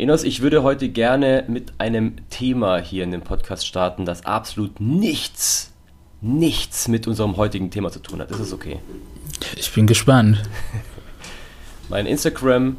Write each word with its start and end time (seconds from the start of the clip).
Enos, 0.00 0.24
ich 0.24 0.40
würde 0.40 0.62
heute 0.62 0.88
gerne 0.88 1.44
mit 1.46 1.74
einem 1.76 2.14
Thema 2.30 2.78
hier 2.78 3.04
in 3.04 3.10
dem 3.10 3.20
Podcast 3.20 3.66
starten, 3.66 4.06
das 4.06 4.24
absolut 4.24 4.80
nichts, 4.80 5.74
nichts 6.22 6.88
mit 6.88 7.06
unserem 7.06 7.36
heutigen 7.36 7.70
Thema 7.70 7.90
zu 7.90 7.98
tun 7.98 8.18
hat. 8.18 8.30
Ist 8.30 8.40
es 8.40 8.54
okay? 8.54 8.78
Ich 9.56 9.70
bin 9.74 9.86
gespannt. 9.86 10.42
Mein 11.90 12.06
Instagram 12.06 12.78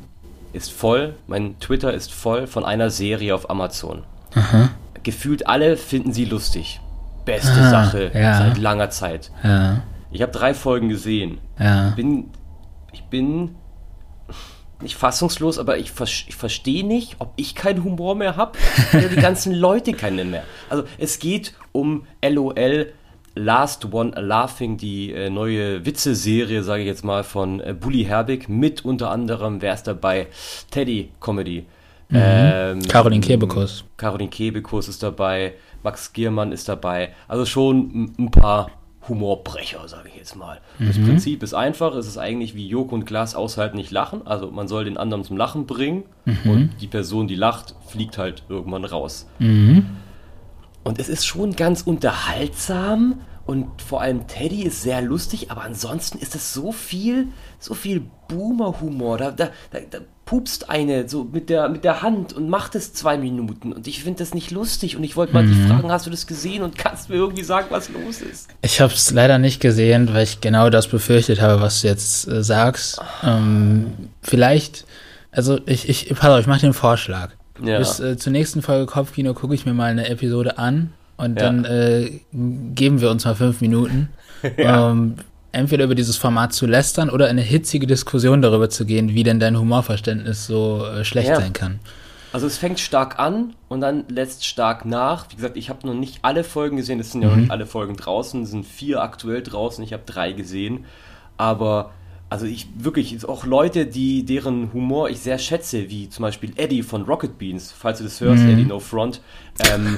ist 0.51 0.71
voll, 0.71 1.13
mein 1.27 1.59
Twitter 1.59 1.93
ist 1.93 2.11
voll 2.11 2.47
von 2.47 2.65
einer 2.65 2.89
Serie 2.89 3.35
auf 3.35 3.51
Amazon. 3.51 4.03
Aha. 4.33 4.69
Gefühlt 5.03 5.45
alle 5.45 5.77
finden 5.77 6.13
sie 6.13 6.25
lustig. 6.25 6.81
Beste 7.25 7.51
Aha, 7.51 7.69
Sache 7.69 8.11
ja. 8.15 8.39
seit 8.39 8.57
langer 8.57 8.89
Zeit. 8.89 9.31
Ja. 9.43 9.83
Ich 10.09 10.23
habe 10.23 10.31
drei 10.31 10.55
Folgen 10.55 10.89
gesehen. 10.89 11.37
Ja. 11.59 11.91
Bin, 11.91 12.31
ich 12.93 13.03
bin 13.03 13.55
nicht 14.81 14.95
fassungslos, 14.95 15.57
aber 15.59 15.77
ich, 15.77 15.91
ich 16.27 16.35
verstehe 16.35 16.85
nicht, 16.85 17.15
ob 17.19 17.33
ich 17.35 17.55
keinen 17.55 17.83
Humor 17.83 18.15
mehr 18.15 18.35
habe 18.35 18.57
oder 18.93 19.09
die 19.09 19.15
ganzen 19.15 19.53
Leute 19.55 19.93
keinen 19.93 20.31
mehr. 20.31 20.43
Also 20.69 20.83
es 20.97 21.19
geht 21.19 21.53
um 21.71 22.05
LOL, 22.23 22.93
Last 23.35 23.93
One 23.93 24.11
Laughing, 24.19 24.77
die 24.77 25.13
äh, 25.13 25.29
neue 25.29 25.85
Witze-Serie, 25.85 26.63
sage 26.63 26.81
ich 26.81 26.87
jetzt 26.87 27.05
mal, 27.05 27.23
von 27.23 27.61
äh, 27.61 27.73
Bully 27.73 28.03
Herbig, 28.03 28.49
mit 28.49 28.83
unter 28.83 29.09
anderem, 29.09 29.61
wer 29.61 29.73
ist 29.73 29.83
dabei? 29.83 30.27
Teddy 30.69 31.11
Comedy. 31.21 31.65
Mhm. 32.09 32.19
Ähm, 32.21 32.87
Caroline 32.89 33.21
Kebekus. 33.21 33.85
Caroline 33.95 34.29
Kebekus 34.29 34.89
ist 34.89 35.01
dabei, 35.01 35.53
Max 35.81 36.11
Giermann 36.11 36.51
ist 36.51 36.67
dabei. 36.67 37.13
Also 37.29 37.45
schon 37.45 38.13
ein 38.19 38.31
paar 38.31 38.69
Humorbrecher, 39.07 39.87
sage 39.87 40.09
ich 40.09 40.15
jetzt 40.15 40.35
mal. 40.35 40.59
Mhm. 40.77 40.87
Das 40.87 40.97
Prinzip 40.97 41.43
ist 41.43 41.53
einfach, 41.53 41.95
es 41.95 42.07
ist 42.07 42.17
eigentlich 42.17 42.55
wie 42.55 42.67
Joko 42.67 42.95
und 42.95 43.05
Glas 43.05 43.35
aushalten, 43.35 43.77
nicht 43.77 43.91
lachen. 43.91 44.25
Also 44.27 44.51
man 44.51 44.67
soll 44.67 44.85
den 44.85 44.97
anderen 44.97 45.23
zum 45.23 45.37
Lachen 45.37 45.65
bringen 45.65 46.03
mhm. 46.25 46.51
und 46.51 46.69
die 46.81 46.87
Person, 46.87 47.27
die 47.27 47.35
lacht, 47.35 47.75
fliegt 47.87 48.17
halt 48.17 48.43
irgendwann 48.49 48.85
raus. 48.85 49.27
Mhm. 49.39 49.85
Und 50.83 50.99
es 50.99 51.09
ist 51.09 51.25
schon 51.25 51.55
ganz 51.55 51.81
unterhaltsam 51.81 53.21
und 53.45 53.81
vor 53.81 54.01
allem 54.01 54.27
Teddy 54.27 54.63
ist 54.63 54.81
sehr 54.83 55.01
lustig, 55.01 55.51
aber 55.51 55.63
ansonsten 55.63 56.19
ist 56.19 56.35
es 56.35 56.53
so 56.53 56.71
viel, 56.71 57.27
so 57.59 57.73
viel 57.73 58.05
Boomer-Humor. 58.27 59.17
Da, 59.17 59.31
da, 59.31 59.49
da, 59.71 59.79
da, 59.89 59.99
pupst 60.31 60.69
eine 60.69 61.09
so 61.09 61.25
mit 61.29 61.49
der, 61.49 61.67
mit 61.67 61.83
der 61.83 62.01
Hand 62.01 62.31
und 62.31 62.47
macht 62.47 62.73
es 62.75 62.93
zwei 62.93 63.17
Minuten. 63.17 63.73
Und 63.73 63.85
ich 63.85 64.01
finde 64.01 64.19
das 64.19 64.33
nicht 64.33 64.49
lustig. 64.49 64.95
Und 64.95 65.03
ich 65.03 65.17
wollte 65.17 65.33
mal 65.33 65.43
mhm. 65.43 65.51
die 65.51 65.67
fragen, 65.67 65.91
hast 65.91 66.05
du 66.05 66.09
das 66.09 66.25
gesehen 66.25 66.63
und 66.63 66.77
kannst 66.77 67.09
mir 67.09 67.17
irgendwie 67.17 67.43
sagen, 67.43 67.67
was 67.69 67.89
los 67.89 68.21
ist? 68.21 68.47
Ich 68.61 68.79
habe 68.79 68.93
es 68.93 69.11
leider 69.11 69.39
nicht 69.39 69.59
gesehen, 69.59 70.13
weil 70.13 70.23
ich 70.23 70.39
genau 70.39 70.69
das 70.69 70.87
befürchtet 70.87 71.41
habe, 71.41 71.61
was 71.61 71.81
du 71.81 71.89
jetzt 71.89 72.29
äh, 72.29 72.45
sagst. 72.45 73.01
Ähm, 73.23 73.87
vielleicht, 74.21 74.85
also 75.33 75.59
ich, 75.65 75.89
ich, 75.89 76.07
pass 76.15 76.29
auf, 76.29 76.39
ich 76.39 76.47
mache 76.47 76.61
den 76.61 76.71
Vorschlag. 76.71 77.31
Ja. 77.61 77.79
Bis 77.79 77.99
äh, 77.99 78.15
zur 78.15 78.31
nächsten 78.31 78.61
Folge 78.61 78.85
Kopfkino 78.85 79.33
gucke 79.33 79.53
ich 79.53 79.65
mir 79.65 79.73
mal 79.73 79.91
eine 79.91 80.07
Episode 80.07 80.57
an 80.57 80.93
und 81.17 81.37
ja. 81.41 81.45
dann 81.45 81.65
äh, 81.65 82.21
geben 82.31 83.01
wir 83.01 83.11
uns 83.11 83.25
mal 83.25 83.35
fünf 83.35 83.59
Minuten. 83.59 84.07
ja. 84.57 84.91
ähm, 84.91 85.15
entweder 85.51 85.85
über 85.85 85.95
dieses 85.95 86.17
Format 86.17 86.53
zu 86.53 86.65
lästern 86.65 87.09
oder 87.09 87.25
in 87.25 87.31
eine 87.31 87.41
hitzige 87.41 87.87
Diskussion 87.87 88.41
darüber 88.41 88.69
zu 88.69 88.85
gehen, 88.85 89.13
wie 89.13 89.23
denn 89.23 89.39
dein 89.39 89.57
Humorverständnis 89.57 90.47
so 90.47 90.85
äh, 90.85 91.03
schlecht 91.03 91.29
ja. 91.29 91.35
sein 91.35 91.53
kann. 91.53 91.79
Also 92.33 92.47
es 92.47 92.57
fängt 92.57 92.79
stark 92.79 93.19
an 93.19 93.55
und 93.67 93.81
dann 93.81 94.05
lässt 94.07 94.45
stark 94.45 94.85
nach. 94.85 95.29
Wie 95.29 95.35
gesagt, 95.35 95.57
ich 95.57 95.69
habe 95.69 95.85
noch 95.85 95.93
nicht 95.93 96.19
alle 96.21 96.45
Folgen 96.45 96.77
gesehen, 96.77 96.99
es 96.99 97.11
sind 97.11 97.21
ja 97.21 97.27
mhm. 97.27 97.33
noch 97.33 97.41
nicht 97.41 97.51
alle 97.51 97.65
Folgen 97.65 97.97
draußen, 97.97 98.43
es 98.43 98.51
sind 98.51 98.65
vier 98.65 99.01
aktuell 99.01 99.43
draußen, 99.43 99.83
ich 99.83 99.91
habe 99.91 100.03
drei 100.05 100.31
gesehen. 100.31 100.85
Aber 101.35 101.91
also 102.29 102.45
ich 102.45 102.67
wirklich, 102.77 103.27
auch 103.27 103.45
Leute, 103.45 103.85
die 103.85 104.23
deren 104.23 104.71
Humor 104.71 105.09
ich 105.09 105.19
sehr 105.19 105.37
schätze, 105.37 105.89
wie 105.89 106.07
zum 106.07 106.23
Beispiel 106.23 106.53
Eddie 106.55 106.83
von 106.83 107.01
Rocket 107.01 107.37
Beans, 107.37 107.73
falls 107.77 107.97
du 107.97 108.05
das 108.05 108.21
hörst, 108.21 108.43
mhm. 108.43 108.51
Eddie 108.51 108.65
No 108.65 108.79
Front, 108.79 109.19
ähm, 109.69 109.97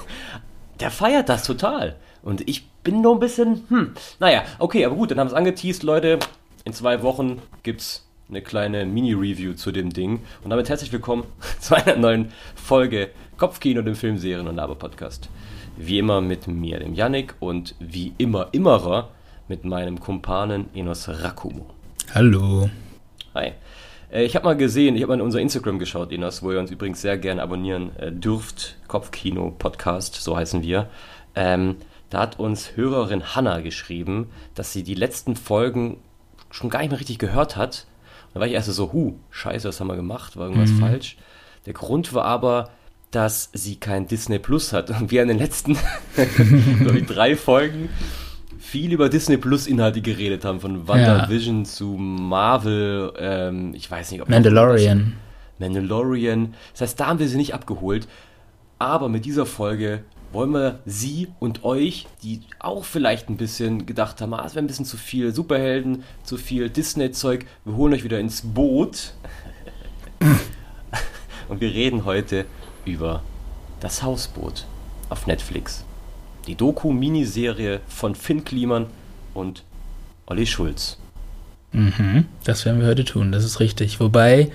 der 0.80 0.90
feiert 0.90 1.28
das 1.28 1.44
total. 1.44 1.96
Und 2.22 2.48
ich 2.48 2.69
bin 2.82 3.02
nur 3.02 3.14
ein 3.14 3.20
bisschen, 3.20 3.64
hm, 3.68 3.94
naja, 4.18 4.42
okay, 4.58 4.84
aber 4.84 4.96
gut, 4.96 5.10
dann 5.10 5.18
haben 5.18 5.28
wir 5.28 5.32
es 5.32 5.36
angeteased, 5.36 5.82
Leute. 5.82 6.18
In 6.64 6.72
zwei 6.72 7.02
Wochen 7.02 7.40
gibt's 7.62 8.06
eine 8.28 8.42
kleine 8.42 8.86
Mini-Review 8.86 9.54
zu 9.54 9.72
dem 9.72 9.92
Ding. 9.92 10.20
Und 10.42 10.50
damit 10.50 10.68
herzlich 10.68 10.92
willkommen 10.92 11.24
zu 11.60 11.74
einer 11.74 11.96
neuen 11.96 12.32
Folge 12.54 13.10
Kopfkino, 13.36 13.82
dem 13.82 13.94
Filmserien- 13.94 14.48
und 14.48 14.56
Laber-Podcast. 14.56 15.28
Wie 15.76 15.98
immer 15.98 16.20
mit 16.20 16.46
mir, 16.46 16.78
dem 16.78 16.94
Yannick, 16.94 17.34
und 17.40 17.74
wie 17.80 18.12
immer, 18.18 18.48
immerer 18.52 19.10
mit 19.48 19.64
meinem 19.64 19.98
Kumpanen 19.98 20.68
Enos 20.74 21.08
Rakumo. 21.08 21.66
Hallo. 22.14 22.70
Hi. 23.34 23.52
Äh, 24.12 24.24
ich 24.24 24.36
habe 24.36 24.44
mal 24.44 24.56
gesehen, 24.56 24.96
ich 24.96 25.02
habe 25.02 25.10
mal 25.10 25.14
in 25.14 25.22
unser 25.22 25.40
Instagram 25.40 25.78
geschaut, 25.78 26.12
Enos, 26.12 26.42
wo 26.42 26.52
ihr 26.52 26.58
uns 26.58 26.70
übrigens 26.70 27.00
sehr 27.00 27.18
gerne 27.18 27.42
abonnieren 27.42 27.96
äh, 27.96 28.12
dürft. 28.12 28.76
Kopfkino 28.88 29.54
Podcast, 29.58 30.14
so 30.14 30.36
heißen 30.36 30.62
wir. 30.62 30.88
Ähm, 31.34 31.76
da 32.10 32.20
hat 32.20 32.38
uns 32.38 32.76
Hörerin 32.76 33.34
Hanna 33.34 33.60
geschrieben, 33.60 34.28
dass 34.54 34.72
sie 34.72 34.82
die 34.82 34.94
letzten 34.94 35.36
Folgen 35.36 35.98
schon 36.50 36.68
gar 36.68 36.80
nicht 36.80 36.90
mehr 36.90 36.98
richtig 36.98 37.18
gehört 37.18 37.56
hat. 37.56 37.86
Und 38.26 38.34
da 38.34 38.40
war 38.40 38.46
ich 38.46 38.54
erst 38.54 38.68
so, 38.68 38.92
hu, 38.92 39.14
scheiße, 39.30 39.68
was 39.68 39.80
haben 39.80 39.86
wir 39.86 39.96
gemacht? 39.96 40.36
War 40.36 40.48
irgendwas 40.48 40.70
mhm. 40.70 40.80
falsch? 40.80 41.16
Der 41.66 41.72
Grund 41.72 42.12
war 42.12 42.24
aber, 42.24 42.70
dass 43.10 43.50
sie 43.52 43.76
kein 43.76 44.06
Disney 44.06 44.38
Plus 44.38 44.72
hat. 44.72 44.90
Und 44.90 45.10
wir 45.10 45.22
in 45.22 45.28
den 45.28 45.38
letzten, 45.38 45.76
glaube 46.80 46.98
ich, 46.98 47.06
drei 47.06 47.36
Folgen 47.36 47.88
viel 48.58 48.92
über 48.92 49.08
Disney 49.08 49.36
Plus 49.36 49.66
Inhalte 49.66 50.00
geredet 50.00 50.44
haben, 50.44 50.60
von 50.60 50.86
WandaVision 50.86 51.60
ja. 51.60 51.64
zu 51.64 51.96
Marvel, 51.96 53.12
ähm, 53.18 53.74
ich 53.74 53.90
weiß 53.90 54.10
nicht, 54.10 54.20
ob 54.20 54.28
Mandalorian. 54.28 55.14
Mandalorian. 55.58 56.54
Das 56.72 56.82
heißt, 56.82 57.00
da 57.00 57.06
haben 57.08 57.18
wir 57.18 57.28
sie 57.28 57.36
nicht 57.36 57.54
abgeholt. 57.54 58.08
Aber 58.78 59.08
mit 59.08 59.24
dieser 59.24 59.44
Folge 59.44 60.04
wollen 60.32 60.52
wir 60.52 60.78
sie 60.86 61.28
und 61.38 61.64
euch, 61.64 62.06
die 62.22 62.42
auch 62.58 62.84
vielleicht 62.84 63.28
ein 63.28 63.36
bisschen 63.36 63.86
gedacht 63.86 64.20
haben, 64.20 64.34
ah, 64.34 64.44
es 64.46 64.54
wäre 64.54 64.64
ein 64.64 64.68
bisschen 64.68 64.84
zu 64.84 64.96
viel 64.96 65.34
Superhelden, 65.34 66.04
zu 66.22 66.36
viel 66.36 66.70
Disney-Zeug, 66.70 67.46
wir 67.64 67.76
holen 67.76 67.94
euch 67.94 68.04
wieder 68.04 68.20
ins 68.20 68.42
Boot. 68.42 69.14
und 71.48 71.60
wir 71.60 71.72
reden 71.72 72.04
heute 72.04 72.44
über 72.84 73.22
das 73.80 74.02
Hausboot 74.02 74.66
auf 75.08 75.26
Netflix 75.26 75.84
die 76.46 76.54
Doku-Miniserie 76.54 77.80
von 77.86 78.14
Finn 78.14 78.44
Kliman 78.44 78.86
und 79.34 79.64
Olli 80.26 80.46
Schulz. 80.46 80.98
Mhm, 81.72 82.26
das 82.44 82.64
werden 82.64 82.80
wir 82.80 82.88
heute 82.88 83.04
tun, 83.04 83.30
das 83.30 83.44
ist 83.44 83.60
richtig. 83.60 84.00
Wobei 84.00 84.50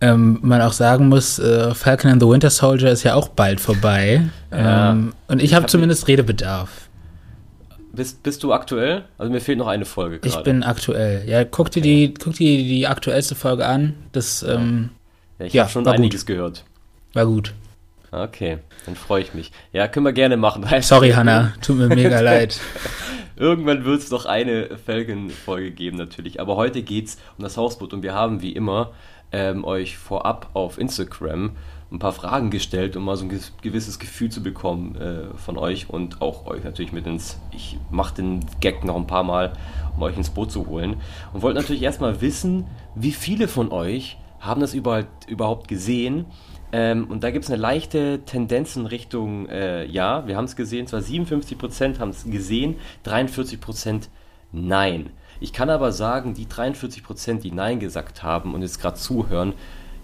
ähm, 0.00 0.38
man 0.42 0.62
auch 0.62 0.72
sagen 0.72 1.08
muss, 1.08 1.38
äh, 1.38 1.74
Falcon 1.74 2.10
and 2.10 2.22
the 2.22 2.28
Winter 2.28 2.50
Soldier 2.50 2.90
ist 2.90 3.02
ja 3.02 3.14
auch 3.14 3.28
bald 3.28 3.60
vorbei. 3.60 4.22
Ja, 4.50 4.92
ähm, 4.92 5.12
und 5.28 5.42
ich 5.42 5.54
habe 5.54 5.64
hab 5.64 5.70
zumindest 5.70 6.08
Redebedarf. 6.08 6.88
Bist, 7.92 8.22
bist 8.22 8.42
du 8.42 8.52
aktuell? 8.52 9.04
Also 9.18 9.30
mir 9.30 9.40
fehlt 9.40 9.58
noch 9.58 9.68
eine 9.68 9.84
Folge 9.84 10.18
gerade. 10.18 10.36
Ich 10.36 10.42
bin 10.42 10.62
aktuell. 10.64 11.28
Ja, 11.28 11.44
guck 11.44 11.70
dir, 11.70 11.80
okay. 11.80 12.08
die, 12.08 12.14
guck 12.14 12.34
dir 12.34 12.56
die 12.58 12.86
aktuellste 12.86 13.34
Folge 13.34 13.66
an. 13.66 13.94
Das, 14.12 14.42
ähm, 14.42 14.90
ja, 15.38 15.46
ich 15.46 15.52
ja, 15.52 15.62
habe 15.62 15.72
schon 15.72 15.86
einiges 15.86 16.22
gut. 16.22 16.34
gehört. 16.34 16.64
War 17.12 17.26
gut. 17.26 17.52
Okay, 18.10 18.58
dann 18.86 18.96
freue 18.96 19.22
ich 19.22 19.34
mich. 19.34 19.52
Ja, 19.72 19.86
können 19.88 20.06
wir 20.06 20.12
gerne 20.12 20.36
machen. 20.36 20.64
Sorry, 20.80 21.10
Hanna, 21.10 21.52
tut 21.62 21.76
mir 21.76 21.88
mega 21.88 22.20
leid. 22.20 22.58
Irgendwann 23.36 23.84
wird 23.84 24.00
es 24.00 24.10
noch 24.10 24.26
eine 24.26 24.76
Falcon-Folge 24.78 25.72
geben, 25.72 25.96
natürlich. 25.96 26.40
Aber 26.40 26.56
heute 26.56 26.82
geht 26.82 27.06
es 27.06 27.18
um 27.36 27.42
das 27.42 27.56
Hausboot 27.56 27.92
und 27.92 28.02
wir 28.02 28.14
haben 28.14 28.42
wie 28.42 28.52
immer 28.52 28.92
ähm, 29.32 29.64
euch 29.64 29.98
vorab 29.98 30.50
auf 30.54 30.78
Instagram 30.78 31.52
ein 31.90 31.98
paar 31.98 32.12
Fragen 32.12 32.50
gestellt, 32.50 32.96
um 32.96 33.04
mal 33.04 33.16
so 33.16 33.24
ein 33.24 33.40
gewisses 33.62 33.98
Gefühl 33.98 34.28
zu 34.28 34.42
bekommen 34.42 34.96
äh, 34.96 35.36
von 35.36 35.56
euch 35.58 35.88
und 35.90 36.22
auch 36.22 36.46
euch 36.46 36.64
natürlich 36.64 36.92
mit 36.92 37.06
ins. 37.06 37.38
Ich 37.52 37.78
mache 37.90 38.16
den 38.16 38.44
Gag 38.60 38.84
noch 38.84 38.96
ein 38.96 39.06
paar 39.06 39.22
Mal, 39.22 39.52
um 39.96 40.02
euch 40.02 40.16
ins 40.16 40.30
Boot 40.30 40.50
zu 40.50 40.66
holen. 40.66 40.96
Und 41.32 41.42
wollte 41.42 41.60
natürlich 41.60 41.82
erstmal 41.82 42.20
wissen, 42.20 42.66
wie 42.94 43.12
viele 43.12 43.48
von 43.48 43.70
euch 43.70 44.16
haben 44.44 44.60
das 44.60 44.74
überhaupt, 44.74 45.28
überhaupt 45.28 45.68
gesehen 45.68 46.26
ähm, 46.74 47.04
und 47.04 47.22
da 47.22 47.30
gibt 47.30 47.44
es 47.44 47.50
eine 47.52 47.62
leichte 47.62 48.22
Tendenz 48.26 48.74
in 48.74 48.86
Richtung, 48.86 49.48
äh, 49.48 49.84
ja, 49.86 50.26
wir 50.26 50.36
haben 50.36 50.46
es 50.46 50.56
gesehen, 50.56 50.88
zwar 50.88 51.00
57% 51.00 52.00
haben 52.00 52.10
es 52.10 52.24
gesehen, 52.24 52.76
43% 53.06 54.08
nein. 54.50 55.10
Ich 55.38 55.52
kann 55.52 55.70
aber 55.70 55.92
sagen, 55.92 56.34
die 56.34 56.46
43%, 56.46 57.40
die 57.40 57.52
nein 57.52 57.78
gesagt 57.78 58.24
haben 58.24 58.54
und 58.54 58.62
jetzt 58.62 58.80
gerade 58.80 58.96
zuhören, 58.96 59.52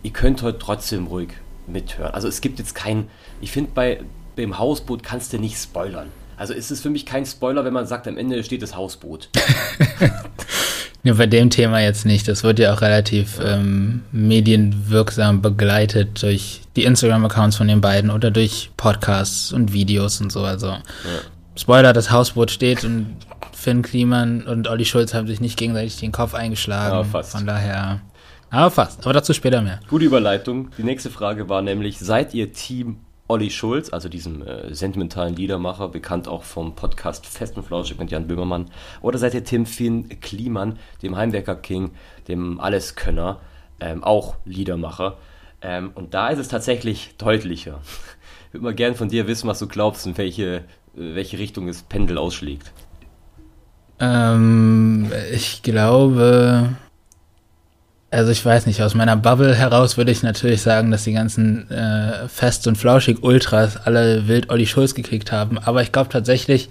ihr 0.04 0.12
könnt 0.12 0.42
heute 0.42 0.60
trotzdem 0.60 1.08
ruhig 1.08 1.30
mithören. 1.66 2.14
Also 2.14 2.28
es 2.28 2.40
gibt 2.40 2.60
jetzt 2.60 2.76
kein, 2.76 3.08
ich 3.40 3.50
finde 3.50 3.72
bei 3.74 4.04
dem 4.36 4.56
Hausboot 4.56 5.02
kannst 5.02 5.32
du 5.32 5.38
nicht 5.38 5.56
spoilern. 5.56 6.10
Also 6.36 6.54
ist 6.54 6.70
es 6.70 6.80
für 6.80 6.88
mich 6.88 7.04
kein 7.04 7.26
Spoiler, 7.26 7.64
wenn 7.64 7.72
man 7.72 7.86
sagt, 7.86 8.06
am 8.08 8.16
Ende 8.16 8.42
steht 8.44 8.62
das 8.62 8.76
Hausboot. 8.76 9.28
Ja, 11.02 11.14
bei 11.14 11.26
dem 11.26 11.48
Thema 11.48 11.80
jetzt 11.80 12.04
nicht. 12.04 12.28
Das 12.28 12.44
wird 12.44 12.58
ja 12.58 12.74
auch 12.74 12.82
relativ 12.82 13.40
ähm, 13.42 14.02
medienwirksam 14.12 15.40
begleitet 15.40 16.22
durch 16.22 16.60
die 16.76 16.84
Instagram-Accounts 16.84 17.56
von 17.56 17.68
den 17.68 17.80
beiden 17.80 18.10
oder 18.10 18.30
durch 18.30 18.70
Podcasts 18.76 19.52
und 19.52 19.72
Videos 19.72 20.20
und 20.20 20.30
so. 20.30 20.40
Also 20.42 20.68
ja. 20.68 20.80
Spoiler, 21.56 21.92
das 21.92 22.10
Hausboot 22.10 22.50
steht 22.50 22.84
und 22.84 23.16
Finn 23.52 23.82
Kliman 23.82 24.42
und 24.42 24.68
Olli 24.68 24.84
Schulz 24.84 25.14
haben 25.14 25.26
sich 25.26 25.40
nicht 25.40 25.58
gegenseitig 25.58 25.96
den 25.96 26.12
Kopf 26.12 26.34
eingeschlagen. 26.34 26.96
Ja, 26.96 27.04
fast. 27.04 27.32
Von 27.32 27.46
daher. 27.46 28.00
Aber 28.50 28.70
fast, 28.70 29.04
aber 29.04 29.12
dazu 29.12 29.32
später 29.32 29.62
mehr. 29.62 29.80
Gute 29.88 30.04
Überleitung. 30.04 30.70
Die 30.76 30.82
nächste 30.82 31.10
Frage 31.10 31.48
war 31.48 31.62
nämlich, 31.62 31.98
seid 31.98 32.34
ihr 32.34 32.52
Team 32.52 32.96
Olli 33.30 33.48
Schulz, 33.48 33.90
also 33.90 34.08
diesem 34.08 34.42
äh, 34.42 34.74
sentimentalen 34.74 35.36
Liedermacher, 35.36 35.88
bekannt 35.88 36.26
auch 36.26 36.42
vom 36.42 36.74
Podcast 36.74 37.24
Fest 37.26 37.56
und 37.56 37.62
Flauschig 37.62 37.96
mit 37.96 38.10
Jan 38.10 38.26
Böhmermann, 38.26 38.66
oder 39.02 39.18
seid 39.18 39.34
ihr 39.34 39.44
Tim 39.44 39.66
Finn 39.66 40.20
Kliemann, 40.20 40.80
dem 41.00 41.16
Heimwerker 41.16 41.54
King, 41.54 41.92
dem 42.26 42.58
Alleskönner, 42.58 43.40
ähm, 43.78 44.02
auch 44.02 44.34
Liedermacher. 44.44 45.16
Ähm, 45.62 45.92
und 45.94 46.12
da 46.12 46.30
ist 46.30 46.40
es 46.40 46.48
tatsächlich 46.48 47.14
deutlicher. 47.18 47.80
Ich 48.48 48.54
würde 48.54 48.64
mal 48.64 48.74
gern 48.74 48.96
von 48.96 49.08
dir 49.08 49.28
wissen, 49.28 49.46
was 49.46 49.60
du 49.60 49.68
glaubst 49.68 50.08
und 50.08 50.18
welche, 50.18 50.56
äh, 50.56 50.62
welche 50.94 51.38
Richtung 51.38 51.68
das 51.68 51.82
Pendel 51.82 52.18
ausschlägt. 52.18 52.72
Ähm, 54.00 55.12
ich 55.32 55.62
glaube, 55.62 56.76
also 58.10 58.32
ich 58.32 58.44
weiß 58.44 58.66
nicht, 58.66 58.82
aus 58.82 58.94
meiner 58.94 59.16
Bubble 59.16 59.54
heraus 59.54 59.96
würde 59.96 60.10
ich 60.10 60.22
natürlich 60.22 60.62
sagen, 60.62 60.90
dass 60.90 61.04
die 61.04 61.12
ganzen 61.12 61.70
äh, 61.70 62.28
Fest- 62.28 62.66
und 62.66 62.76
Flauschig-Ultras 62.76 63.86
alle 63.86 64.26
wild 64.26 64.50
Olli 64.50 64.66
Schulz 64.66 64.94
gekriegt 64.94 65.30
haben. 65.30 65.58
Aber 65.58 65.82
ich 65.82 65.92
glaube 65.92 66.10
tatsächlich, 66.10 66.70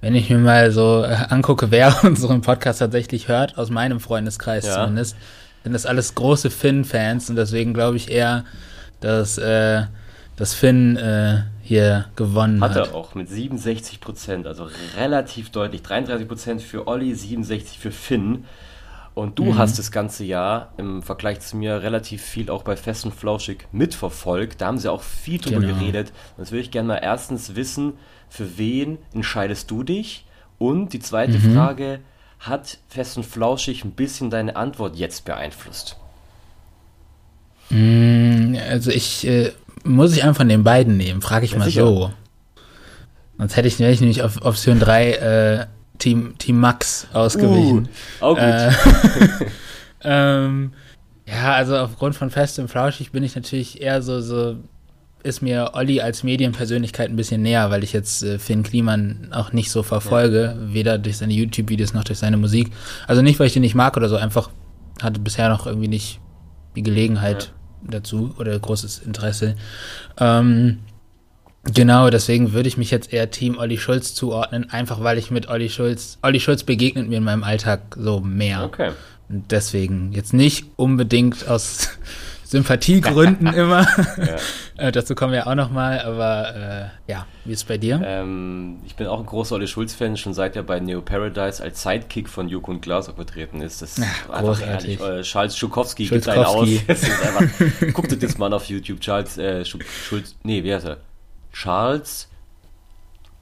wenn 0.00 0.16
ich 0.16 0.28
mir 0.28 0.38
mal 0.38 0.72
so 0.72 1.04
äh, 1.04 1.16
angucke, 1.28 1.70
wer 1.70 1.94
unseren 2.04 2.40
Podcast 2.40 2.80
tatsächlich 2.80 3.28
hört, 3.28 3.56
aus 3.58 3.70
meinem 3.70 4.00
Freundeskreis 4.00 4.66
ja. 4.66 4.74
zumindest, 4.74 5.16
sind 5.62 5.72
das 5.72 5.86
alles 5.86 6.14
große 6.14 6.50
Finn-Fans 6.50 7.30
und 7.30 7.36
deswegen 7.36 7.72
glaube 7.72 7.96
ich 7.96 8.10
eher, 8.10 8.44
dass, 9.00 9.38
äh, 9.38 9.82
dass 10.36 10.54
Finn 10.54 10.96
äh, 10.96 11.42
hier 11.62 12.06
gewonnen 12.16 12.60
hat. 12.60 12.70
Hat 12.70 12.88
er 12.88 12.94
auch 12.94 13.14
mit 13.14 13.28
67 13.28 14.00
Prozent, 14.00 14.46
also 14.48 14.68
relativ 14.96 15.50
deutlich. 15.50 15.82
33 15.82 16.26
Prozent 16.26 16.62
für 16.62 16.88
Olli, 16.88 17.14
67 17.14 17.78
für 17.78 17.92
Finn. 17.92 18.44
Und 19.16 19.38
du 19.38 19.46
mhm. 19.46 19.56
hast 19.56 19.78
das 19.78 19.90
ganze 19.90 20.24
Jahr 20.24 20.74
im 20.76 21.02
Vergleich 21.02 21.40
zu 21.40 21.56
mir 21.56 21.82
relativ 21.82 22.20
viel 22.20 22.50
auch 22.50 22.62
bei 22.62 22.76
Fest 22.76 23.06
und 23.06 23.14
Flauschig 23.14 23.66
mitverfolgt. 23.72 24.60
Da 24.60 24.66
haben 24.66 24.76
sie 24.76 24.92
auch 24.92 25.00
viel 25.00 25.40
drüber 25.40 25.60
genau. 25.60 25.78
geredet. 25.78 26.12
Und 26.36 26.44
jetzt 26.44 26.52
würde 26.52 26.60
ich 26.60 26.70
gerne 26.70 26.88
mal 26.88 27.00
erstens 27.02 27.56
wissen, 27.56 27.94
für 28.28 28.58
wen 28.58 28.98
entscheidest 29.14 29.70
du 29.70 29.84
dich? 29.84 30.26
Und 30.58 30.92
die 30.92 30.98
zweite 30.98 31.38
mhm. 31.38 31.54
Frage, 31.54 32.00
hat 32.40 32.76
Fest 32.88 33.16
und 33.16 33.24
Flauschig 33.24 33.86
ein 33.86 33.92
bisschen 33.92 34.28
deine 34.28 34.54
Antwort 34.54 34.96
jetzt 34.96 35.24
beeinflusst? 35.24 35.96
Mm, 37.70 38.56
also 38.68 38.90
ich 38.90 39.26
äh, 39.26 39.52
muss 39.82 40.14
ich 40.14 40.24
einfach 40.24 40.42
von 40.42 40.50
den 40.50 40.62
beiden 40.62 40.98
nehmen, 40.98 41.22
frage 41.22 41.46
ich 41.46 41.52
ja, 41.52 41.58
mal 41.58 41.64
sicher. 41.64 41.86
so. 41.86 42.12
Sonst 43.38 43.56
hätte 43.56 43.68
ich 43.68 43.78
nämlich 43.78 44.22
auf 44.22 44.44
Option 44.44 44.78
3 44.78 45.10
äh, 45.12 45.66
Team, 45.98 46.34
Team 46.38 46.58
Max 46.58 47.06
ausgewichen. 47.12 47.88
Uh, 48.20 48.24
auch 48.24 48.34
gut. 48.34 48.44
Äh, 48.44 48.70
ähm, 50.04 50.72
ja, 51.26 51.54
also 51.54 51.76
aufgrund 51.76 52.14
von 52.14 52.30
Fest 52.30 52.58
und 52.58 52.68
Flauschig 52.68 53.10
bin 53.12 53.24
ich 53.24 53.34
natürlich 53.34 53.80
eher 53.80 54.02
so, 54.02 54.20
so 54.20 54.56
ist 55.26 55.42
mir 55.42 55.70
Olli 55.74 56.00
als 56.00 56.22
Medienpersönlichkeit 56.22 57.10
ein 57.10 57.16
bisschen 57.16 57.42
näher, 57.42 57.70
weil 57.70 57.82
ich 57.82 57.92
jetzt 57.92 58.22
äh, 58.22 58.38
Finn 58.38 58.62
Kliman 58.62 59.28
auch 59.32 59.52
nicht 59.52 59.70
so 59.70 59.82
verfolge, 59.82 60.56
ja. 60.56 60.72
weder 60.72 60.98
durch 60.98 61.18
seine 61.18 61.32
YouTube-Videos 61.32 61.94
noch 61.94 62.04
durch 62.04 62.20
seine 62.20 62.36
Musik. 62.36 62.70
Also 63.08 63.22
nicht, 63.22 63.40
weil 63.40 63.48
ich 63.48 63.52
den 63.52 63.62
nicht 63.62 63.74
mag 63.74 63.96
oder 63.96 64.08
so, 64.08 64.16
einfach 64.16 64.50
hatte 65.02 65.20
bisher 65.20 65.48
noch 65.48 65.66
irgendwie 65.66 65.88
nicht 65.88 66.20
die 66.76 66.82
Gelegenheit 66.82 67.52
ja. 67.82 67.90
dazu 67.90 68.34
oder 68.38 68.56
großes 68.58 69.00
Interesse. 69.00 69.56
Ähm, 70.18 70.78
Genau, 71.74 72.10
deswegen 72.10 72.52
würde 72.52 72.68
ich 72.68 72.76
mich 72.76 72.90
jetzt 72.90 73.12
eher 73.12 73.30
Team 73.30 73.58
Olli 73.58 73.78
Schulz 73.78 74.14
zuordnen, 74.14 74.70
einfach 74.70 75.02
weil 75.02 75.18
ich 75.18 75.30
mit 75.30 75.48
Olli 75.48 75.68
Schulz, 75.68 76.18
Olli 76.22 76.40
Schulz 76.40 76.62
begegnet 76.62 77.08
mir 77.08 77.18
in 77.18 77.24
meinem 77.24 77.44
Alltag 77.44 77.96
so 77.96 78.20
mehr. 78.20 78.64
Okay. 78.64 78.92
Und 79.28 79.50
deswegen 79.50 80.12
jetzt 80.12 80.32
nicht 80.32 80.66
unbedingt 80.76 81.48
aus 81.48 81.88
Sympathiegründen 82.44 83.48
immer. 83.54 83.88
ja. 84.16 84.86
äh, 84.86 84.92
dazu 84.92 85.16
kommen 85.16 85.32
wir 85.32 85.48
auch 85.48 85.56
nochmal, 85.56 86.00
aber 86.00 86.54
äh, 87.08 87.10
ja, 87.10 87.26
wie 87.44 87.52
ist 87.52 87.58
es 87.58 87.64
bei 87.64 87.76
dir? 87.76 88.00
Ähm, 88.04 88.76
ich 88.86 88.94
bin 88.94 89.08
auch 89.08 89.18
ein 89.18 89.26
großer 89.26 89.56
Olli 89.56 89.66
Schulz-Fan, 89.66 90.16
schon 90.16 90.32
seit 90.32 90.54
er 90.54 90.62
bei 90.62 90.78
Neo 90.78 91.00
Paradise 91.00 91.60
als 91.60 91.82
Sidekick 91.82 92.28
von 92.28 92.48
Joko 92.48 92.70
und 92.70 92.82
Glas 92.82 93.08
vertreten 93.08 93.60
ist. 93.60 93.82
Das 93.82 93.98
ist 93.98 94.06
Ach, 94.30 94.34
einfach 94.34 94.64
ehrlich. 94.64 95.00
Äh, 95.00 95.22
Charles 95.22 95.56
Schukowski 95.56 96.06
gibt 96.06 96.28
einen 96.28 96.44
aus. 96.44 96.68
guckt 97.92 98.22
das 98.22 98.38
mal 98.38 98.52
auf 98.52 98.66
YouTube. 98.66 99.00
Charles 99.00 99.36
äh, 99.38 99.64
Schulz, 99.64 100.36
nee, 100.44 100.62
wie 100.62 100.72
heißt 100.72 100.86
er? 100.86 100.98
Charles. 101.56 102.28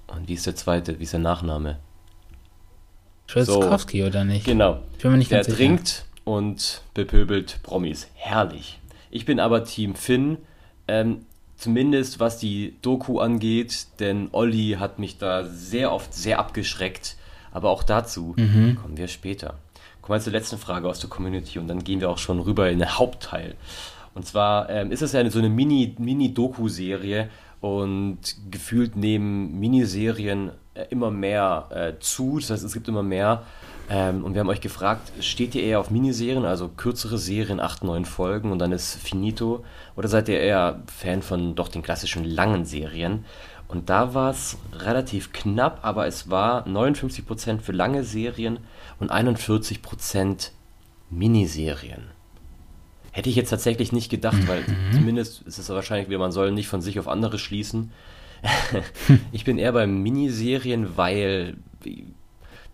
Und 0.07 0.29
wie 0.29 0.35
ist 0.35 0.47
der 0.47 0.55
zweite? 0.55 1.01
Wie 1.01 1.03
ist 1.03 1.13
der 1.13 1.21
Nachname? 1.21 1.81
Schulzkowski 3.27 4.03
so, 4.03 4.07
oder 4.07 4.25
nicht? 4.25 4.47
Genau. 4.47 4.81
Ich 4.97 5.03
bin 5.03 5.13
mir 5.13 5.19
nicht 5.19 5.33
der 5.33 5.39
ganz 5.39 5.47
sicher. 5.47 5.57
trinkt 5.57 6.05
und 6.23 6.83
bepöbelt 6.95 7.59
Promis. 7.65 8.09
Herrlich. 8.15 8.79
Ich 9.11 9.25
bin 9.25 9.41
aber 9.41 9.65
Team 9.65 9.97
Finn. 9.97 10.39
Ähm, 10.87 11.27
zumindest 11.57 12.21
was 12.21 12.39
die 12.39 12.77
Doku 12.83 13.19
angeht, 13.19 13.87
denn 13.99 14.29
Olli 14.31 14.77
hat 14.79 15.01
mich 15.01 15.19
da 15.19 15.45
sehr 15.45 15.91
oft 15.93 16.15
sehr 16.15 16.39
abgeschreckt. 16.39 17.17
Aber 17.51 17.71
auch 17.71 17.83
dazu 17.83 18.35
mhm. 18.37 18.79
kommen 18.81 18.97
wir 18.97 19.09
später. 19.09 19.55
Kommen 20.03 20.19
wir 20.19 20.23
zur 20.23 20.33
letzten 20.33 20.59
Frage 20.59 20.89
aus 20.89 21.01
der 21.01 21.11
Community 21.11 21.59
und 21.59 21.67
dann 21.67 21.83
gehen 21.83 22.01
wir 22.01 22.11
auch 22.11 22.19
schon 22.19 22.39
rüber 22.39 22.71
in 22.71 22.79
den 22.79 22.97
Hauptteil. 22.97 23.57
Und 24.15 24.25
zwar 24.25 24.71
ähm, 24.71 24.93
ist 24.93 25.03
es 25.03 25.13
ja 25.13 25.29
so 25.29 25.41
eine 25.41 25.49
Mini-Doku-Serie, 25.49 27.23
Mini 27.23 27.31
und 27.65 28.19
gefühlt 28.51 28.95
nehmen 28.95 29.59
Miniserien 29.59 30.51
äh, 30.75 30.85
immer 30.91 31.11
mehr 31.11 31.69
äh, 31.71 31.99
zu. 31.99 32.39
Das 32.39 32.51
heißt, 32.51 32.63
es 32.63 32.75
gibt 32.75 32.89
immer 32.89 33.03
mehr. 33.03 33.45
Ähm, 33.89 34.23
und 34.23 34.35
wir 34.35 34.41
haben 34.41 34.51
euch 34.51 34.61
gefragt, 34.61 35.13
steht 35.21 35.55
ihr 35.55 35.63
eher 35.63 35.81
auf 35.81 35.91
Miniserien, 35.91 36.45
also 36.45 36.69
kürzere 36.69 37.17
Serien, 37.17 37.61
8, 37.61 37.83
9 37.83 38.05
Folgen 38.05 38.53
und 38.53 38.59
dann 38.59 38.71
ist 38.71 38.97
finito? 38.97 39.65
Oder 39.97 40.09
seid 40.09 40.29
ihr 40.29 40.41
eher 40.41 40.83
Fan 40.95 41.23
von 41.23 41.55
doch 41.55 41.69
den 41.69 41.81
klassischen 41.81 42.27
langen 42.27 42.67
Serien? 42.67 43.25
Und 43.67 43.89
da 43.89 44.13
war 44.13 44.31
es 44.31 44.59
relativ 44.75 45.33
knapp, 45.33 45.79
aber 45.81 46.07
es 46.07 46.29
war 46.29 46.67
59% 46.67 47.61
für 47.61 47.73
lange 47.73 48.05
Serien 48.05 48.59
und 49.01 49.11
41% 49.11 50.51
Miniserien. 51.09 52.14
Hätte 53.15 53.31
ich 53.31 53.37
jetzt 53.37 53.51
tatsächlich 53.51 53.93
nicht 53.93 54.11
gedacht, 54.11 54.49
weil 54.49 54.63
mhm. 54.63 54.93
zumindest 54.93 55.43
ist 55.43 55.59
es 55.59 55.69
wahrscheinlich, 55.69 56.09
man 56.19 56.33
soll 56.33 56.51
nicht 56.51 56.67
von 56.67 56.83
sich 56.83 56.99
auf 56.99 57.07
andere 57.07 57.39
schließen. 57.39 57.93
ich 59.31 59.45
bin 59.45 59.57
eher 59.57 59.71
bei 59.71 59.87
Miniserien, 59.87 60.97
weil 60.97 61.55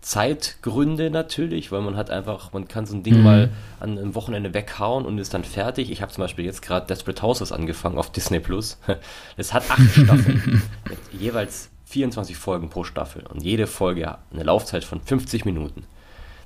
Zeitgründe 0.01 1.11
natürlich, 1.11 1.71
weil 1.71 1.81
man 1.81 1.95
hat 1.95 2.09
einfach, 2.09 2.53
man 2.53 2.67
kann 2.67 2.87
so 2.87 2.95
ein 2.95 3.03
Ding 3.03 3.19
mhm. 3.19 3.23
mal 3.23 3.51
an 3.79 3.99
einem 3.99 4.15
Wochenende 4.15 4.51
weghauen 4.55 5.05
und 5.05 5.19
ist 5.19 5.35
dann 5.35 5.43
fertig. 5.43 5.91
Ich 5.91 6.01
habe 6.01 6.11
zum 6.11 6.23
Beispiel 6.23 6.43
jetzt 6.43 6.63
gerade 6.63 6.87
Desperate 6.87 7.21
Houses 7.21 7.51
angefangen 7.51 7.99
auf 7.99 8.11
Disney 8.11 8.39
Plus. 8.39 8.79
Es 9.37 9.53
hat 9.53 9.69
acht 9.69 9.91
Staffeln 9.91 10.63
mit 10.89 11.21
jeweils 11.21 11.69
24 11.85 12.35
Folgen 12.35 12.71
pro 12.71 12.83
Staffel 12.83 13.27
und 13.27 13.43
jede 13.43 13.67
Folge 13.67 14.07
hat 14.07 14.23
eine 14.33 14.41
Laufzeit 14.41 14.83
von 14.83 15.01
50 15.01 15.45
Minuten. 15.45 15.83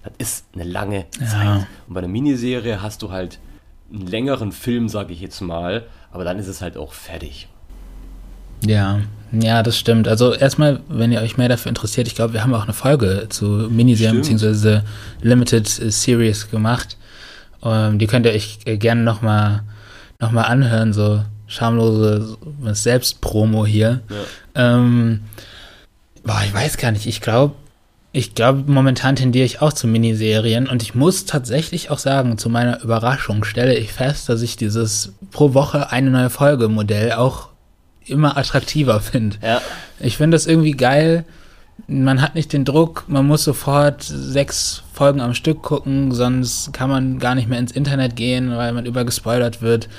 Das 0.03 0.11
ist 0.17 0.45
eine 0.53 0.65
lange 0.65 1.05
ja. 1.17 1.27
Zeit. 1.27 1.67
Und 1.87 1.93
bei 1.93 1.99
einer 1.99 2.09
Miniserie 2.09 2.81
hast 2.81 3.01
du 3.03 3.11
halt 3.11 3.39
einen 3.91 4.07
längeren 4.07 4.51
Film, 4.51 4.89
sage 4.89 5.13
ich 5.13 5.21
jetzt 5.21 5.41
mal, 5.41 5.85
aber 6.11 6.23
dann 6.23 6.39
ist 6.39 6.47
es 6.47 6.61
halt 6.61 6.77
auch 6.77 6.93
fertig. 6.93 7.47
Ja, 8.65 9.01
ja, 9.31 9.63
das 9.63 9.77
stimmt. 9.77 10.07
Also 10.07 10.33
erstmal, 10.33 10.79
wenn 10.87 11.11
ihr 11.11 11.21
euch 11.21 11.37
mehr 11.37 11.49
dafür 11.49 11.69
interessiert, 11.69 12.07
ich 12.07 12.15
glaube, 12.15 12.33
wir 12.33 12.43
haben 12.43 12.53
auch 12.53 12.63
eine 12.63 12.73
Folge 12.73 13.27
zu 13.29 13.45
Miniserien 13.45 14.21
bzw. 14.21 14.81
Limited 15.21 15.67
Series 15.67 16.49
gemacht. 16.49 16.97
Ähm, 17.63 17.99
die 17.99 18.07
könnt 18.07 18.25
ihr 18.25 18.31
euch 18.31 18.59
gerne 18.65 19.01
nochmal 19.01 19.63
noch 20.19 20.31
mal 20.31 20.43
anhören, 20.43 20.93
so 20.93 21.21
schamlose 21.47 22.37
Selbstpromo 22.71 23.65
hier. 23.65 24.01
Ja. 24.55 24.77
Ähm, 24.77 25.21
boah, 26.23 26.41
ich 26.45 26.53
weiß 26.53 26.77
gar 26.77 26.91
nicht. 26.91 27.05
Ich 27.05 27.21
glaube, 27.21 27.55
ich 28.15 28.33
glaube, 28.33 28.71
momentan 28.71 29.17
tendiere 29.17 29.43
ich 29.43 29.61
auch 29.61 29.73
zu 29.73 29.87
Miniserien 29.87 30.69
und 30.69 30.81
ich 30.81 30.95
muss 30.95 31.25
tatsächlich 31.25 31.91
auch 31.91 31.99
sagen, 31.99 32.37
zu 32.37 32.49
meiner 32.49 32.81
Überraschung 32.81 33.43
stelle 33.43 33.75
ich 33.75 33.91
fest, 33.91 34.29
dass 34.29 34.41
ich 34.41 34.55
dieses 34.55 35.11
pro 35.31 35.53
Woche 35.53 35.91
eine 35.91 36.11
neue 36.11 36.29
Folge 36.29 36.69
Modell 36.69 37.11
auch 37.11 37.49
immer 38.05 38.37
attraktiver 38.37 39.01
finde. 39.01 39.35
Ja. 39.43 39.61
Ich 39.99 40.15
finde 40.15 40.35
das 40.35 40.47
irgendwie 40.47 40.71
geil. 40.71 41.25
Man 41.87 42.21
hat 42.21 42.35
nicht 42.35 42.53
den 42.53 42.63
Druck, 42.63 43.03
man 43.09 43.27
muss 43.27 43.43
sofort 43.43 44.01
sechs 44.03 44.83
Folgen 44.93 45.19
am 45.19 45.33
Stück 45.33 45.61
gucken, 45.61 46.13
sonst 46.13 46.71
kann 46.71 46.89
man 46.89 47.19
gar 47.19 47.35
nicht 47.35 47.49
mehr 47.49 47.59
ins 47.59 47.73
Internet 47.73 48.15
gehen, 48.15 48.55
weil 48.55 48.71
man 48.71 48.85
übergespoilert 48.85 49.61
wird. 49.61 49.89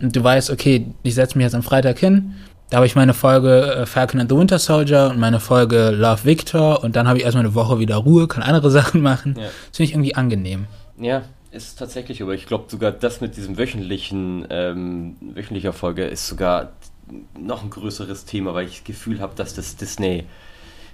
Und 0.00 0.14
du 0.14 0.22
weißt, 0.22 0.50
okay, 0.50 0.86
ich 1.02 1.16
setze 1.16 1.36
mich 1.36 1.44
jetzt 1.44 1.56
am 1.56 1.64
Freitag 1.64 1.98
hin, 1.98 2.34
da 2.70 2.78
habe 2.78 2.86
ich 2.86 2.96
meine 2.96 3.14
Folge 3.14 3.74
äh, 3.74 3.86
Falcon 3.86 4.20
and 4.20 4.30
the 4.30 4.36
Winter 4.36 4.58
Soldier 4.58 5.10
und 5.10 5.18
meine 5.18 5.40
Folge 5.40 5.90
Love 5.90 6.24
Victor 6.24 6.82
und 6.82 6.96
dann 6.96 7.06
habe 7.06 7.18
ich 7.18 7.24
erstmal 7.24 7.44
eine 7.44 7.54
Woche 7.54 7.78
wieder 7.78 7.96
Ruhe, 7.96 8.26
kann 8.28 8.42
andere 8.42 8.70
Sachen 8.72 9.02
machen. 9.02 9.34
Ja. 9.36 9.44
Das 9.44 9.76
finde 9.76 9.84
ich 9.84 9.92
irgendwie 9.92 10.14
angenehm. 10.14 10.66
Ja, 10.98 11.22
ist 11.52 11.78
tatsächlich, 11.78 12.22
aber 12.22 12.34
ich 12.34 12.46
glaube 12.46 12.64
sogar 12.68 12.90
das 12.90 13.20
mit 13.20 13.36
diesem 13.36 13.56
wöchentlichen, 13.58 14.46
ähm, 14.50 15.16
wöchentlicher 15.20 15.72
Folge 15.72 16.04
ist 16.04 16.26
sogar 16.26 16.72
noch 17.38 17.62
ein 17.62 17.70
größeres 17.70 18.24
Thema, 18.24 18.54
weil 18.54 18.66
ich 18.66 18.78
das 18.78 18.84
Gefühl 18.84 19.20
habe, 19.20 19.34
dass 19.36 19.54
das 19.54 19.76
Disney 19.76 20.24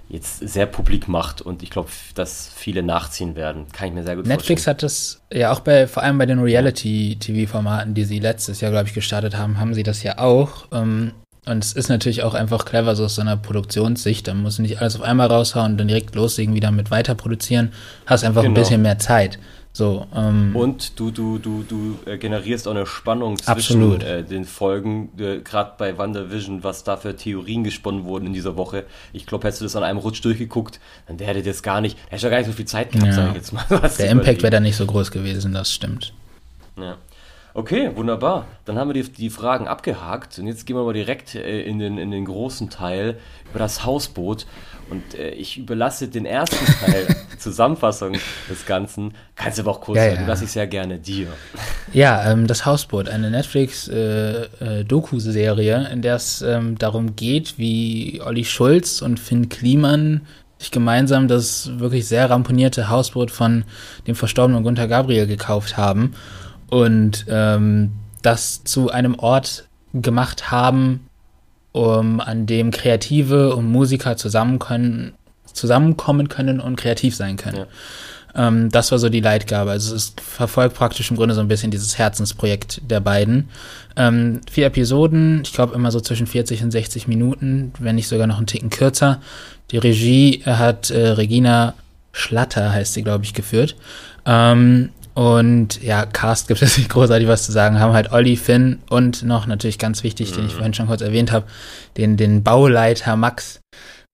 jetzt 0.09 0.39
sehr 0.39 0.65
publik 0.65 1.07
macht 1.07 1.41
und 1.41 1.63
ich 1.63 1.69
glaube, 1.69 1.89
dass 2.15 2.51
viele 2.53 2.83
nachziehen 2.83 3.35
werden. 3.35 3.67
Kann 3.71 3.87
ich 3.87 3.93
mir 3.93 4.03
sehr 4.03 4.17
gut 4.17 4.25
Netflix 4.27 4.65
vorstellen. 4.65 4.75
Netflix 4.75 5.21
hat 5.21 5.31
das 5.31 5.39
ja 5.39 5.51
auch 5.53 5.61
bei, 5.61 5.87
vor 5.87 6.03
allem 6.03 6.17
bei 6.17 6.25
den 6.25 6.39
Reality-TV-Formaten, 6.39 7.93
die 7.93 8.03
sie 8.03 8.19
letztes 8.19 8.59
Jahr, 8.59 8.71
glaube 8.71 8.89
ich, 8.89 8.93
gestartet 8.93 9.37
haben, 9.37 9.59
haben 9.59 9.73
sie 9.73 9.83
das 9.83 10.03
ja 10.03 10.17
auch. 10.17 10.67
Ähm, 10.73 11.13
und 11.47 11.63
es 11.63 11.73
ist 11.73 11.89
natürlich 11.89 12.21
auch 12.23 12.35
einfach 12.35 12.65
clever, 12.65 12.95
so 12.95 13.05
aus 13.05 13.15
so 13.15 13.21
einer 13.21 13.35
Produktionssicht. 13.35 14.27
Da 14.27 14.33
musst 14.35 14.59
du 14.59 14.61
nicht 14.61 14.79
alles 14.79 14.95
auf 14.95 15.01
einmal 15.01 15.27
raushauen 15.27 15.71
und 15.71 15.77
dann 15.79 15.87
direkt 15.87 16.13
loslegen, 16.13 16.53
wieder 16.53 16.71
mit 16.71 16.91
weiter 16.91 17.15
produzieren. 17.15 17.71
Hast 18.05 18.23
einfach 18.23 18.43
genau. 18.43 18.51
ein 18.51 18.61
bisschen 18.61 18.83
mehr 18.83 18.99
Zeit. 18.99 19.39
So, 19.73 20.05
ähm, 20.13 20.53
und 20.53 20.99
du, 20.99 21.11
du, 21.11 21.37
du, 21.39 21.63
du 21.63 21.97
äh, 22.05 22.17
generierst 22.17 22.67
auch 22.67 22.71
eine 22.71 22.85
Spannung 22.85 23.37
zwischen 23.37 24.01
äh, 24.01 24.21
den 24.21 24.43
Folgen, 24.43 25.09
äh, 25.17 25.39
gerade 25.39 25.73
bei 25.77 25.97
WandaVision, 25.97 26.63
was 26.63 26.83
da 26.83 26.97
für 26.97 27.15
Theorien 27.15 27.63
gesponnen 27.63 28.03
wurden 28.03 28.27
in 28.27 28.33
dieser 28.33 28.57
Woche. 28.57 28.83
Ich 29.13 29.25
glaube, 29.25 29.47
hättest 29.47 29.61
du 29.61 29.65
das 29.65 29.75
an 29.77 29.83
einem 29.83 29.99
Rutsch 29.99 30.23
durchgeguckt, 30.25 30.81
dann 31.07 31.17
hätte 31.19 31.41
das 31.41 31.63
gar 31.63 31.79
nicht, 31.79 31.97
hätte 32.09 32.23
ja 32.23 32.29
gar 32.29 32.37
nicht 32.39 32.47
so 32.47 32.53
viel 32.53 32.65
Zeit 32.65 32.91
gehabt, 32.91 33.07
ja. 33.07 33.13
sag 33.13 33.29
ich 33.29 33.35
jetzt 33.35 33.53
mal. 33.53 33.63
Der 33.97 34.09
Impact 34.09 34.43
wäre 34.43 34.51
da 34.51 34.59
nicht 34.59 34.75
so 34.75 34.85
groß 34.85 35.09
gewesen, 35.09 35.53
das 35.53 35.71
stimmt. 35.71 36.13
Ja. 36.77 36.97
Okay, 37.53 37.91
wunderbar. 37.95 38.45
Dann 38.63 38.77
haben 38.77 38.93
wir 38.93 39.01
die, 39.01 39.11
die 39.11 39.29
Fragen 39.29 39.67
abgehakt 39.67 40.39
und 40.39 40.47
jetzt 40.47 40.65
gehen 40.65 40.77
wir 40.77 40.83
mal 40.83 40.93
direkt 40.93 41.35
äh, 41.35 41.63
in, 41.63 41.79
den, 41.79 41.97
in 41.97 42.11
den 42.11 42.23
großen 42.23 42.69
Teil 42.69 43.17
über 43.49 43.59
das 43.59 43.85
Hausboot. 43.85 44.45
Und 44.89 45.15
äh, 45.15 45.31
ich 45.31 45.57
überlasse 45.57 46.07
den 46.07 46.25
ersten 46.25 46.65
Teil, 46.85 47.13
die 47.33 47.37
Zusammenfassung 47.37 48.13
des 48.49 48.65
Ganzen. 48.65 49.15
Kannst 49.35 49.57
du 49.57 49.63
aber 49.63 49.71
auch 49.71 49.81
kurz 49.81 49.97
ja, 49.97 50.11
sagen, 50.11 50.21
ja. 50.21 50.27
lasse 50.27 50.45
ich 50.45 50.51
sehr 50.51 50.67
gerne 50.67 50.97
dir. 50.97 51.27
Ja, 51.91 52.31
ähm, 52.31 52.47
das 52.47 52.65
Hausboot, 52.65 53.09
eine 53.09 53.29
Netflix-Doku-Serie, 53.29 55.75
äh, 55.75 55.83
äh, 55.83 55.91
in 55.91 56.01
der 56.01 56.15
es 56.15 56.41
ähm, 56.41 56.77
darum 56.77 57.17
geht, 57.17 57.57
wie 57.57 58.21
Olli 58.23 58.45
Schulz 58.45 59.01
und 59.01 59.19
Finn 59.19 59.49
Kliman 59.49 60.21
sich 60.57 60.71
gemeinsam 60.71 61.27
das 61.27 61.69
wirklich 61.79 62.07
sehr 62.07 62.29
ramponierte 62.29 62.89
Hausboot 62.89 63.31
von 63.31 63.65
dem 64.07 64.15
verstorbenen 64.15 64.63
Gunther 64.63 64.87
Gabriel 64.87 65.27
gekauft 65.27 65.75
haben 65.75 66.13
und 66.71 67.25
ähm, 67.27 67.91
das 68.23 68.63
zu 68.63 68.89
einem 68.89 69.19
Ort 69.19 69.67
gemacht 69.93 70.49
haben, 70.51 71.07
um, 71.73 72.19
an 72.19 72.45
dem 72.45 72.71
Kreative 72.71 73.55
und 73.55 73.69
Musiker 73.69 74.17
zusammen 74.17 74.57
können, 74.57 75.13
zusammenkommen 75.51 76.29
können 76.29 76.59
und 76.59 76.77
kreativ 76.77 77.15
sein 77.15 77.35
können. 77.35 77.57
Ja. 78.35 78.47
Ähm, 78.47 78.69
das 78.69 78.89
war 78.91 78.99
so 78.99 79.09
die 79.09 79.19
Leitgabe. 79.19 79.71
Also 79.71 79.93
es 79.93 80.13
verfolgt 80.21 80.75
praktisch 80.75 81.11
im 81.11 81.17
Grunde 81.17 81.35
so 81.35 81.41
ein 81.41 81.49
bisschen 81.49 81.71
dieses 81.71 81.97
Herzensprojekt 81.97 82.81
der 82.89 83.01
beiden. 83.01 83.49
Ähm, 83.97 84.39
vier 84.49 84.67
Episoden, 84.67 85.41
ich 85.43 85.51
glaube 85.51 85.75
immer 85.75 85.91
so 85.91 85.99
zwischen 85.99 86.25
40 86.25 86.63
und 86.63 86.71
60 86.71 87.09
Minuten, 87.09 87.73
wenn 87.79 87.95
nicht 87.95 88.07
sogar 88.07 88.27
noch 88.27 88.37
einen 88.37 88.47
Ticken 88.47 88.69
kürzer. 88.69 89.19
Die 89.71 89.77
Regie 89.77 90.41
hat 90.45 90.89
äh, 90.89 91.09
Regina 91.09 91.73
Schlatter, 92.13 92.71
heißt 92.71 92.93
sie, 92.93 93.03
glaube 93.03 93.25
ich, 93.25 93.33
geführt. 93.33 93.75
Ähm, 94.25 94.89
und 95.13 95.81
ja, 95.81 96.05
Cast 96.05 96.47
gibt 96.47 96.61
es 96.61 96.77
nicht 96.77 96.89
großartig 96.89 97.27
was 97.27 97.45
zu 97.45 97.51
sagen. 97.51 97.79
Haben 97.79 97.93
halt 97.93 98.11
Olli, 98.11 98.37
Finn 98.37 98.79
und 98.89 99.23
noch 99.23 99.45
natürlich 99.45 99.79
ganz 99.79 100.03
wichtig, 100.03 100.31
mhm. 100.31 100.35
den 100.35 100.45
ich 100.45 100.53
mhm. 100.53 100.57
vorhin 100.57 100.73
schon 100.73 100.87
kurz 100.87 101.01
erwähnt 101.01 101.31
habe, 101.31 101.45
den, 101.97 102.17
den 102.17 102.43
Bauleiter 102.43 103.15
Max. 103.15 103.59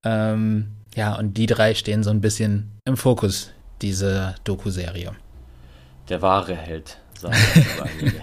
Ähm, 0.06 0.70
ja, 0.96 1.16
und 1.16 1.38
die 1.38 1.46
drei 1.46 1.76
stehen 1.76 2.04
so 2.04 2.10
ein 2.10 2.22
bisschen 2.22 2.72
im 2.86 2.98
Fokus 2.98 3.52
dieser 3.82 4.36
Doku-Serie. 4.44 5.12
Der 6.10 6.22
wahre 6.22 6.56
Held, 6.56 6.98
sagen. 7.20 7.36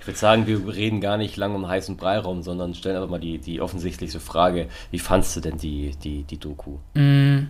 Ich 0.00 0.06
würde 0.06 0.18
sagen, 0.18 0.46
wir 0.46 0.66
reden 0.66 1.02
gar 1.02 1.18
nicht 1.18 1.36
lang 1.36 1.54
um 1.54 1.68
heißen 1.68 1.98
Brei 1.98 2.18
rum, 2.18 2.42
sondern 2.42 2.74
stellen 2.74 2.96
einfach 2.96 3.10
mal 3.10 3.20
die, 3.20 3.36
die 3.36 3.60
offensichtlichste 3.60 4.18
Frage. 4.18 4.68
Wie 4.90 4.98
fandst 4.98 5.36
du 5.36 5.40
denn 5.40 5.58
die, 5.58 5.94
die, 6.02 6.22
die 6.22 6.38
Doku? 6.38 6.78
Mm, 6.94 7.48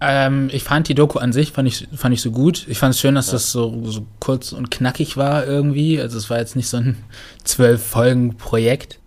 ähm, 0.00 0.50
ich 0.52 0.62
fand 0.62 0.88
die 0.88 0.94
Doku 0.94 1.18
an 1.18 1.32
sich, 1.32 1.52
fand 1.52 1.68
ich, 1.68 1.88
fand 1.94 2.12
ich 2.14 2.20
so 2.20 2.30
gut. 2.30 2.66
Ich 2.68 2.78
fand 2.78 2.94
es 2.94 3.00
schön, 3.00 3.14
dass 3.14 3.28
ja. 3.28 3.32
das 3.34 3.52
so, 3.52 3.82
so 3.84 4.06
kurz 4.20 4.52
und 4.52 4.70
knackig 4.70 5.16
war 5.16 5.46
irgendwie. 5.46 6.00
Also 6.00 6.18
es 6.18 6.28
war 6.28 6.38
jetzt 6.38 6.56
nicht 6.56 6.68
so 6.68 6.78
ein 6.78 6.96
zwölf 7.44 7.82
Folgen 7.82 8.36
Projekt. 8.36 9.00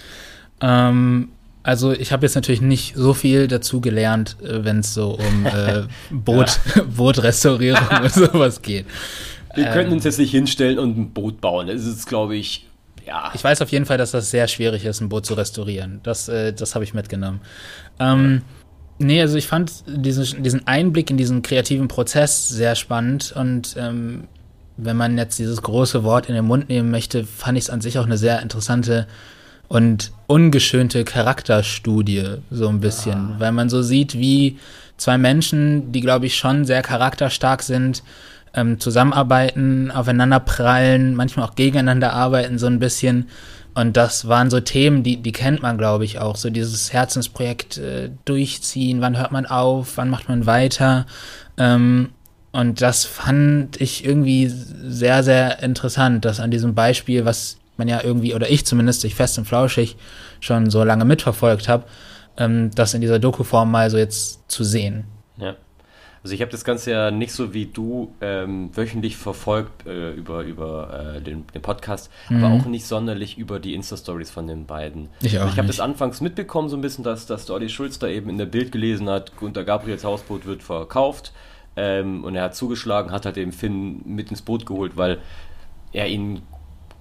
Ähm, 0.61 1.29
also 1.61 1.91
ich 1.91 2.11
habe 2.11 2.25
jetzt 2.25 2.35
natürlich 2.35 2.61
nicht 2.61 2.95
so 2.95 3.13
viel 3.13 3.47
dazu 3.47 3.81
gelernt, 3.81 4.37
äh, 4.41 4.63
wenn 4.63 4.79
es 4.79 4.93
so 4.93 5.11
um 5.11 5.45
äh, 5.45 5.83
Boot, 6.09 6.59
ja. 6.75 6.83
Bootrestaurierung 6.95 7.87
und 8.01 8.11
sowas 8.11 8.61
geht. 8.61 8.85
Wir 9.53 9.67
ähm, 9.67 9.73
können 9.73 9.91
uns 9.91 10.03
jetzt 10.03 10.19
nicht 10.19 10.31
hinstellen 10.31 10.79
und 10.79 10.97
ein 10.97 11.11
Boot 11.11 11.41
bauen. 11.41 11.67
Das 11.67 11.85
ist, 11.85 12.07
glaube 12.07 12.35
ich, 12.35 12.65
ja. 13.05 13.31
Ich 13.33 13.43
weiß 13.43 13.61
auf 13.61 13.69
jeden 13.69 13.85
Fall, 13.85 13.97
dass 13.97 14.11
das 14.11 14.29
sehr 14.29 14.47
schwierig 14.47 14.85
ist, 14.85 15.01
ein 15.01 15.09
Boot 15.09 15.25
zu 15.25 15.33
restaurieren. 15.33 15.99
Das, 16.03 16.29
äh, 16.29 16.53
das 16.53 16.75
habe 16.75 16.83
ich 16.83 16.93
mitgenommen. 16.93 17.41
Ähm, 17.99 18.35
ja. 18.35 18.58
Nee, 18.99 19.21
also 19.21 19.37
ich 19.37 19.47
fand 19.47 19.71
diesen, 19.87 20.43
diesen 20.43 20.67
Einblick 20.67 21.09
in 21.09 21.17
diesen 21.17 21.41
kreativen 21.41 21.87
Prozess 21.87 22.49
sehr 22.49 22.75
spannend 22.75 23.33
und 23.35 23.75
ähm, 23.77 24.25
wenn 24.75 24.97
man 24.97 25.17
jetzt 25.17 25.39
dieses 25.39 25.61
große 25.61 26.03
Wort 26.03 26.27
in 26.27 26.35
den 26.35 26.45
Mund 26.45 26.69
nehmen 26.69 26.91
möchte, 26.91 27.25
fand 27.25 27.57
ich 27.57 27.65
es 27.65 27.69
an 27.69 27.81
sich 27.81 27.97
auch 27.97 28.05
eine 28.05 28.17
sehr 28.17 28.41
interessante 28.41 29.07
und 29.69 30.11
ungeschönte 30.27 31.05
Charakterstudie, 31.05 32.39
so 32.51 32.67
ein 32.67 32.81
bisschen, 32.81 33.13
ah. 33.13 33.35
weil 33.37 33.51
man 33.51 33.69
so 33.69 33.81
sieht, 33.81 34.17
wie 34.17 34.57
zwei 34.97 35.17
Menschen, 35.17 35.91
die 35.91 36.01
glaube 36.01 36.25
ich 36.25 36.35
schon 36.35 36.65
sehr 36.65 36.81
charakterstark 36.81 37.63
sind, 37.63 38.03
ähm, 38.53 38.79
zusammenarbeiten, 38.79 39.91
aufeinander 39.91 40.39
prallen, 40.39 41.15
manchmal 41.15 41.47
auch 41.47 41.55
gegeneinander 41.55 42.13
arbeiten, 42.13 42.57
so 42.57 42.67
ein 42.67 42.79
bisschen 42.79 43.29
und 43.75 43.95
das 43.97 44.27
waren 44.27 44.49
so 44.49 44.59
Themen, 44.59 45.03
die, 45.03 45.17
die 45.17 45.31
kennt 45.31 45.61
man, 45.61 45.77
glaube 45.77 46.05
ich, 46.05 46.19
auch. 46.19 46.35
So 46.35 46.49
dieses 46.49 46.91
Herzensprojekt 46.91 47.77
äh, 47.77 48.09
durchziehen, 48.25 49.01
wann 49.01 49.17
hört 49.17 49.31
man 49.31 49.45
auf, 49.45 49.97
wann 49.97 50.09
macht 50.09 50.27
man 50.27 50.45
weiter. 50.45 51.05
Ähm, 51.57 52.09
und 52.51 52.81
das 52.81 53.05
fand 53.05 53.79
ich 53.79 54.03
irgendwie 54.03 54.47
sehr, 54.47 55.23
sehr 55.23 55.61
interessant, 55.61 56.25
dass 56.25 56.39
an 56.39 56.51
diesem 56.51 56.73
Beispiel, 56.73 57.25
was 57.25 57.57
man 57.77 57.87
ja 57.87 58.01
irgendwie, 58.03 58.33
oder 58.33 58.49
ich 58.49 58.65
zumindest, 58.65 59.05
ich 59.05 59.15
fest 59.15 59.37
und 59.37 59.45
flauschig 59.45 59.97
schon 60.39 60.69
so 60.69 60.83
lange 60.83 61.05
mitverfolgt 61.05 61.67
habe, 61.67 61.85
ähm, 62.37 62.71
das 62.73 62.93
in 62.93 63.01
dieser 63.01 63.19
Doku-Form 63.19 63.69
mal 63.69 63.89
so 63.89 63.97
jetzt 63.97 64.49
zu 64.51 64.63
sehen. 64.63 65.05
Ja. 65.37 65.55
Also 66.23 66.35
ich 66.35 66.41
habe 66.41 66.51
das 66.51 66.63
Ganze 66.63 66.91
ja 66.91 67.11
nicht 67.11 67.31
so 67.31 67.53
wie 67.53 67.65
du 67.65 68.13
ähm, 68.21 68.75
wöchentlich 68.75 69.15
verfolgt 69.15 69.87
äh, 69.87 70.11
über, 70.11 70.43
über 70.43 71.15
äh, 71.15 71.21
den, 71.21 71.47
den, 71.47 71.61
Podcast, 71.61 72.11
mhm. 72.29 72.43
aber 72.43 72.55
auch 72.55 72.65
nicht 72.65 72.85
sonderlich 72.85 73.37
über 73.37 73.59
die 73.59 73.73
Insta-Stories 73.73 74.29
von 74.29 74.47
den 74.47 74.65
beiden. 74.65 75.09
Ich, 75.21 75.39
also 75.39 75.51
ich 75.51 75.57
habe 75.57 75.67
das 75.67 75.79
anfangs 75.79 76.19
mitbekommen, 76.19 76.67
so 76.69 76.75
ein 76.75 76.81
bisschen, 76.81 77.03
dass, 77.03 77.25
dass 77.25 77.45
der 77.45 77.55
Olli 77.55 77.69
Schulz 77.69 77.99
da 77.99 78.07
eben 78.07 78.29
in 78.29 78.37
der 78.37 78.45
Bild 78.45 78.71
gelesen 78.71 79.09
hat, 79.09 79.35
Gunter 79.37 79.63
Gabriels 79.63 80.03
Hausboot 80.03 80.45
wird 80.45 80.61
verkauft 80.61 81.31
ähm, 81.77 82.23
und 82.23 82.35
er 82.35 82.43
hat 82.43 82.55
zugeschlagen, 82.55 83.11
hat 83.11 83.25
halt 83.25 83.37
den 83.37 83.53
Finn 83.53 84.01
mit 84.05 84.29
ins 84.29 84.41
Boot 84.41 84.65
geholt, 84.65 84.97
weil 84.97 85.19
er 85.93 86.07
ihn 86.07 86.41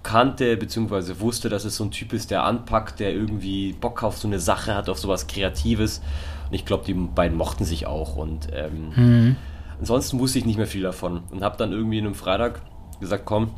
kannte, 0.01 0.55
beziehungsweise 0.55 1.19
wusste, 1.19 1.49
dass 1.49 1.65
es 1.65 1.75
so 1.75 1.83
ein 1.83 1.91
Typ 1.91 2.13
ist, 2.13 2.31
der 2.31 2.43
anpackt, 2.43 2.99
der 2.99 3.13
irgendwie 3.13 3.73
Bock 3.73 4.01
auf 4.03 4.17
so 4.17 4.27
eine 4.27 4.39
Sache 4.39 4.73
hat, 4.73 4.89
auf 4.89 4.97
sowas 4.97 5.27
Kreatives 5.27 6.01
und 6.49 6.55
ich 6.55 6.65
glaube, 6.65 6.83
die 6.85 6.93
beiden 6.93 7.37
mochten 7.37 7.63
sich 7.63 7.85
auch. 7.85 8.15
Und 8.15 8.47
ähm, 8.51 8.91
mhm. 8.95 9.35
ansonsten 9.79 10.19
wusste 10.19 10.39
ich 10.39 10.45
nicht 10.45 10.57
mehr 10.57 10.67
viel 10.67 10.81
davon. 10.81 11.21
Und 11.29 11.43
habe 11.43 11.57
dann 11.57 11.71
irgendwie 11.71 11.99
in 11.99 12.05
einem 12.05 12.15
Freitag 12.15 12.61
gesagt, 12.99 13.25
komm, 13.25 13.51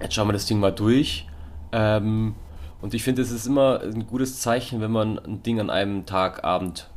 jetzt 0.00 0.14
schauen 0.14 0.26
wir 0.26 0.32
das 0.32 0.46
Ding 0.46 0.58
mal 0.58 0.72
durch. 0.72 1.26
Ähm, 1.70 2.34
und 2.80 2.94
ich 2.94 3.04
finde, 3.04 3.22
es 3.22 3.30
ist 3.30 3.46
immer 3.46 3.80
ein 3.82 4.06
gutes 4.06 4.40
Zeichen, 4.40 4.80
wenn 4.80 4.90
man 4.90 5.18
ein 5.18 5.42
Ding 5.44 5.60
an 5.60 5.70
einem 5.70 6.06
Tag, 6.06 6.42
Abend 6.42 6.90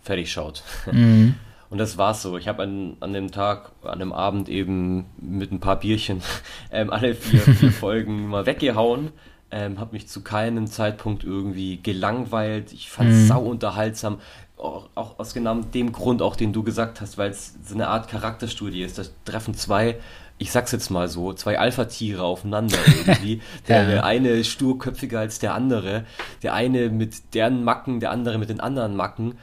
fertig 0.00 0.30
schaut. 0.30 0.62
Mhm. 0.90 1.34
Und 1.70 1.76
das 1.76 1.98
war's 1.98 2.22
so. 2.22 2.38
Ich 2.38 2.48
habe 2.48 2.62
an, 2.62 2.96
an 3.00 3.12
dem 3.12 3.30
Tag, 3.30 3.72
an 3.82 3.98
dem 3.98 4.14
Abend 4.14 4.48
eben 4.48 5.04
mit 5.18 5.52
ein 5.52 5.60
paar 5.60 5.78
Bierchen 5.78 6.22
ähm, 6.72 6.88
alle 6.90 7.14
vier, 7.14 7.40
vier 7.40 7.72
Folgen 7.72 8.26
mal 8.28 8.46
weggehauen. 8.46 9.10
Ähm, 9.50 9.78
habe 9.78 9.92
mich 9.92 10.08
zu 10.08 10.22
keinem 10.22 10.66
Zeitpunkt 10.66 11.24
irgendwie 11.24 11.82
gelangweilt. 11.82 12.72
Ich 12.72 12.88
fand 12.88 13.10
es 13.10 13.16
mhm. 13.16 13.26
sau 13.26 13.40
unterhaltsam 13.42 14.18
auch, 14.58 14.88
auch, 14.94 15.18
aus 15.18 15.34
genau 15.34 15.54
dem 15.56 15.92
Grund, 15.92 16.22
auch 16.22 16.36
den 16.36 16.52
du 16.52 16.62
gesagt 16.62 17.00
hast, 17.00 17.18
weil 17.18 17.30
es 17.30 17.54
so 17.64 17.74
eine 17.74 17.88
Art 17.88 18.08
Charakterstudie 18.08 18.82
ist. 18.82 18.98
Da 18.98 19.02
treffen 19.24 19.54
zwei, 19.54 19.96
ich 20.38 20.52
sag's 20.52 20.72
jetzt 20.72 20.90
mal 20.90 21.08
so, 21.08 21.32
zwei 21.32 21.58
Alpha-Tiere 21.58 22.22
aufeinander 22.22 22.76
irgendwie. 22.86 23.40
Der 23.68 23.88
ja. 23.88 24.02
eine 24.02 24.44
sturköpfiger 24.44 25.20
als 25.20 25.38
der 25.38 25.54
andere, 25.54 26.04
der 26.42 26.54
eine 26.54 26.90
mit 26.90 27.34
deren 27.34 27.64
Macken, 27.64 28.00
der 28.00 28.10
andere 28.10 28.38
mit 28.38 28.48
den 28.48 28.60
anderen 28.60 28.96
Macken. 28.96 29.34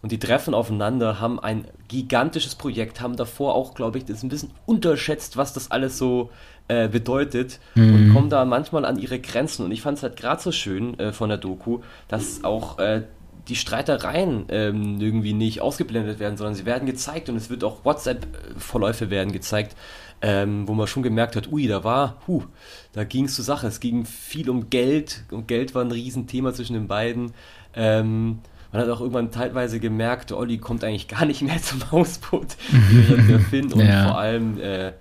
Und 0.00 0.12
die 0.12 0.18
treffen 0.18 0.54
aufeinander, 0.54 1.20
haben 1.20 1.40
ein 1.40 1.64
gigantisches 1.88 2.54
Projekt, 2.54 3.00
haben 3.00 3.16
davor 3.16 3.54
auch, 3.54 3.74
glaube 3.74 3.98
ich, 3.98 4.04
das 4.04 4.22
ein 4.22 4.28
bisschen 4.28 4.52
unterschätzt, 4.64 5.36
was 5.36 5.52
das 5.52 5.72
alles 5.72 5.98
so 5.98 6.30
äh, 6.68 6.86
bedeutet 6.86 7.58
mhm. 7.74 7.94
und 7.94 8.12
kommen 8.12 8.30
da 8.30 8.44
manchmal 8.44 8.84
an 8.84 8.98
ihre 8.98 9.18
Grenzen. 9.18 9.64
Und 9.64 9.72
ich 9.72 9.82
fand 9.82 9.98
es 9.98 10.04
halt 10.04 10.16
gerade 10.16 10.40
so 10.40 10.52
schön 10.52 10.98
äh, 11.00 11.12
von 11.12 11.30
der 11.30 11.38
Doku, 11.38 11.80
dass 12.06 12.44
auch 12.44 12.78
äh, 12.78 13.02
die 13.48 13.56
Streitereien 13.56 14.46
ähm, 14.50 15.00
irgendwie 15.00 15.32
nicht 15.32 15.60
ausgeblendet 15.60 16.18
werden, 16.18 16.36
sondern 16.36 16.54
sie 16.54 16.66
werden 16.66 16.86
gezeigt 16.86 17.28
und 17.28 17.36
es 17.36 17.48
wird 17.48 17.64
auch 17.64 17.84
WhatsApp-Verläufe 17.84 19.10
werden 19.10 19.32
gezeigt, 19.32 19.76
ähm, 20.20 20.68
wo 20.68 20.74
man 20.74 20.86
schon 20.86 21.02
gemerkt 21.02 21.36
hat, 21.36 21.50
ui, 21.50 21.66
da 21.66 21.84
war, 21.84 22.20
huh, 22.26 22.42
da 22.92 23.04
ging 23.04 23.26
es 23.26 23.34
zur 23.34 23.44
Sache. 23.44 23.66
Es 23.66 23.80
ging 23.80 24.04
viel 24.04 24.50
um 24.50 24.68
Geld 24.68 25.24
und 25.30 25.48
Geld 25.48 25.74
war 25.74 25.82
ein 25.82 25.92
Riesenthema 25.92 26.52
zwischen 26.52 26.74
den 26.74 26.88
beiden. 26.88 27.32
Ähm, 27.74 28.40
man 28.72 28.82
hat 28.82 28.90
auch 28.90 29.00
irgendwann 29.00 29.30
teilweise 29.30 29.80
gemerkt, 29.80 30.32
Olli 30.32 30.58
kommt 30.58 30.84
eigentlich 30.84 31.08
gar 31.08 31.24
nicht 31.24 31.42
mehr 31.42 31.58
zum 31.62 31.90
Hausboot, 31.90 32.56
während 32.90 33.30
der 33.30 33.40
Finn 33.40 33.72
und 33.72 33.80
ja. 33.86 34.08
vor 34.08 34.18
allem 34.18 34.60
äh, 34.60 34.92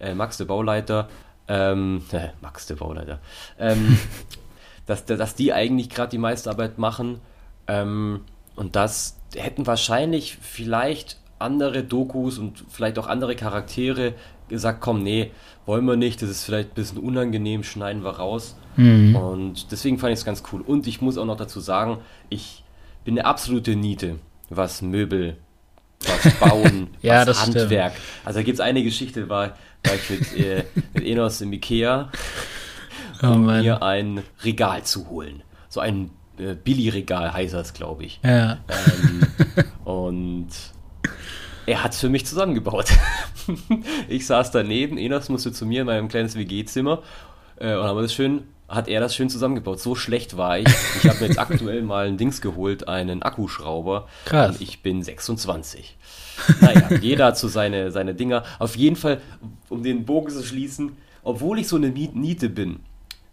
äh, 0.00 0.14
Max, 0.14 0.36
der 0.36 0.44
Bauleiter, 0.44 1.08
ähm, 1.48 2.02
äh, 2.12 2.28
Max, 2.42 2.66
der 2.66 2.74
Bauleiter, 2.74 3.20
ähm, 3.58 3.98
dass, 4.86 5.06
dass 5.06 5.34
die 5.34 5.52
eigentlich 5.52 5.88
gerade 5.88 6.10
die 6.10 6.18
meiste 6.18 6.50
Arbeit 6.50 6.78
machen 6.78 7.20
ähm, 7.66 8.20
und 8.56 8.76
das 8.76 9.18
hätten 9.34 9.66
wahrscheinlich 9.66 10.38
vielleicht 10.40 11.18
andere 11.38 11.82
Dokus 11.82 12.38
und 12.38 12.64
vielleicht 12.68 12.98
auch 12.98 13.06
andere 13.06 13.36
Charaktere 13.36 14.14
gesagt, 14.48 14.80
komm, 14.80 15.02
nee, 15.02 15.30
wollen 15.66 15.84
wir 15.84 15.96
nicht, 15.96 16.22
das 16.22 16.30
ist 16.30 16.44
vielleicht 16.44 16.70
ein 16.70 16.74
bisschen 16.74 16.98
unangenehm, 16.98 17.64
schneiden 17.64 18.04
wir 18.04 18.16
raus. 18.16 18.56
Mhm. 18.76 19.16
Und 19.16 19.72
deswegen 19.72 19.98
fand 19.98 20.12
ich 20.12 20.20
es 20.20 20.24
ganz 20.24 20.42
cool. 20.52 20.60
Und 20.60 20.86
ich 20.86 21.00
muss 21.00 21.16
auch 21.16 21.24
noch 21.24 21.36
dazu 21.36 21.60
sagen, 21.60 21.98
ich 22.28 22.62
bin 23.04 23.18
eine 23.18 23.26
absolute 23.26 23.76
Niete, 23.76 24.16
was 24.50 24.82
Möbel, 24.82 25.36
was 26.00 26.34
Bauen, 26.40 26.88
ja, 27.02 27.26
was 27.26 27.46
Handwerk. 27.46 27.92
Stimmt. 27.92 28.26
Also 28.26 28.38
da 28.40 28.42
gibt 28.42 28.54
es 28.56 28.60
eine 28.60 28.82
Geschichte, 28.82 29.28
war, 29.28 29.56
war 29.84 29.94
ich 29.94 30.10
mit, 30.10 30.36
äh, 30.36 30.64
mit 30.92 31.04
Enos 31.04 31.40
im 31.40 31.52
Ikea, 31.52 32.10
oh, 33.22 33.26
um 33.26 33.46
Mann. 33.46 33.62
mir 33.62 33.82
ein 33.82 34.22
Regal 34.42 34.82
zu 34.82 35.08
holen. 35.08 35.42
So 35.68 35.80
ein 35.80 36.10
äh, 36.38 36.54
Billy-Regal 36.54 37.32
heißt 37.32 37.54
das, 37.54 37.74
glaube 37.74 38.04
ich. 38.04 38.20
Ja. 38.22 38.58
Ähm, 38.68 39.26
und 39.84 40.48
er 41.66 41.82
hat 41.82 41.92
es 41.92 42.00
für 42.00 42.08
mich 42.08 42.26
zusammengebaut. 42.26 42.86
ich 44.08 44.26
saß 44.26 44.50
daneben, 44.50 44.98
Enos 44.98 45.28
musste 45.28 45.52
zu 45.52 45.66
mir 45.66 45.82
in 45.82 45.86
meinem 45.86 46.08
kleines 46.08 46.36
WG-Zimmer 46.36 47.02
äh, 47.56 47.74
und 47.74 47.84
haben 47.84 48.00
das 48.00 48.12
schön, 48.12 48.42
hat 48.68 48.88
er 48.88 49.00
das 49.00 49.14
schön 49.14 49.30
zusammengebaut. 49.30 49.80
So 49.80 49.94
schlecht 49.94 50.36
war 50.36 50.58
ich. 50.58 50.68
Ich 51.02 51.08
habe 51.08 51.20
mir 51.20 51.26
jetzt 51.26 51.38
aktuell 51.38 51.82
mal 51.82 52.06
ein 52.06 52.16
Dings 52.16 52.40
geholt, 52.40 52.88
einen 52.88 53.22
Akkuschrauber. 53.22 54.08
Krass. 54.24 54.56
Und 54.56 54.60
ich 54.60 54.82
bin 54.82 55.02
26. 55.02 55.96
Naja, 56.60 56.96
jeder 57.00 57.26
hat 57.26 57.38
so 57.38 57.48
seine, 57.48 57.90
seine 57.92 58.14
Dinger. 58.14 58.42
Auf 58.58 58.76
jeden 58.76 58.96
Fall, 58.96 59.20
um 59.68 59.82
den 59.82 60.04
Bogen 60.04 60.30
zu 60.30 60.42
schließen, 60.42 60.96
obwohl 61.22 61.58
ich 61.58 61.68
so 61.68 61.76
eine 61.76 61.90
Niete 61.90 62.48
bin, 62.48 62.80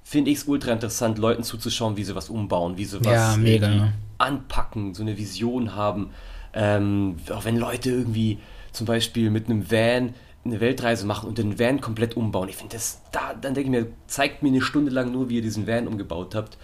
finde 0.04 0.32
ich 0.32 0.40
es 0.40 0.44
ultra 0.46 0.72
interessant, 0.72 1.18
Leuten 1.18 1.44
zuzuschauen, 1.44 1.98
wie 1.98 2.04
sie 2.04 2.16
was 2.16 2.30
umbauen, 2.30 2.78
wie 2.78 2.86
sie 2.86 3.04
was 3.04 3.14
ja, 3.14 3.38
mega. 3.38 3.94
anpacken, 4.18 4.94
so 4.94 5.04
eine 5.04 5.18
Vision 5.18 5.76
haben. 5.76 6.12
Ähm, 6.54 7.18
auch 7.30 7.46
wenn 7.46 7.58
Leute 7.58 7.92
irgendwie 7.92 8.40
zum 8.72 8.88
Beispiel 8.88 9.30
mit 9.30 9.50
einem 9.50 9.72
Van 9.72 10.14
eine 10.44 10.60
Weltreise 10.60 11.06
machen 11.06 11.30
und 11.30 11.38
den 11.38 11.60
Van 11.60 11.82
komplett 11.82 12.18
umbauen. 12.18 12.50
Ich 12.50 12.56
finde 12.56 12.76
das, 12.76 13.02
da, 13.12 13.34
dann 13.34 13.54
denke 13.54 13.62
ich 13.62 13.70
mir, 13.70 13.88
zeigt 14.08 14.42
mir 14.42 14.50
eine 14.50 14.62
Stunde 14.62 14.92
lang 14.92 15.12
nur, 15.12 15.30
wie 15.30 15.36
ihr 15.36 15.42
diesen 15.42 15.68
Van 15.68 15.88
umgebaut 15.88 16.34
habt. 16.36 16.58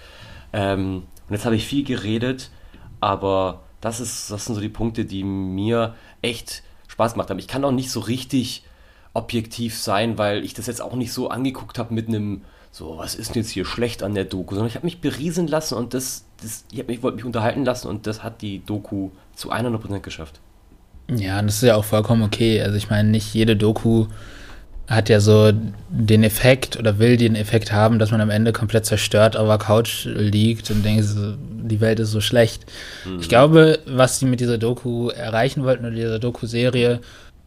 Ähm, 0.51 1.03
und 1.27 1.33
jetzt 1.33 1.45
habe 1.45 1.55
ich 1.55 1.65
viel 1.65 1.83
geredet, 1.83 2.49
aber 2.99 3.61
das, 3.81 3.99
ist, 3.99 4.31
das 4.31 4.45
sind 4.45 4.55
so 4.55 4.61
die 4.61 4.69
Punkte, 4.69 5.05
die 5.05 5.23
mir 5.23 5.95
echt 6.21 6.63
Spaß 6.87 7.13
gemacht 7.13 7.29
haben. 7.29 7.39
Ich 7.39 7.47
kann 7.47 7.63
auch 7.63 7.71
nicht 7.71 7.91
so 7.91 7.99
richtig 7.99 8.63
objektiv 9.13 9.77
sein, 9.77 10.17
weil 10.17 10.43
ich 10.43 10.53
das 10.53 10.67
jetzt 10.67 10.81
auch 10.81 10.95
nicht 10.95 11.11
so 11.11 11.29
angeguckt 11.29 11.77
habe 11.77 11.93
mit 11.93 12.07
einem, 12.07 12.41
so, 12.71 12.97
was 12.97 13.15
ist 13.15 13.33
denn 13.33 13.41
jetzt 13.41 13.51
hier 13.51 13.65
schlecht 13.65 14.03
an 14.03 14.13
der 14.13 14.25
Doku, 14.25 14.53
sondern 14.53 14.67
ich 14.67 14.75
habe 14.75 14.85
mich 14.85 15.01
berieseln 15.01 15.47
lassen 15.47 15.75
und 15.75 15.93
das, 15.93 16.25
das 16.41 16.65
ich, 16.71 16.87
ich 16.87 17.03
wollte 17.03 17.15
mich 17.15 17.25
unterhalten 17.25 17.65
lassen 17.65 17.87
und 17.87 18.07
das 18.07 18.23
hat 18.23 18.41
die 18.41 18.63
Doku 18.65 19.09
zu 19.35 19.51
100% 19.51 19.99
geschafft. 19.99 20.39
Ja, 21.09 21.41
das 21.41 21.55
ist 21.55 21.63
ja 21.63 21.75
auch 21.75 21.85
vollkommen 21.85 22.23
okay. 22.23 22.61
Also 22.61 22.75
ich 22.75 22.89
meine, 22.89 23.09
nicht 23.09 23.33
jede 23.33 23.55
Doku 23.55 24.07
hat 24.87 25.09
ja 25.09 25.19
so 25.19 25.51
den 25.89 26.23
Effekt 26.23 26.77
oder 26.77 26.97
will 26.97 27.17
den 27.17 27.35
Effekt 27.35 27.73
haben, 27.73 27.99
dass 27.99 28.11
man 28.11 28.21
am 28.21 28.29
Ende 28.29 28.53
komplett 28.53 28.85
zerstört 28.85 29.35
auf 29.35 29.47
der 29.47 29.57
Couch 29.57 30.05
liegt 30.05 30.71
und 30.71 30.83
denkt, 30.83 31.05
die 31.69 31.81
Welt 31.81 31.99
ist 31.99 32.11
so 32.11 32.21
schlecht. 32.21 32.65
Mhm. 33.05 33.19
Ich 33.19 33.27
glaube, 33.27 33.79
was 33.85 34.19
sie 34.19 34.25
mit 34.25 34.39
dieser 34.39 34.57
Doku 34.57 35.09
erreichen 35.09 35.63
wollten 35.63 35.85
oder 35.85 35.95
dieser 35.95 36.19
Doku-Serie, 36.19 37.01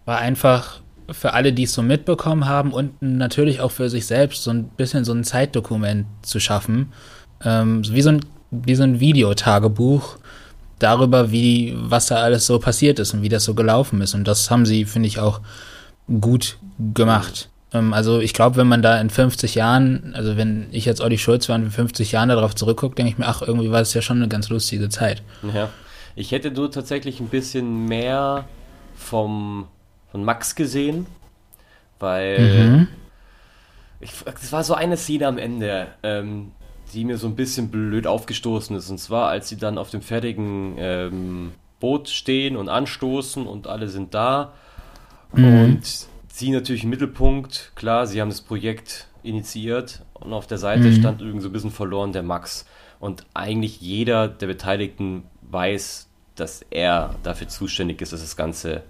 war 0.04 0.18
einfach 0.18 0.80
für 1.12 1.32
alle, 1.32 1.52
die 1.52 1.64
es 1.64 1.72
so 1.72 1.82
mitbekommen 1.82 2.46
haben 2.46 2.72
und 2.72 3.00
natürlich 3.00 3.60
auch 3.60 3.70
für 3.70 3.90
sich 3.90 4.06
selbst 4.06 4.42
so 4.42 4.50
ein 4.50 4.64
bisschen 4.64 5.04
so 5.04 5.12
ein 5.12 5.24
Zeitdokument 5.24 6.06
zu 6.22 6.40
schaffen. 6.40 6.92
Ähm, 7.44 7.82
wie, 7.88 8.02
so 8.02 8.10
ein, 8.10 8.20
wie 8.50 8.74
so 8.74 8.82
ein 8.82 9.00
Videotagebuch 9.00 10.18
darüber, 10.78 11.30
wie, 11.30 11.74
was 11.76 12.06
da 12.06 12.16
alles 12.16 12.46
so 12.46 12.58
passiert 12.58 12.98
ist 12.98 13.14
und 13.14 13.22
wie 13.22 13.28
das 13.28 13.44
so 13.44 13.54
gelaufen 13.54 14.00
ist. 14.00 14.14
Und 14.14 14.26
das 14.26 14.50
haben 14.50 14.66
sie, 14.66 14.84
finde 14.84 15.08
ich, 15.08 15.18
auch 15.18 15.40
gut 16.20 16.58
gemacht. 16.94 17.48
Ähm, 17.72 17.92
also 17.92 18.20
ich 18.20 18.34
glaube, 18.34 18.56
wenn 18.56 18.68
man 18.68 18.82
da 18.82 19.00
in 19.00 19.10
50 19.10 19.54
Jahren, 19.54 20.12
also 20.14 20.36
wenn 20.36 20.66
ich 20.72 20.84
jetzt 20.84 21.00
Olli 21.00 21.18
Schulz 21.18 21.48
war 21.48 21.56
und 21.56 21.64
in 21.64 21.70
50 21.70 22.12
Jahren 22.12 22.28
darauf 22.28 22.54
zurückgucke, 22.54 22.96
denke 22.96 23.12
ich 23.12 23.18
mir, 23.18 23.28
ach, 23.28 23.42
irgendwie 23.42 23.70
war 23.70 23.80
es 23.80 23.94
ja 23.94 24.02
schon 24.02 24.16
eine 24.16 24.28
ganz 24.28 24.48
lustige 24.48 24.88
Zeit. 24.88 25.22
Ja. 25.54 25.68
Ich 26.16 26.32
hätte 26.32 26.50
nur 26.50 26.70
tatsächlich 26.70 27.20
ein 27.20 27.28
bisschen 27.28 27.86
mehr 27.86 28.44
vom, 28.96 29.68
von 30.10 30.24
Max 30.24 30.54
gesehen, 30.54 31.06
weil 31.98 32.40
mhm. 32.40 32.88
es 34.00 34.52
war 34.52 34.64
so 34.64 34.74
eine 34.74 34.96
Szene 34.96 35.26
am 35.26 35.38
Ende. 35.38 35.88
Ähm, 36.02 36.52
die 36.92 37.04
mir 37.04 37.18
so 37.18 37.26
ein 37.26 37.36
bisschen 37.36 37.70
blöd 37.70 38.06
aufgestoßen 38.06 38.76
ist. 38.76 38.90
Und 38.90 38.98
zwar, 38.98 39.28
als 39.28 39.48
sie 39.48 39.56
dann 39.56 39.78
auf 39.78 39.90
dem 39.90 40.02
fertigen 40.02 40.74
ähm, 40.78 41.52
Boot 41.78 42.08
stehen 42.08 42.56
und 42.56 42.68
anstoßen 42.68 43.46
und 43.46 43.66
alle 43.66 43.88
sind 43.88 44.14
da. 44.14 44.52
Mhm. 45.32 45.64
Und 45.64 46.06
sie 46.28 46.50
natürlich 46.50 46.84
im 46.84 46.90
Mittelpunkt, 46.90 47.72
klar, 47.74 48.06
sie 48.06 48.20
haben 48.20 48.30
das 48.30 48.40
Projekt 48.40 49.06
initiiert 49.22 50.02
und 50.14 50.32
auf 50.32 50.46
der 50.46 50.58
Seite 50.58 50.84
mhm. 50.88 50.94
stand 50.98 51.20
irgendwie 51.20 51.42
so 51.42 51.48
ein 51.48 51.52
bisschen 51.52 51.70
verloren 51.70 52.12
der 52.12 52.22
Max. 52.22 52.66
Und 52.98 53.24
eigentlich 53.34 53.80
jeder 53.80 54.28
der 54.28 54.46
Beteiligten 54.46 55.24
weiß, 55.50 56.08
dass 56.34 56.62
er 56.70 57.14
dafür 57.22 57.48
zuständig 57.48 58.00
ist, 58.02 58.12
dass 58.12 58.20
das 58.20 58.36
Ganze 58.36 58.82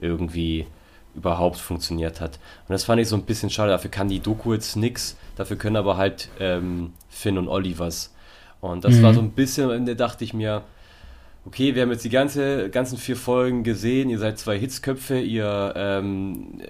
irgendwie 0.00 0.66
überhaupt 1.14 1.58
funktioniert 1.58 2.20
hat. 2.20 2.38
Und 2.68 2.72
das 2.72 2.84
fand 2.84 3.00
ich 3.00 3.08
so 3.08 3.16
ein 3.16 3.24
bisschen 3.24 3.50
schade. 3.50 3.70
Dafür 3.70 3.90
kann 3.90 4.08
die 4.08 4.20
Doku 4.20 4.52
jetzt 4.52 4.76
nichts. 4.76 5.16
Dafür 5.36 5.56
können 5.56 5.76
aber 5.76 5.96
halt 5.96 6.28
ähm, 6.38 6.92
Finn 7.08 7.38
und 7.38 7.48
Olli 7.48 7.78
was. 7.78 8.14
Und 8.60 8.84
das 8.84 8.96
mhm. 8.96 9.02
war 9.02 9.14
so 9.14 9.20
ein 9.20 9.30
bisschen, 9.30 9.86
da 9.86 9.94
dachte 9.94 10.24
ich 10.24 10.34
mir, 10.34 10.62
okay, 11.44 11.74
wir 11.74 11.82
haben 11.82 11.90
jetzt 11.90 12.04
die 12.04 12.10
ganze, 12.10 12.70
ganzen 12.70 12.98
vier 12.98 13.16
Folgen 13.16 13.62
gesehen, 13.62 14.10
ihr 14.10 14.18
seid 14.18 14.38
zwei 14.38 14.58
Hitzköpfe, 14.58 15.18
ihr 15.18 15.72
ähm, 15.76 16.60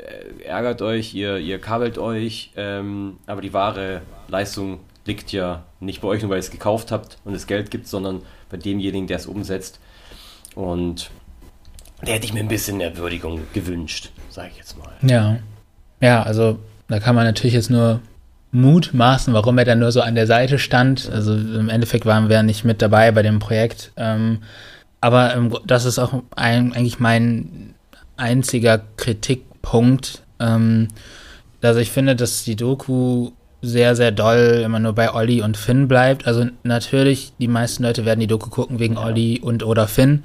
ärgert 0.44 0.82
euch, 0.82 1.14
ihr, 1.14 1.38
ihr 1.38 1.58
kabelt 1.58 1.98
euch, 1.98 2.52
ähm, 2.56 3.18
aber 3.26 3.40
die 3.40 3.52
wahre 3.52 4.02
Leistung 4.28 4.80
liegt 5.04 5.32
ja 5.32 5.64
nicht 5.80 6.00
bei 6.00 6.08
euch, 6.08 6.22
nur 6.22 6.30
weil 6.30 6.38
ihr 6.38 6.40
es 6.40 6.50
gekauft 6.50 6.92
habt 6.92 7.18
und 7.24 7.34
es 7.34 7.46
Geld 7.46 7.70
gibt, 7.70 7.88
sondern 7.88 8.22
bei 8.50 8.56
demjenigen, 8.56 9.06
der 9.06 9.16
es 9.16 9.26
umsetzt. 9.26 9.80
Und 10.54 11.10
da 12.02 12.12
hätte 12.12 12.26
ich 12.26 12.32
mir 12.32 12.40
ein 12.40 12.48
bisschen 12.48 12.76
mehr 12.76 12.96
Würdigung 12.96 13.40
gewünscht, 13.52 14.10
sage 14.30 14.50
ich 14.52 14.58
jetzt 14.58 14.78
mal. 14.78 14.92
Ja. 15.02 15.38
Ja, 16.00 16.22
also 16.22 16.58
da 16.88 17.00
kann 17.00 17.14
man 17.14 17.24
natürlich 17.24 17.54
jetzt 17.54 17.70
nur 17.70 18.00
mutmaßen, 18.52 19.34
warum 19.34 19.58
er 19.58 19.64
dann 19.64 19.80
nur 19.80 19.92
so 19.92 20.00
an 20.00 20.14
der 20.14 20.26
Seite 20.26 20.58
stand. 20.58 21.10
Also 21.12 21.34
im 21.34 21.68
Endeffekt 21.68 22.06
waren 22.06 22.28
wir 22.28 22.42
nicht 22.42 22.64
mit 22.64 22.80
dabei 22.80 23.10
bei 23.10 23.22
dem 23.22 23.40
Projekt. 23.40 23.92
Ähm, 23.96 24.38
aber 25.00 25.34
ähm, 25.34 25.56
das 25.66 25.84
ist 25.84 25.98
auch 25.98 26.14
ein, 26.34 26.72
eigentlich 26.72 27.00
mein 27.00 27.74
einziger 28.16 28.80
Kritikpunkt. 28.96 30.22
Ähm, 30.40 30.88
also 31.62 31.80
ich 31.80 31.90
finde, 31.90 32.16
dass 32.16 32.44
die 32.44 32.56
Doku 32.56 33.32
sehr, 33.60 33.96
sehr 33.96 34.12
doll 34.12 34.62
immer 34.64 34.78
nur 34.78 34.92
bei 34.92 35.12
Olli 35.12 35.42
und 35.42 35.56
Finn 35.56 35.88
bleibt. 35.88 36.26
Also 36.26 36.46
natürlich, 36.62 37.32
die 37.40 37.48
meisten 37.48 37.82
Leute 37.82 38.04
werden 38.04 38.20
die 38.20 38.28
Doku 38.28 38.50
gucken 38.50 38.78
wegen 38.78 38.94
ja. 38.94 39.04
Olli 39.04 39.40
und 39.40 39.64
oder 39.64 39.88
Finn. 39.88 40.22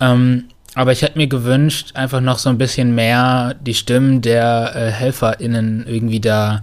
Ja. 0.00 0.12
Ähm, 0.14 0.44
aber 0.74 0.92
ich 0.92 1.02
hätte 1.02 1.18
mir 1.18 1.26
gewünscht, 1.26 1.92
einfach 1.94 2.20
noch 2.20 2.38
so 2.38 2.48
ein 2.48 2.58
bisschen 2.58 2.94
mehr 2.94 3.54
die 3.60 3.74
Stimmen 3.74 4.22
der 4.22 4.72
äh, 4.74 4.90
HelferInnen 4.90 5.86
irgendwie 5.86 6.20
da 6.20 6.62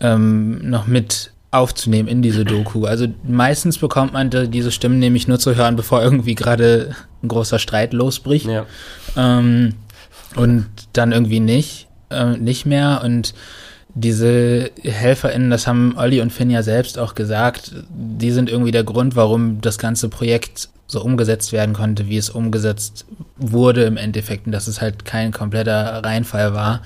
ähm, 0.00 0.68
noch 0.68 0.86
mit 0.86 1.30
aufzunehmen 1.52 2.08
in 2.08 2.22
diese 2.22 2.44
Doku. 2.44 2.86
Also 2.86 3.06
meistens 3.24 3.78
bekommt 3.78 4.12
man 4.12 4.30
diese 4.30 4.70
Stimmen 4.70 4.98
nämlich 4.98 5.28
nur 5.28 5.38
zu 5.38 5.54
hören, 5.54 5.76
bevor 5.76 6.02
irgendwie 6.02 6.34
gerade 6.34 6.94
ein 7.22 7.28
großer 7.28 7.58
Streit 7.58 7.92
losbricht. 7.92 8.46
Ja. 8.46 8.66
Ähm, 9.16 9.74
und 10.34 10.66
dann 10.92 11.12
irgendwie 11.12 11.40
nicht, 11.40 11.86
äh, 12.10 12.36
nicht 12.36 12.66
mehr. 12.66 13.00
Und 13.04 13.32
diese 13.98 14.70
HelferInnen, 14.82 15.50
das 15.50 15.66
haben 15.66 15.94
Olli 15.96 16.20
und 16.20 16.30
Finn 16.30 16.50
ja 16.50 16.62
selbst 16.62 16.98
auch 16.98 17.14
gesagt, 17.14 17.72
die 17.88 18.30
sind 18.30 18.50
irgendwie 18.50 18.70
der 18.70 18.84
Grund, 18.84 19.16
warum 19.16 19.62
das 19.62 19.78
ganze 19.78 20.10
Projekt 20.10 20.68
so 20.86 21.02
umgesetzt 21.02 21.52
werden 21.52 21.74
konnte, 21.74 22.06
wie 22.06 22.18
es 22.18 22.28
umgesetzt 22.28 23.06
wurde 23.38 23.84
im 23.84 23.96
Endeffekt. 23.96 24.44
Und 24.46 24.52
dass 24.52 24.68
es 24.68 24.82
halt 24.82 25.06
kein 25.06 25.32
kompletter 25.32 26.04
Reinfall 26.04 26.52
war. 26.52 26.82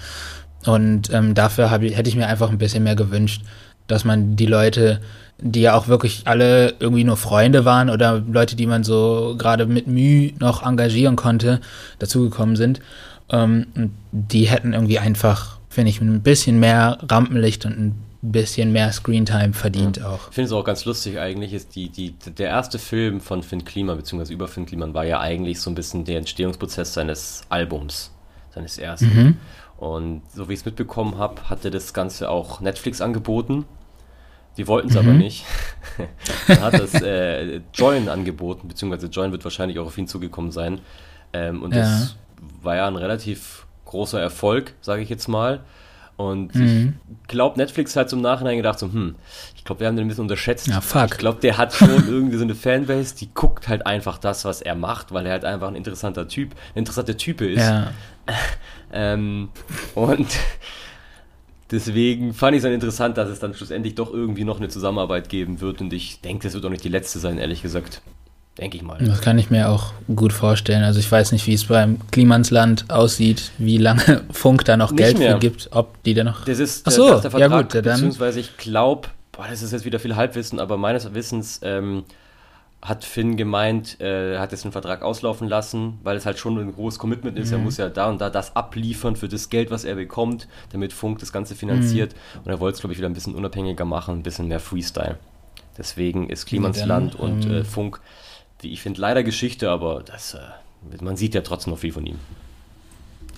Und 0.64 1.12
ähm, 1.12 1.34
dafür 1.34 1.72
hab, 1.72 1.82
hätte 1.82 2.08
ich 2.08 2.14
mir 2.14 2.28
einfach 2.28 2.48
ein 2.48 2.58
bisschen 2.58 2.84
mehr 2.84 2.96
gewünscht, 2.96 3.42
dass 3.88 4.04
man 4.04 4.36
die 4.36 4.46
Leute, 4.46 5.00
die 5.40 5.62
ja 5.62 5.74
auch 5.74 5.88
wirklich 5.88 6.22
alle 6.26 6.74
irgendwie 6.78 7.02
nur 7.02 7.16
Freunde 7.16 7.64
waren 7.64 7.90
oder 7.90 8.22
Leute, 8.30 8.54
die 8.54 8.66
man 8.66 8.84
so 8.84 9.34
gerade 9.36 9.66
mit 9.66 9.88
Mühe 9.88 10.32
noch 10.38 10.64
engagieren 10.64 11.16
konnte, 11.16 11.60
dazugekommen 11.98 12.54
sind, 12.54 12.80
ähm, 13.30 13.66
die 14.12 14.44
hätten 14.44 14.74
irgendwie 14.74 15.00
einfach, 15.00 15.59
finde 15.70 15.90
ich, 15.90 16.00
ein 16.00 16.20
bisschen 16.20 16.58
mehr 16.58 16.98
Rampenlicht 17.08 17.64
und 17.64 17.78
ein 17.78 18.06
bisschen 18.22 18.72
mehr 18.72 18.92
Screentime 18.92 19.52
verdient 19.52 19.98
ja. 19.98 20.08
auch. 20.08 20.28
Ich 20.28 20.34
finde 20.34 20.46
es 20.46 20.52
auch 20.52 20.64
ganz 20.64 20.84
lustig 20.84 21.18
eigentlich, 21.18 21.54
ist 21.54 21.74
die, 21.76 21.88
die, 21.88 22.12
der 22.12 22.48
erste 22.48 22.78
Film 22.78 23.20
von 23.20 23.42
Finn 23.42 23.64
Kliman, 23.64 23.96
beziehungsweise 23.96 24.34
über 24.34 24.48
Finn 24.48 24.66
Kliman, 24.66 24.92
war 24.92 25.04
ja 25.04 25.20
eigentlich 25.20 25.60
so 25.60 25.70
ein 25.70 25.76
bisschen 25.76 26.04
der 26.04 26.18
Entstehungsprozess 26.18 26.92
seines 26.92 27.42
Albums, 27.48 28.10
seines 28.50 28.78
ersten. 28.78 29.06
Mhm. 29.06 29.36
Und 29.78 30.22
so 30.34 30.48
wie 30.48 30.54
ich 30.54 30.58
es 30.58 30.64
mitbekommen 30.66 31.16
habe, 31.16 31.48
hatte 31.48 31.70
das 31.70 31.94
Ganze 31.94 32.28
auch 32.28 32.60
Netflix 32.60 33.00
angeboten. 33.00 33.64
Die 34.56 34.66
wollten 34.66 34.88
es 34.88 34.94
mhm. 34.94 35.00
aber 35.00 35.12
nicht. 35.12 35.46
Dann 36.48 36.60
hat 36.60 36.74
das 36.74 36.94
äh, 37.00 37.60
Join 37.72 38.08
angeboten, 38.08 38.66
beziehungsweise 38.66 39.06
Join 39.06 39.30
wird 39.30 39.44
wahrscheinlich 39.44 39.78
auch 39.78 39.86
auf 39.86 39.96
ihn 39.96 40.08
zugekommen 40.08 40.50
sein. 40.50 40.80
Ähm, 41.32 41.62
und 41.62 41.72
ja. 41.72 41.82
das 41.82 42.16
war 42.60 42.74
ja 42.74 42.88
ein 42.88 42.96
relativ 42.96 43.66
großer 43.90 44.20
Erfolg, 44.20 44.74
sage 44.80 45.02
ich 45.02 45.08
jetzt 45.08 45.28
mal. 45.28 45.60
Und 46.16 46.54
mhm. 46.54 46.94
ich 47.22 47.28
glaube, 47.28 47.58
Netflix 47.58 47.96
hat 47.96 48.10
zum 48.10 48.20
Nachhinein 48.20 48.58
gedacht, 48.58 48.78
so, 48.78 48.92
hm, 48.92 49.14
ich 49.56 49.64
glaube, 49.64 49.80
wir 49.80 49.86
haben 49.86 49.96
den 49.96 50.04
ein 50.04 50.08
bisschen 50.08 50.24
unterschätzt. 50.24 50.66
Ja, 50.66 50.82
fuck. 50.82 51.12
Ich 51.12 51.18
glaube, 51.18 51.40
der 51.40 51.56
hat 51.56 51.72
schon 51.72 51.88
irgendwie 52.08 52.36
so 52.36 52.44
eine 52.44 52.54
Fanbase, 52.54 53.14
die 53.16 53.32
guckt 53.32 53.68
halt 53.68 53.86
einfach 53.86 54.18
das, 54.18 54.44
was 54.44 54.60
er 54.60 54.74
macht, 54.74 55.12
weil 55.12 55.24
er 55.24 55.32
halt 55.32 55.46
einfach 55.46 55.68
ein 55.68 55.76
interessanter 55.76 56.28
Typ, 56.28 56.52
ein 56.74 56.80
interessanter 56.80 57.16
Type 57.16 57.46
ist. 57.46 57.62
Ja. 57.62 57.92
ähm, 58.92 59.48
und 59.94 60.28
deswegen 61.70 62.34
fand 62.34 62.54
ich 62.54 62.58
es 62.58 62.64
dann 62.64 62.72
interessant, 62.72 63.16
dass 63.16 63.30
es 63.30 63.38
dann 63.38 63.54
schlussendlich 63.54 63.94
doch 63.94 64.12
irgendwie 64.12 64.44
noch 64.44 64.58
eine 64.58 64.68
Zusammenarbeit 64.68 65.30
geben 65.30 65.62
wird. 65.62 65.80
Und 65.80 65.90
ich 65.94 66.20
denke, 66.20 66.42
das 66.44 66.52
wird 66.52 66.66
auch 66.66 66.70
nicht 66.70 66.84
die 66.84 66.90
letzte 66.90 67.18
sein, 67.18 67.38
ehrlich 67.38 67.62
gesagt. 67.62 68.02
Denke 68.60 68.76
ich 68.76 68.82
mal. 68.82 68.98
Das 68.98 69.22
kann 69.22 69.38
ich 69.38 69.50
mir 69.50 69.70
auch 69.70 69.94
gut 70.14 70.34
vorstellen. 70.34 70.84
Also 70.84 71.00
ich 71.00 71.10
weiß 71.10 71.32
nicht, 71.32 71.46
wie 71.46 71.54
es 71.54 71.64
beim 71.64 71.98
Klimansland 72.10 72.84
aussieht, 72.90 73.52
wie 73.56 73.78
lange 73.78 74.20
Funk 74.30 74.66
da 74.66 74.76
noch 74.76 74.90
nicht 74.90 74.98
Geld 74.98 75.18
mehr. 75.18 75.32
für 75.32 75.38
gibt, 75.38 75.70
ob 75.72 76.02
die 76.02 76.12
da 76.12 76.24
noch. 76.24 76.44
Das 76.44 76.58
ist, 76.58 76.86
Ach 76.86 76.92
so, 76.92 77.08
das 77.08 77.16
ist 77.16 77.22
der 77.22 77.30
Vertrag, 77.30 77.50
ja 77.50 77.62
gut, 77.62 77.74
dann. 77.74 77.82
Beziehungsweise 77.84 78.40
ich 78.40 78.58
glaube, 78.58 79.08
das 79.32 79.62
ist 79.62 79.72
jetzt 79.72 79.86
wieder 79.86 79.98
viel 79.98 80.14
Halbwissen, 80.14 80.60
aber 80.60 80.76
meines 80.76 81.14
Wissens 81.14 81.60
ähm, 81.62 82.04
hat 82.82 83.04
Finn 83.04 83.38
gemeint, 83.38 83.98
äh, 84.00 84.36
hat 84.36 84.52
jetzt 84.52 84.66
einen 84.66 84.72
Vertrag 84.72 85.00
auslaufen 85.00 85.48
lassen, 85.48 85.98
weil 86.02 86.18
es 86.18 86.26
halt 86.26 86.38
schon 86.38 86.58
ein 86.58 86.74
großes 86.74 86.98
Commitment 86.98 87.38
ist. 87.38 87.48
Mhm. 87.48 87.54
Er 87.54 87.58
muss 87.60 87.78
ja 87.78 87.88
da 87.88 88.10
und 88.10 88.20
da 88.20 88.28
das 88.28 88.56
abliefern 88.56 89.16
für 89.16 89.28
das 89.28 89.48
Geld, 89.48 89.70
was 89.70 89.84
er 89.84 89.94
bekommt, 89.94 90.48
damit 90.72 90.92
Funk 90.92 91.18
das 91.20 91.32
Ganze 91.32 91.54
finanziert. 91.54 92.14
Mhm. 92.14 92.40
Und 92.44 92.50
er 92.50 92.60
wollte 92.60 92.74
es, 92.74 92.80
glaube 92.80 92.92
ich, 92.92 92.98
wieder 92.98 93.08
ein 93.08 93.14
bisschen 93.14 93.34
unabhängiger 93.34 93.86
machen, 93.86 94.18
ein 94.18 94.22
bisschen 94.22 94.48
mehr 94.48 94.60
Freestyle. 94.60 95.16
Deswegen 95.78 96.28
ist 96.28 96.44
Klimansland 96.44 97.14
und 97.14 97.46
ähm, 97.46 97.52
äh, 97.52 97.64
Funk 97.64 98.00
wie 98.62 98.72
ich 98.72 98.82
finde, 98.82 99.00
leider 99.00 99.22
Geschichte, 99.22 99.70
aber 99.70 100.02
das, 100.04 100.34
äh, 100.34 100.38
man 101.02 101.16
sieht 101.16 101.34
ja 101.34 101.40
trotzdem 101.40 101.72
noch 101.72 101.80
viel 101.80 101.92
von 101.92 102.06
ihm. 102.06 102.18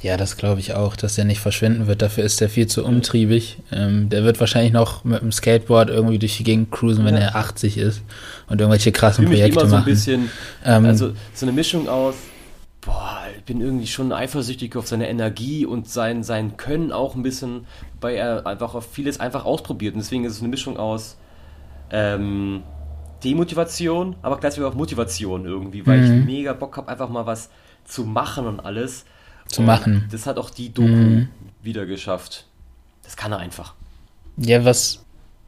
Ja, 0.03 0.17
das 0.17 0.37
glaube 0.37 0.59
ich 0.59 0.75
auch, 0.75 0.97
dass 0.97 1.17
er 1.17 1.25
nicht 1.25 1.39
verschwinden 1.39 1.87
wird. 1.87 2.03
Dafür 2.03 2.25
ist 2.25 2.43
er 2.43 2.49
viel 2.49 2.67
zu 2.67 2.85
umtriebig. 2.85 3.59
Ähm, 3.71 4.09
der 4.09 4.25
wird 4.25 4.41
wahrscheinlich 4.41 4.73
noch 4.73 5.05
mit 5.05 5.23
dem 5.23 5.31
Skateboard 5.31 5.91
irgendwie 5.91 6.19
durch 6.19 6.37
die 6.37 6.43
Gegend 6.43 6.73
cruisen, 6.73 7.05
wenn 7.05 7.15
ja. 7.15 7.21
er 7.21 7.37
80 7.37 7.79
ist 7.79 8.03
und 8.49 8.61
irgendwelche 8.61 8.91
krassen 8.91 9.27
Projekte 9.27 9.61
immer 9.61 9.69
so 9.69 9.77
machen. 9.77 9.85
Ein 9.85 9.93
bisschen, 9.93 10.31
ähm, 10.65 10.87
also 10.87 11.13
so 11.35 11.47
eine 11.47 11.53
Mischung 11.53 11.89
aus, 11.89 12.17
boah, 12.81 13.21
ich 13.39 13.45
bin 13.45 13.61
irgendwie 13.61 13.87
schon 13.87 14.13
eifersüchtig 14.13 14.75
auf 14.77 14.89
seine 14.89 15.09
Energie 15.09 15.65
und 15.65 15.89
sein, 15.89 16.25
sein 16.25 16.57
Können 16.57 16.91
auch 16.91 17.15
ein 17.15 17.23
bisschen, 17.23 17.67
weil 18.01 18.17
er 18.17 18.45
einfach 18.45 18.75
auf 18.75 18.93
vieles 18.93 19.21
einfach 19.21 19.45
ausprobiert. 19.45 19.95
Und 19.95 20.01
deswegen 20.01 20.25
ist 20.25 20.33
es 20.33 20.41
eine 20.41 20.49
Mischung 20.49 20.79
aus, 20.79 21.17
ähm, 21.93 22.65
Demotivation, 23.25 24.17
aber 24.23 24.39
gleichzeitig 24.39 24.69
auch 24.69 24.75
Motivation 24.75 25.45
irgendwie, 25.45 25.87
weil 25.87 26.01
mhm. 26.01 26.21
ich 26.21 26.25
mega 26.27 26.53
Bock 26.53 26.77
habe, 26.77 26.89
einfach 26.89 27.09
mal 27.09 27.27
was 27.27 27.51
zu 27.85 28.05
machen 28.05 28.47
und 28.47 28.61
alles. 28.61 29.05
Zu 29.49 29.61
und 29.61 29.67
machen. 29.67 30.09
Das 30.11 30.27
hat 30.27 30.39
auch 30.39 30.51
die 30.51 30.73
Doku 30.73 30.89
mhm. 30.89 31.29
wieder 31.63 31.87
geschafft. 31.87 32.47
Das 33.03 33.17
kann 33.17 33.33
er 33.33 33.39
einfach. 33.39 33.75
Ja, 34.37 34.65
was, 34.65 35.05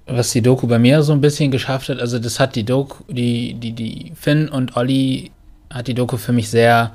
was 0.06 0.32
die 0.32 0.42
Doku 0.42 0.66
bei 0.66 0.78
mir 0.78 1.02
so 1.02 1.12
ein 1.12 1.20
bisschen 1.20 1.50
geschafft 1.50 1.88
hat, 1.88 2.00
also 2.00 2.18
das 2.18 2.40
hat 2.40 2.56
die 2.56 2.64
Doku, 2.64 3.04
die, 3.08 3.54
die, 3.54 3.72
die 3.72 4.12
Finn 4.14 4.48
und 4.48 4.76
Olli 4.76 5.30
hat 5.70 5.88
die 5.88 5.94
Doku 5.94 6.16
für 6.16 6.32
mich 6.32 6.50
sehr, 6.50 6.92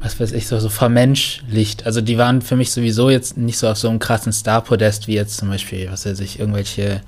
was 0.00 0.20
weiß 0.20 0.32
ich, 0.32 0.46
so, 0.46 0.58
so 0.58 0.68
vermenschlicht. 0.68 1.86
Also 1.86 2.00
die 2.00 2.18
waren 2.18 2.42
für 2.42 2.56
mich 2.56 2.70
sowieso 2.70 3.08
jetzt 3.08 3.38
nicht 3.38 3.58
so 3.58 3.68
auf 3.68 3.78
so 3.78 3.88
einem 3.88 4.00
krassen 4.00 4.32
Star-Podest 4.32 5.08
wie 5.08 5.14
jetzt 5.14 5.38
zum 5.38 5.48
Beispiel, 5.48 5.90
was 5.90 6.04
weiß 6.04 6.20
ich, 6.20 6.38
irgendwelche 6.38 7.00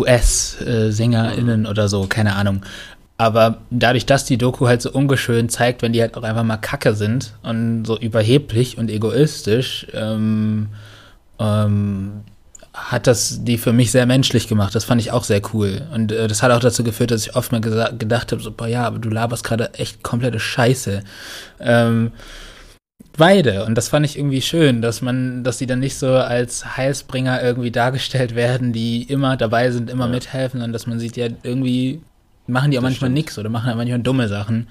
US-SängerInnen 0.00 1.66
oder 1.66 1.88
so, 1.88 2.06
keine 2.06 2.34
Ahnung. 2.34 2.62
Aber 3.18 3.58
dadurch, 3.70 4.04
dass 4.04 4.26
die 4.26 4.36
Doku 4.36 4.66
halt 4.66 4.82
so 4.82 4.90
ungeschön 4.90 5.48
zeigt, 5.48 5.82
wenn 5.82 5.92
die 5.92 6.02
halt 6.02 6.16
auch 6.16 6.22
einfach 6.22 6.44
mal 6.44 6.58
kacke 6.58 6.94
sind 6.94 7.32
und 7.42 7.84
so 7.86 7.98
überheblich 7.98 8.76
und 8.76 8.90
egoistisch, 8.90 9.86
ähm, 9.94 10.68
ähm, 11.38 12.24
hat 12.74 13.06
das 13.06 13.42
die 13.42 13.56
für 13.56 13.72
mich 13.72 13.90
sehr 13.90 14.04
menschlich 14.04 14.48
gemacht. 14.48 14.74
Das 14.74 14.84
fand 14.84 15.00
ich 15.00 15.12
auch 15.12 15.24
sehr 15.24 15.40
cool. 15.54 15.86
Und 15.94 16.12
äh, 16.12 16.28
das 16.28 16.42
hat 16.42 16.52
auch 16.52 16.60
dazu 16.60 16.84
geführt, 16.84 17.10
dass 17.10 17.26
ich 17.26 17.34
oft 17.34 17.52
mal 17.52 17.62
gedacht 17.62 18.32
habe, 18.32 18.42
so, 18.42 18.50
boah, 18.50 18.66
ja, 18.66 18.84
aber 18.84 18.98
du 18.98 19.08
laberst 19.08 19.44
gerade 19.44 19.72
echt 19.74 20.02
komplette 20.02 20.38
Scheiße. 20.38 21.02
Ähm, 21.58 22.12
beide. 23.16 23.64
Und 23.64 23.76
das 23.76 23.88
fand 23.88 24.06
ich 24.06 24.18
irgendwie 24.18 24.42
schön, 24.42 24.82
dass 24.82 25.02
man, 25.02 25.42
dass 25.44 25.58
die 25.58 25.66
dann 25.66 25.80
nicht 25.80 25.96
so 25.96 26.14
als 26.14 26.76
Heilsbringer 26.76 27.42
irgendwie 27.42 27.70
dargestellt 27.70 28.34
werden, 28.34 28.72
die 28.72 29.02
immer 29.02 29.36
dabei 29.36 29.70
sind, 29.70 29.90
immer 29.90 30.06
ja. 30.06 30.12
mithelfen, 30.12 30.62
und 30.62 30.72
dass 30.72 30.86
man 30.86 30.98
sieht, 30.98 31.16
ja, 31.16 31.28
irgendwie 31.42 32.00
machen 32.46 32.70
die 32.70 32.78
auch 32.78 32.82
das 32.82 32.90
manchmal 32.90 33.10
nichts 33.10 33.38
oder 33.38 33.48
machen 33.48 33.70
auch 33.70 33.76
manchmal 33.76 34.00
dumme 34.00 34.28
Sachen. 34.28 34.68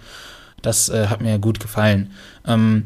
Das 0.61 0.89
äh, 0.89 1.07
hat 1.07 1.21
mir 1.21 1.39
gut 1.39 1.59
gefallen. 1.59 2.11
Ähm, 2.47 2.85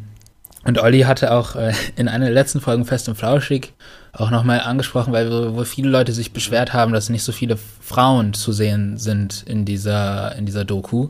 und 0.66 0.78
Olli 0.78 1.02
hatte 1.02 1.32
auch 1.32 1.56
äh, 1.56 1.74
in 1.96 2.08
einer 2.08 2.26
der 2.26 2.34
letzten 2.34 2.60
Folgen 2.60 2.86
Fest 2.86 3.08
und 3.08 3.16
Flauschig 3.16 3.74
auch 4.12 4.32
nochmal 4.32 4.62
angesprochen, 4.62 5.14
weil 5.14 5.54
wohl 5.54 5.66
viele 5.66 5.90
Leute 5.90 6.12
sich 6.12 6.34
beschwert 6.34 6.74
haben, 6.74 6.92
dass 6.92 7.10
nicht 7.10 7.24
so 7.24 7.32
viele 7.32 7.58
Frauen 7.58 8.34
zu 8.34 8.52
sehen 8.52 8.98
sind 8.98 9.44
in 9.48 9.66
dieser, 9.66 10.36
in 10.36 10.46
dieser 10.46 10.66
Doku. 10.66 11.10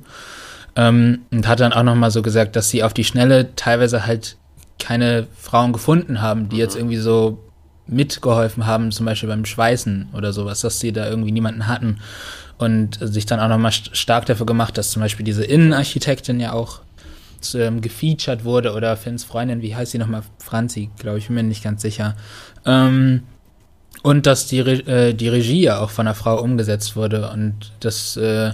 Ähm, 0.79 1.25
und 1.29 1.45
hat 1.45 1.59
dann 1.59 1.73
auch 1.73 1.83
nochmal 1.83 2.09
so 2.09 2.21
gesagt, 2.21 2.55
dass 2.55 2.69
sie 2.69 2.83
auf 2.83 2.93
die 2.93 3.03
Schnelle 3.03 3.53
teilweise 3.57 4.05
halt 4.05 4.37
keine 4.79 5.27
Frauen 5.37 5.73
gefunden 5.73 6.21
haben, 6.21 6.47
die 6.47 6.55
mhm. 6.55 6.61
jetzt 6.61 6.77
irgendwie 6.77 6.95
so 6.95 7.43
mitgeholfen 7.85 8.65
haben, 8.65 8.93
zum 8.93 9.05
Beispiel 9.05 9.27
beim 9.27 9.43
Schweißen 9.43 10.09
oder 10.13 10.31
sowas, 10.31 10.61
dass 10.61 10.79
sie 10.79 10.93
da 10.93 11.09
irgendwie 11.09 11.33
niemanden 11.33 11.67
hatten 11.67 11.97
und 12.57 12.97
sich 13.01 13.25
dann 13.25 13.41
auch 13.41 13.49
nochmal 13.49 13.73
st 13.73 13.97
stark 13.97 14.25
dafür 14.27 14.45
gemacht, 14.45 14.77
dass 14.77 14.91
zum 14.91 15.01
Beispiel 15.01 15.25
diese 15.25 15.43
Innenarchitektin 15.43 16.39
ja 16.39 16.53
auch 16.53 16.79
ähm, 17.55 17.81
gefeatured 17.81 18.45
wurde 18.45 18.73
oder 18.73 18.95
Finns 18.95 19.25
Freundin, 19.25 19.61
wie 19.61 19.75
heißt 19.75 19.91
sie 19.91 19.97
nochmal? 19.97 20.23
Franzi, 20.37 20.91
glaube 20.97 21.17
ich, 21.17 21.27
bin 21.27 21.35
mir 21.35 21.43
nicht 21.43 21.63
ganz 21.63 21.81
sicher. 21.81 22.15
Ähm, 22.65 23.23
und 24.01 24.25
dass 24.27 24.47
die, 24.47 24.61
Re 24.61 24.73
äh, 24.87 25.13
die 25.13 25.27
Regie 25.27 25.63
ja 25.63 25.79
auch 25.79 25.89
von 25.89 26.07
einer 26.07 26.15
Frau 26.15 26.41
umgesetzt 26.41 26.95
wurde 26.95 27.29
und 27.31 27.73
das 27.81 28.15
äh, 28.15 28.51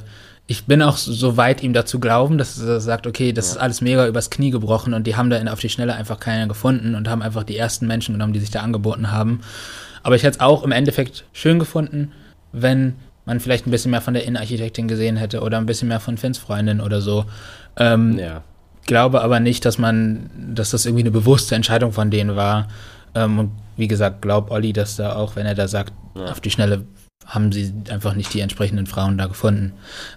ich 0.47 0.65
bin 0.65 0.81
auch 0.81 0.97
so 0.97 1.37
weit, 1.37 1.63
ihm 1.63 1.73
dazu 1.73 1.99
glauben, 1.99 2.37
dass 2.37 2.59
er 2.59 2.79
sagt, 2.79 3.07
okay, 3.07 3.33
das 3.33 3.47
ja. 3.47 3.51
ist 3.53 3.57
alles 3.57 3.81
mega 3.81 4.07
übers 4.07 4.29
Knie 4.29 4.51
gebrochen 4.51 4.93
und 4.93 5.07
die 5.07 5.15
haben 5.15 5.29
da 5.29 5.41
auf 5.51 5.59
die 5.59 5.69
Schnelle 5.69 5.95
einfach 5.95 6.19
keiner 6.19 6.47
gefunden 6.47 6.93
und 6.93 7.09
haben 7.09 7.23
einfach 7.23 7.43
die 7.43 7.57
ersten 7.57 7.87
Menschen 7.87 8.13
genommen, 8.13 8.33
die 8.33 8.39
sich 8.39 8.51
da 8.51 8.61
angeboten 8.61 9.11
haben. 9.11 9.41
Aber 10.03 10.15
ich 10.15 10.23
hätte 10.23 10.37
es 10.37 10.39
auch 10.41 10.63
im 10.63 10.71
Endeffekt 10.71 11.25
schön 11.33 11.57
gefunden, 11.57 12.11
wenn 12.51 12.93
man 13.25 13.39
vielleicht 13.39 13.65
ein 13.65 13.71
bisschen 13.71 13.89
mehr 13.89 14.01
von 14.01 14.13
der 14.13 14.23
Innenarchitektin 14.23 14.87
gesehen 14.87 15.17
hätte 15.17 15.41
oder 15.41 15.57
ein 15.57 15.65
bisschen 15.65 15.87
mehr 15.87 15.99
von 15.99 16.17
Finns 16.17 16.37
Freundin 16.37 16.79
oder 16.79 17.01
so. 17.01 17.25
Ähm, 17.75 18.19
ja. 18.19 18.43
Glaube 18.85 19.21
aber 19.21 19.39
nicht, 19.39 19.65
dass 19.65 19.79
man, 19.79 20.29
dass 20.53 20.69
das 20.69 20.85
irgendwie 20.85 21.01
eine 21.01 21.11
bewusste 21.11 21.55
Entscheidung 21.55 21.91
von 21.91 22.11
denen 22.11 22.35
war. 22.35 22.67
Ähm, 23.15 23.39
und 23.39 23.51
wie 23.77 23.87
gesagt, 23.87 24.21
glaub 24.21 24.51
Olli, 24.51 24.73
dass 24.73 24.95
da 24.95 25.15
auch, 25.15 25.35
wenn 25.35 25.47
er 25.47 25.55
da 25.55 25.67
sagt, 25.67 25.93
ja. 26.13 26.25
auf 26.25 26.39
die 26.39 26.51
Schnelle 26.51 26.85
haben 27.25 27.51
sie 27.51 27.73
einfach 27.89 28.13
nicht 28.13 28.33
die 28.33 28.41
entsprechenden 28.41 28.87
Frauen 28.87 29.17
da 29.17 29.27
gefunden. 29.27 29.73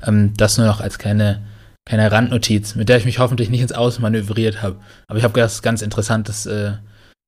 Ähm, 0.07 0.35
das 0.37 0.59
nur 0.59 0.67
noch 0.67 0.81
als 0.81 0.99
kleine, 0.99 1.43
kleine 1.85 2.11
Randnotiz, 2.11 2.75
mit 2.75 2.89
der 2.89 2.99
ich 2.99 3.05
mich 3.05 3.19
hoffentlich 3.19 3.51
nicht 3.51 3.63
ins 3.63 3.73
Ausmanövriert 3.73 4.63
habe. 4.63 4.77
Aber 5.07 5.19
ich 5.19 5.25
habe 5.25 5.39
das 5.39 5.63
ganz 5.63 5.83
interessant, 5.83 6.29
das 6.29 6.47
äh, 6.47 6.73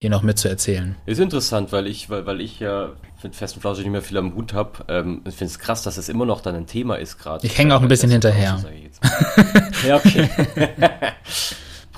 hier 0.00 0.10
noch 0.10 0.22
mitzuerzählen. 0.22 0.96
Ist 1.06 1.20
interessant, 1.20 1.72
weil 1.72 1.86
ich, 1.86 2.08
weil, 2.08 2.26
weil 2.26 2.40
ich 2.40 2.60
ja 2.60 2.90
mit 3.22 3.36
festen 3.36 3.60
Flauschig 3.60 3.84
nicht 3.84 3.92
mehr 3.92 4.02
viel 4.02 4.16
am 4.16 4.34
Hut 4.34 4.54
habe. 4.54 4.84
Ähm, 4.88 5.22
ich 5.26 5.34
finde 5.34 5.52
es 5.52 5.58
krass, 5.58 5.82
dass 5.82 5.98
es 5.98 6.08
immer 6.08 6.24
noch 6.24 6.40
dann 6.40 6.54
ein 6.54 6.66
Thema 6.66 6.96
ist 6.96 7.18
gerade. 7.18 7.46
Ich 7.46 7.56
hänge 7.58 7.74
auch 7.76 7.82
ein 7.82 7.88
bisschen 7.88 8.10
hinterher. 8.10 8.58
ja, 9.86 9.96
okay. 9.96 10.28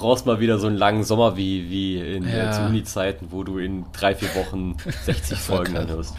brauchst 0.03 0.27
mal 0.27 0.41
wieder 0.41 0.59
so 0.59 0.67
einen 0.67 0.77
langen 0.77 1.05
Sommer 1.05 1.37
wie, 1.37 1.71
wie 1.71 2.01
in 2.01 2.29
ja. 2.29 2.65
äh, 2.65 2.67
Uni-Zeiten, 2.67 3.29
wo 3.31 3.45
du 3.45 3.59
in 3.59 3.85
drei, 3.93 4.17
vier 4.17 4.35
Wochen 4.35 4.77
60 5.05 5.39
Folgen 5.39 5.77
anhörst. 5.77 6.15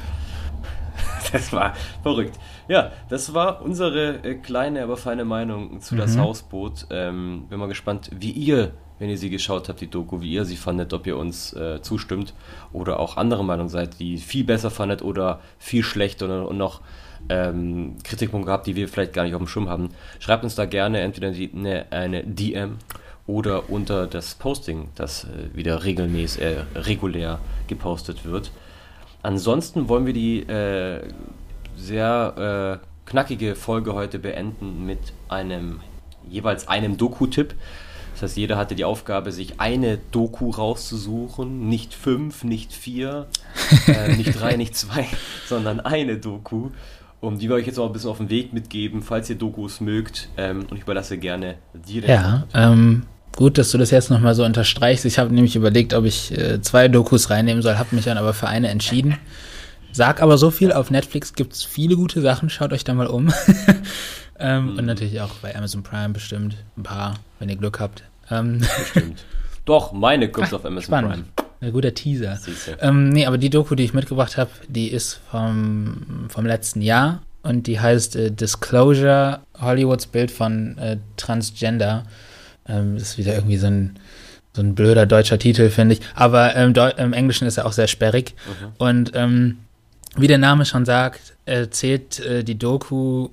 Das 1.34 1.52
war 1.52 1.74
verrückt. 2.02 2.40
Ja, 2.70 2.92
das 3.10 3.34
war 3.34 3.62
unsere 3.62 4.24
äh, 4.24 4.36
kleine, 4.36 4.84
aber 4.84 4.96
feine 4.96 5.26
Meinung 5.26 5.82
zu 5.82 5.96
mhm. 5.96 6.00
das 6.00 6.18
Hausboot. 6.18 6.88
Ähm, 6.90 7.48
bin 7.50 7.60
mal 7.60 7.68
gespannt, 7.68 8.10
wie 8.18 8.32
ihr, 8.32 8.72
wenn 9.00 9.10
ihr 9.10 9.18
sie 9.18 9.30
geschaut 9.30 9.68
habt, 9.68 9.82
die 9.82 9.90
Doku, 9.90 10.22
wie 10.22 10.32
ihr 10.32 10.46
sie 10.46 10.56
fandet, 10.56 10.94
ob 10.94 11.06
ihr 11.06 11.18
uns 11.18 11.52
äh, 11.54 11.82
zustimmt 11.82 12.34
oder 12.72 13.00
auch 13.00 13.18
andere 13.18 13.44
Meinung 13.44 13.68
seid, 13.68 14.00
die 14.00 14.18
viel 14.18 14.46
besser 14.46 14.72
fandet 14.72 15.02
oder 15.02 15.42
viel 15.58 15.84
schlechter 15.84 16.48
und 16.48 16.58
noch 16.58 16.82
ähm, 17.30 17.96
Kritikpunkte 18.04 18.52
habt, 18.52 18.68
die 18.68 18.76
wir 18.76 18.88
vielleicht 18.88 19.14
gar 19.14 19.24
nicht 19.24 19.36
auf 19.36 19.42
dem 19.42 19.48
Schirm 19.48 19.70
haben. 19.70 19.90
Schreibt 20.20 20.44
uns 20.44 20.56
da 20.56 20.66
gerne 20.66 21.02
entweder 21.02 21.32
die, 21.32 21.50
ne, 21.54 21.86
eine 21.90 22.24
DM 22.24 22.78
oder 23.26 23.70
unter 23.70 24.08
das 24.08 24.36
Posting, 24.36 24.90
das 24.96 25.26
äh, 25.26 25.56
wieder 25.56 25.84
regelmäßig, 25.84 26.42
äh, 26.42 26.66
regulär 26.76 27.40
gepostet 27.68 28.26
wird. 28.26 28.52
Ansonsten 29.24 29.90
wollen 29.90 30.06
wir 30.06 30.14
die 30.14 30.42
äh, 30.42 31.02
sehr 31.76 32.80
äh, 32.82 33.10
knackige 33.10 33.56
Folge 33.56 33.94
heute 33.94 34.20
beenden 34.20 34.86
mit 34.86 35.00
einem 35.28 35.80
jeweils 36.30 36.68
einem 36.68 36.98
Doku-Tipp. 36.98 37.56
Das 38.14 38.22
heißt, 38.22 38.38
jeder 38.38 38.58
hatte 38.58 38.76
die 38.76 38.86
Aufgabe, 38.86 39.32
sich 39.32 39.60
eine 39.60 39.98
Doku 40.12 40.52
rauszusuchen. 40.52 41.68
Nicht 41.68 41.94
fünf, 41.94 42.44
nicht 42.44 42.72
vier, 42.72 43.28
äh, 43.88 44.16
nicht 44.16 44.40
drei, 44.40 44.56
nicht 44.56 44.76
zwei, 44.76 45.08
sondern 45.48 45.80
eine 45.80 46.18
Doku. 46.18 46.70
Und 47.22 47.42
die 47.42 47.50
werde 47.50 47.62
ich 47.62 47.68
jetzt 47.68 47.80
auch 47.80 47.88
ein 47.88 47.94
bisschen 47.94 48.10
auf 48.10 48.18
den 48.18 48.30
Weg 48.30 48.54
mitgeben, 48.54 49.02
falls 49.02 49.30
ihr 49.30 49.38
Dokus 49.38 49.82
mögt. 49.82 50.30
Ähm, 50.38 50.66
und 50.70 50.74
ich 50.74 50.84
überlasse 50.84 51.18
gerne 51.18 51.56
dir. 51.74 52.06
Ja, 52.06 52.44
ähm, 52.54 53.04
gut, 53.36 53.58
dass 53.58 53.72
du 53.72 53.78
das 53.78 53.92
jetzt 53.92 54.10
nochmal 54.10 54.36
so 54.36 54.44
unterstreichst. 54.44 55.06
Ich 55.06 55.20
habe 55.20 55.34
nämlich 55.34 55.56
überlegt, 55.56 55.94
ob 55.94 56.06
ich 56.06 56.38
äh, 56.38 56.62
zwei 56.62 56.88
Dokus 56.88 57.30
reinnehmen 57.30 57.62
soll, 57.62 57.78
habe 57.78 57.96
mich 57.96 58.06
dann 58.06 58.18
aber 58.18 58.34
für 58.34 58.48
eine 58.48 58.70
entschieden. 58.70 59.18
Sag 59.92 60.22
aber 60.22 60.38
so 60.38 60.50
viel, 60.50 60.72
auf 60.72 60.90
Netflix 60.90 61.34
gibt 61.34 61.54
es 61.54 61.64
viele 61.64 61.96
gute 61.96 62.22
Sachen, 62.22 62.50
schaut 62.50 62.74
euch 62.74 62.84
da 62.84 62.94
mal 62.94 63.08
um. 63.08 63.32
ähm, 64.40 64.72
mhm. 64.72 64.78
Und 64.80 64.86
natürlich 64.86 65.22
auch 65.22 65.36
bei 65.42 65.56
Amazon 65.56 65.84
Prime 65.84 66.10
bestimmt 66.10 66.58
ein 66.78 66.84
paar, 66.84 67.16
wenn 67.40 67.50
ihr 67.50 67.56
Glück 67.56 67.80
habt. 67.80 68.04
Ähm, 68.32 68.60
bestimmt. 68.60 69.24
Doch, 69.66 69.94
meine 69.94 70.30
kommt 70.30 70.54
auf 70.54 70.66
Amazon 70.66 70.84
spannend. 70.84 71.12
Prime. 71.36 71.48
Ein 71.62 71.72
guter 71.72 71.94
Teaser. 71.94 72.38
Ähm, 72.82 73.10
nee, 73.10 73.26
aber 73.26 73.38
die 73.38 73.50
Doku, 73.50 73.76
die 73.76 73.84
ich 73.84 73.94
mitgebracht 73.94 74.36
habe, 74.36 74.50
die 74.68 74.90
ist 74.90 75.22
vom, 75.32 76.26
vom 76.28 76.46
letzten 76.46 76.82
Jahr 76.82 77.22
und 77.42 77.68
die 77.68 77.80
heißt 77.80 78.18
äh, 78.18 78.32
Disclosure, 78.32 79.40
Hollywoods 79.62 80.08
Bild 80.08 80.32
von 80.32 80.78
äh, 80.78 80.98
Transgender. 81.16 82.04
Ähm, 82.68 82.96
das 82.96 83.10
ist 83.10 83.18
wieder 83.18 83.34
irgendwie 83.36 83.58
so 83.58 83.68
ein, 83.68 84.00
so 84.54 84.62
ein 84.62 84.76
blöder 84.76 85.06
deutscher 85.06 85.40
Titel, 85.40 85.70
finde 85.70 85.96
ich. 85.96 86.02
Aber 86.16 86.56
ähm, 86.56 86.74
im 86.98 87.14
Englischen 87.14 87.48
ist 87.48 87.58
er 87.58 87.66
auch 87.66 87.74
sehr 87.74 87.88
sperrig. 87.88 88.36
Mhm. 88.48 88.68
Und 88.78 89.12
ähm, 89.16 89.58
wie 90.16 90.28
der 90.28 90.38
Name 90.38 90.66
schon 90.66 90.86
sagt, 90.86 91.34
erzählt 91.46 92.20
äh, 92.20 92.44
die 92.44 92.58
Doku 92.58 93.30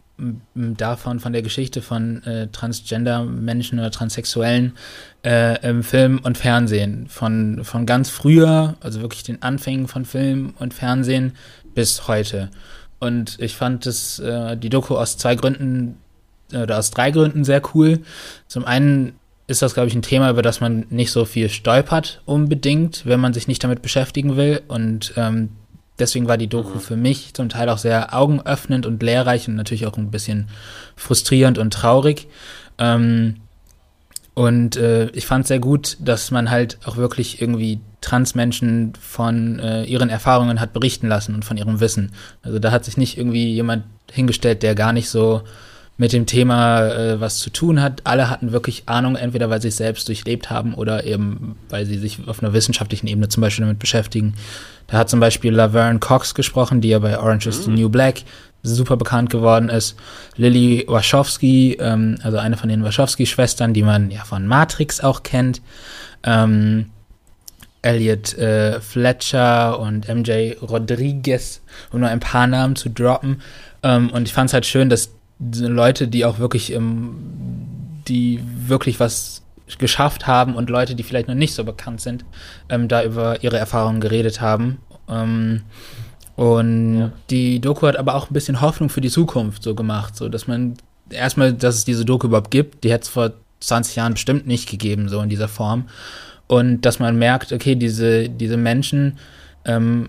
davon, 0.55 1.21
von 1.21 1.33
der 1.33 1.43
Geschichte 1.43 1.83
von 1.83 2.23
äh, 2.25 2.49
Transgender-Menschen 2.49 3.79
oder 3.79 3.90
Transsexuellen 3.90 4.77
äh, 5.25 5.66
im 5.66 5.83
Film 5.83 6.21
und 6.23 6.37
Fernsehen. 6.37 7.07
Von, 7.09 7.64
von 7.64 7.87
ganz 7.87 8.11
früher, 8.11 8.77
also 8.81 9.01
wirklich 9.01 9.23
den 9.23 9.43
Anfängen 9.43 9.88
von 9.88 10.05
Film 10.05 10.55
und 10.59 10.75
Fernsehen 10.75 11.33
bis 11.75 12.07
heute. 12.09 12.51
Und 12.99 13.38
ich 13.40 13.57
fand 13.57 13.87
das, 13.87 14.19
äh, 14.19 14.57
die 14.57 14.69
Doku 14.69 14.97
aus 14.97 15.16
zwei 15.16 15.35
Gründen 15.35 15.97
oder 16.53 16.79
aus 16.79 16.90
drei 16.90 17.12
Gründen 17.12 17.45
sehr 17.45 17.62
cool. 17.75 18.01
Zum 18.49 18.64
einen 18.64 19.12
ist 19.51 19.63
das, 19.63 19.75
glaube 19.75 19.89
ich, 19.89 19.95
ein 19.95 20.03
Thema, 20.03 20.31
über 20.31 20.43
das 20.43 20.61
man 20.61 20.87
nicht 20.91 21.11
so 21.13 21.25
viel 21.25 21.49
stolpert 21.49 22.23
unbedingt, 22.25 23.05
wenn 23.05 23.21
man 23.21 23.35
sich 23.35 23.49
nicht 23.49 23.63
damit 23.63 23.83
beschäftigen 23.83 24.37
will. 24.37 24.63
Und 24.69 25.13
ähm, 25.17 25.51
Deswegen 26.01 26.29
war 26.29 26.39
die 26.39 26.49
Doku 26.49 26.77
mhm. 26.77 26.81
für 26.81 26.97
mich 26.97 27.35
zum 27.35 27.49
Teil 27.49 27.69
auch 27.69 27.79
sehr 27.79 28.15
augenöffnend 28.17 28.87
und 28.87 29.03
lehrreich 29.03 29.47
und 29.47 29.55
natürlich 29.55 29.87
auch 29.87 29.97
ein 29.97 30.11
bisschen 30.11 30.49
frustrierend 30.97 31.59
und 31.59 31.73
traurig. 31.73 32.27
Ähm, 32.79 33.37
und 34.35 34.77
äh, 34.77 35.11
ich 35.11 35.27
fand 35.27 35.47
sehr 35.47 35.61
gut, 35.61 35.99
dass 36.01 36.31
man 36.31 36.51
halt 36.51 36.79
auch 36.85 36.97
wirklich 36.97 37.43
irgendwie 37.43 37.81
Transmenschen 38.01 38.95
von 38.99 39.59
äh, 39.59 39.85
ihren 39.85 40.09
Erfahrungen 40.09 40.61
hat 40.61 40.73
berichten 40.73 41.09
lassen 41.09 41.35
und 41.35 41.45
von 41.45 41.59
ihrem 41.59 41.81
Wissen. 41.81 42.13
Also 42.43 42.59
da 42.59 42.71
hat 42.71 42.87
sich 42.87 42.97
nicht 42.97 43.19
irgendwie 43.19 43.53
jemand 43.53 43.85
hingestellt, 44.11 44.63
der 44.63 44.75
gar 44.75 44.95
nicht 44.95 45.11
so 45.11 45.43
mit 46.01 46.15
dem 46.15 46.25
Thema 46.25 46.87
äh, 46.87 47.21
was 47.21 47.41
zu 47.41 47.51
tun 47.51 47.83
hat. 47.83 48.01
Alle 48.05 48.31
hatten 48.31 48.53
wirklich 48.53 48.85
Ahnung, 48.87 49.17
entweder 49.17 49.51
weil 49.51 49.61
sie 49.61 49.69
es 49.69 49.77
selbst 49.77 50.09
durchlebt 50.09 50.49
haben 50.49 50.73
oder 50.73 51.05
eben 51.05 51.57
weil 51.69 51.85
sie 51.85 51.99
sich 51.99 52.27
auf 52.27 52.43
einer 52.43 52.55
wissenschaftlichen 52.55 53.07
Ebene 53.07 53.29
zum 53.29 53.43
Beispiel 53.43 53.67
damit 53.67 53.79
beschäftigen. 53.79 54.33
Da 54.87 54.97
hat 54.97 55.11
zum 55.11 55.21
Beispiel 55.21 55.53
Laverne 55.53 55.99
Cox 55.99 56.35
gesprochen, 56.35 56.81
die 56.81 56.89
ja 56.89 57.01
bei 57.01 57.19
Orange 57.19 57.51
is 57.51 57.65
the 57.65 57.71
mhm. 57.71 57.77
New 57.77 57.89
Black 57.91 58.23
super 58.63 58.97
bekannt 58.97 59.29
geworden 59.29 59.69
ist. 59.69 59.95
Lily 60.37 60.87
Wachowski, 60.89 61.77
ähm, 61.79 62.17
also 62.23 62.39
eine 62.39 62.57
von 62.57 62.71
den 62.71 62.83
Wachowski-Schwestern, 62.83 63.75
die 63.75 63.83
man 63.83 64.11
ja 64.11 64.25
von 64.25 64.47
Matrix 64.47 65.03
auch 65.03 65.23
kennt. 65.23 65.61
Ähm, 66.23 66.87
Elliot 67.83 68.39
äh, 68.39 68.81
Fletcher 68.81 69.79
und 69.79 70.09
MJ 70.09 70.53
Rodriguez, 70.63 71.61
um 71.93 72.01
nur 72.01 72.09
ein 72.09 72.21
paar 72.21 72.47
Namen 72.47 72.75
zu 72.75 72.89
droppen. 72.89 73.43
Ähm, 73.83 74.09
und 74.09 74.27
ich 74.27 74.33
fand 74.33 74.49
es 74.49 74.55
halt 74.55 74.65
schön, 74.65 74.89
dass 74.89 75.11
Leute, 75.40 76.09
die 76.09 76.24
auch 76.24 76.38
wirklich, 76.38 76.72
ähm, 76.72 77.16
die 78.09 78.40
wirklich 78.66 79.00
was 79.00 79.42
geschafft 79.79 80.26
haben 80.26 80.55
und 80.55 80.68
Leute, 80.68 80.94
die 80.94 81.03
vielleicht 81.03 81.29
noch 81.29 81.35
nicht 81.35 81.55
so 81.55 81.64
bekannt 81.64 82.00
sind, 82.00 82.24
ähm, 82.68 82.88
da 82.88 83.05
über 83.05 83.42
ihre 83.42 83.59
Erfahrungen 83.59 84.00
geredet 84.00 84.40
haben. 84.40 84.79
Ähm, 85.09 85.62
und 86.37 86.98
ja. 86.98 87.12
die 87.29 87.61
Doku 87.61 87.87
hat 87.87 87.96
aber 87.96 88.14
auch 88.14 88.31
ein 88.31 88.35
bisschen 88.35 88.61
Hoffnung 88.61 88.88
für 88.88 89.00
die 89.00 89.11
Zukunft 89.11 89.62
so 89.62 89.74
gemacht, 89.74 90.16
so 90.16 90.29
dass 90.29 90.46
man 90.46 90.74
erstmal, 91.11 91.53
dass 91.53 91.76
es 91.76 91.85
diese 91.85 92.05
Doku 92.05 92.26
überhaupt 92.26 92.50
gibt, 92.50 92.85
die 92.85 92.90
hätte 92.90 93.03
es 93.03 93.09
vor 93.09 93.33
20 93.61 93.96
Jahren 93.96 94.14
bestimmt 94.14 94.46
nicht 94.46 94.68
gegeben, 94.68 95.09
so 95.09 95.20
in 95.20 95.29
dieser 95.29 95.48
Form. 95.48 95.85
Und 96.46 96.83
dass 96.83 96.98
man 96.98 97.16
merkt, 97.16 97.53
okay, 97.53 97.76
diese, 97.76 98.29
diese 98.29 98.57
Menschen 98.57 99.18
ähm, 99.64 100.09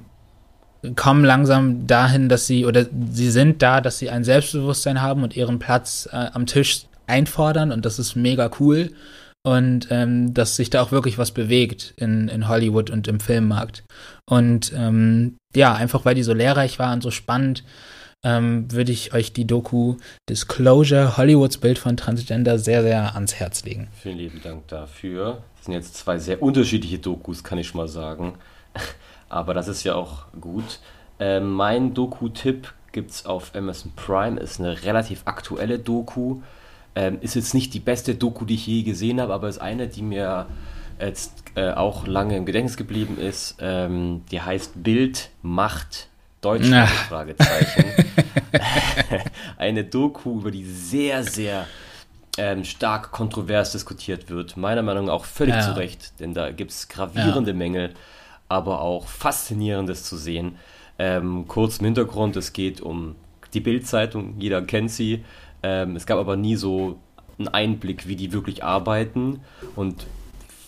kommen 0.96 1.24
langsam 1.24 1.88
dahin, 1.88 2.30
dass 2.30 2.48
sie 2.48 2.66
oder 2.66 2.86
sie 3.12 3.30
sind 3.30 3.62
da, 3.62 3.82
dass 3.82 4.00
sie 4.00 4.10
ein 4.10 4.24
Selbstbewusstsein 4.24 5.02
haben 5.02 5.24
und 5.24 5.36
ihren 5.36 5.60
Platz 5.60 6.10
äh, 6.12 6.28
am 6.34 6.46
Tisch 6.46 6.86
einfordern 7.08 7.72
und 7.72 7.86
das 7.86 8.00
ist 8.00 8.16
mega 8.16 8.50
cool 8.60 8.92
und 9.44 9.88
ähm, 9.92 10.34
dass 10.34 10.56
sich 10.56 10.70
da 10.70 10.82
auch 10.82 10.92
wirklich 10.92 11.18
was 11.18 11.32
bewegt 11.32 11.94
in, 11.98 12.28
in 12.28 12.48
Hollywood 12.48 12.90
und 12.90 13.08
im 13.08 13.20
Filmmarkt. 13.20 13.84
Und 14.30 14.72
ähm, 14.76 15.38
ja, 15.56 15.74
einfach 15.74 16.06
weil 16.06 16.16
die 16.16 16.24
so 16.24 16.34
lehrreich 16.34 16.80
war 16.80 16.94
und 16.94 17.02
so 17.02 17.12
spannend, 17.12 17.64
ähm, 18.24 18.72
würde 18.72 18.92
ich 18.92 19.14
euch 19.14 19.34
die 19.34 19.48
Doku 19.48 19.98
Disclosure, 20.30 21.18
Hollywoods 21.18 21.58
Bild 21.58 21.80
von 21.80 21.98
Transgender, 21.98 22.60
sehr, 22.60 22.84
sehr 22.84 23.16
ans 23.16 23.34
Herz 23.36 23.64
legen. 23.66 23.88
Vielen 24.00 24.18
lieben 24.18 24.42
Dank 24.44 24.68
dafür. 24.68 25.42
Das 25.58 25.66
sind 25.66 25.74
jetzt 25.74 25.98
zwei 25.98 26.20
sehr 26.20 26.42
unterschiedliche 26.42 27.00
Dokus, 27.00 27.44
kann 27.44 27.58
ich 27.58 27.74
mal 27.74 27.88
sagen 27.88 28.36
aber 29.32 29.54
das 29.54 29.68
ist 29.68 29.84
ja 29.84 29.96
auch 29.96 30.26
gut. 30.40 30.80
Äh, 31.20 31.40
mein 31.40 31.94
Doku-Tipp 31.94 32.74
gibt 32.92 33.12
es 33.12 33.26
auf 33.26 33.56
Amazon 33.56 33.94
Prime, 33.96 34.40
ist 34.40 34.60
eine 34.60 34.84
relativ 34.84 35.22
aktuelle 35.26 35.80
Doku. 35.80 36.42
Ähm, 36.94 37.20
ist 37.22 37.36
jetzt 37.36 37.54
nicht 37.54 37.74
die 37.74 37.80
beste 37.80 38.16
Doku, 38.16 38.44
die 38.44 38.56
ich 38.56 38.68
je 38.68 38.84
gesehen 38.84 39.22
habe, 39.22 39.34
aber 39.34 39.48
ist 39.48 39.62
eine, 39.62 39.88
die 39.88 40.02
mir 40.02 40.48
jetzt 41.00 41.34
äh, 41.56 41.72
auch 41.72 42.06
lange 42.06 42.36
im 42.36 42.46
Gedächtnis 42.46 42.76
geblieben 42.76 43.18
ist. 43.18 43.56
Ähm, 43.60 44.24
die 44.30 44.42
heißt 44.42 44.84
Bild, 44.84 45.30
Macht, 45.42 46.10
Deutschland, 46.42 46.90
Fragezeichen. 46.90 47.86
eine 49.58 49.86
Doku, 49.86 50.40
über 50.40 50.52
die 50.52 50.66
sehr, 50.66 51.24
sehr 51.24 51.66
ähm, 52.38 52.64
stark 52.64 53.12
kontrovers 53.12 53.72
diskutiert 53.72 54.30
wird. 54.30 54.58
Meiner 54.58 54.82
Meinung 54.82 55.06
nach 55.06 55.14
auch 55.14 55.26
völlig 55.26 55.56
ja. 55.56 55.62
zu 55.62 55.78
Recht, 55.78 56.20
denn 56.20 56.34
da 56.34 56.52
gibt 56.52 56.72
es 56.72 56.88
gravierende 56.88 57.52
ja. 57.52 57.58
Mängel 57.58 57.94
aber 58.52 58.82
auch 58.82 59.08
Faszinierendes 59.08 60.04
zu 60.04 60.18
sehen. 60.18 60.58
Ähm, 61.00 61.46
kurz 61.48 61.78
im 61.78 61.86
Hintergrund, 61.86 62.36
es 62.36 62.54
geht 62.54 62.82
um 62.82 63.16
die 63.54 63.62
Bildzeitung, 63.62 64.36
jeder 64.40 64.62
kennt 64.62 64.92
sie. 64.92 65.24
Ähm, 65.64 65.96
es 65.96 66.06
gab 66.06 66.20
aber 66.20 66.36
nie 66.36 66.58
so 66.58 67.00
einen 67.40 67.48
Einblick, 67.48 68.08
wie 68.08 68.16
die 68.16 68.34
wirklich 68.34 68.64
arbeiten. 68.64 69.40
Und 69.76 70.06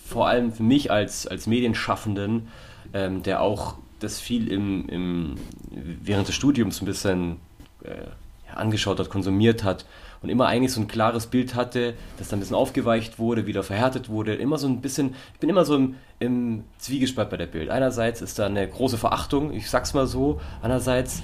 vor 0.06 0.28
allem 0.28 0.54
für 0.54 0.64
mich 0.64 0.92
als, 0.92 1.28
als 1.28 1.46
Medienschaffenden, 1.46 2.48
ähm, 2.94 3.22
der 3.22 3.42
auch 3.42 3.76
das 4.00 4.20
viel 4.20 4.52
im, 4.52 4.88
im, 4.90 5.36
während 5.70 6.28
des 6.28 6.36
Studiums 6.36 6.82
ein 6.82 6.86
bisschen 6.86 7.38
äh, 7.84 8.08
angeschaut 8.56 9.00
hat, 9.00 9.10
konsumiert 9.10 9.64
hat, 9.64 9.86
und 10.24 10.30
immer 10.30 10.48
eigentlich 10.48 10.72
so 10.72 10.80
ein 10.80 10.88
klares 10.88 11.28
Bild 11.28 11.54
hatte, 11.54 11.96
das 12.18 12.30
dann 12.30 12.38
ein 12.38 12.40
bisschen 12.40 12.56
aufgeweicht 12.56 13.20
wurde, 13.20 13.46
wieder 13.46 13.62
verhärtet 13.62 14.08
wurde. 14.08 14.34
Immer 14.34 14.58
so 14.58 14.68
ein 14.68 14.80
bisschen, 14.80 15.16
ich 15.34 15.40
bin 15.42 15.50
immer 15.50 15.66
so 15.66 15.76
im, 15.76 15.96
im 16.20 16.64
Zwiegespalt 16.78 17.30
bei 17.30 17.36
der 17.36 17.46
Bild. 17.46 17.70
Einerseits 17.70 18.22
ist 18.22 18.40
da 18.40 18.46
eine 18.46 18.66
große 18.66 18.98
Verachtung, 18.98 19.54
ich 19.54 19.70
sag's 19.70 19.94
mal 19.94 20.08
so. 20.08 20.40
Andererseits 20.62 21.22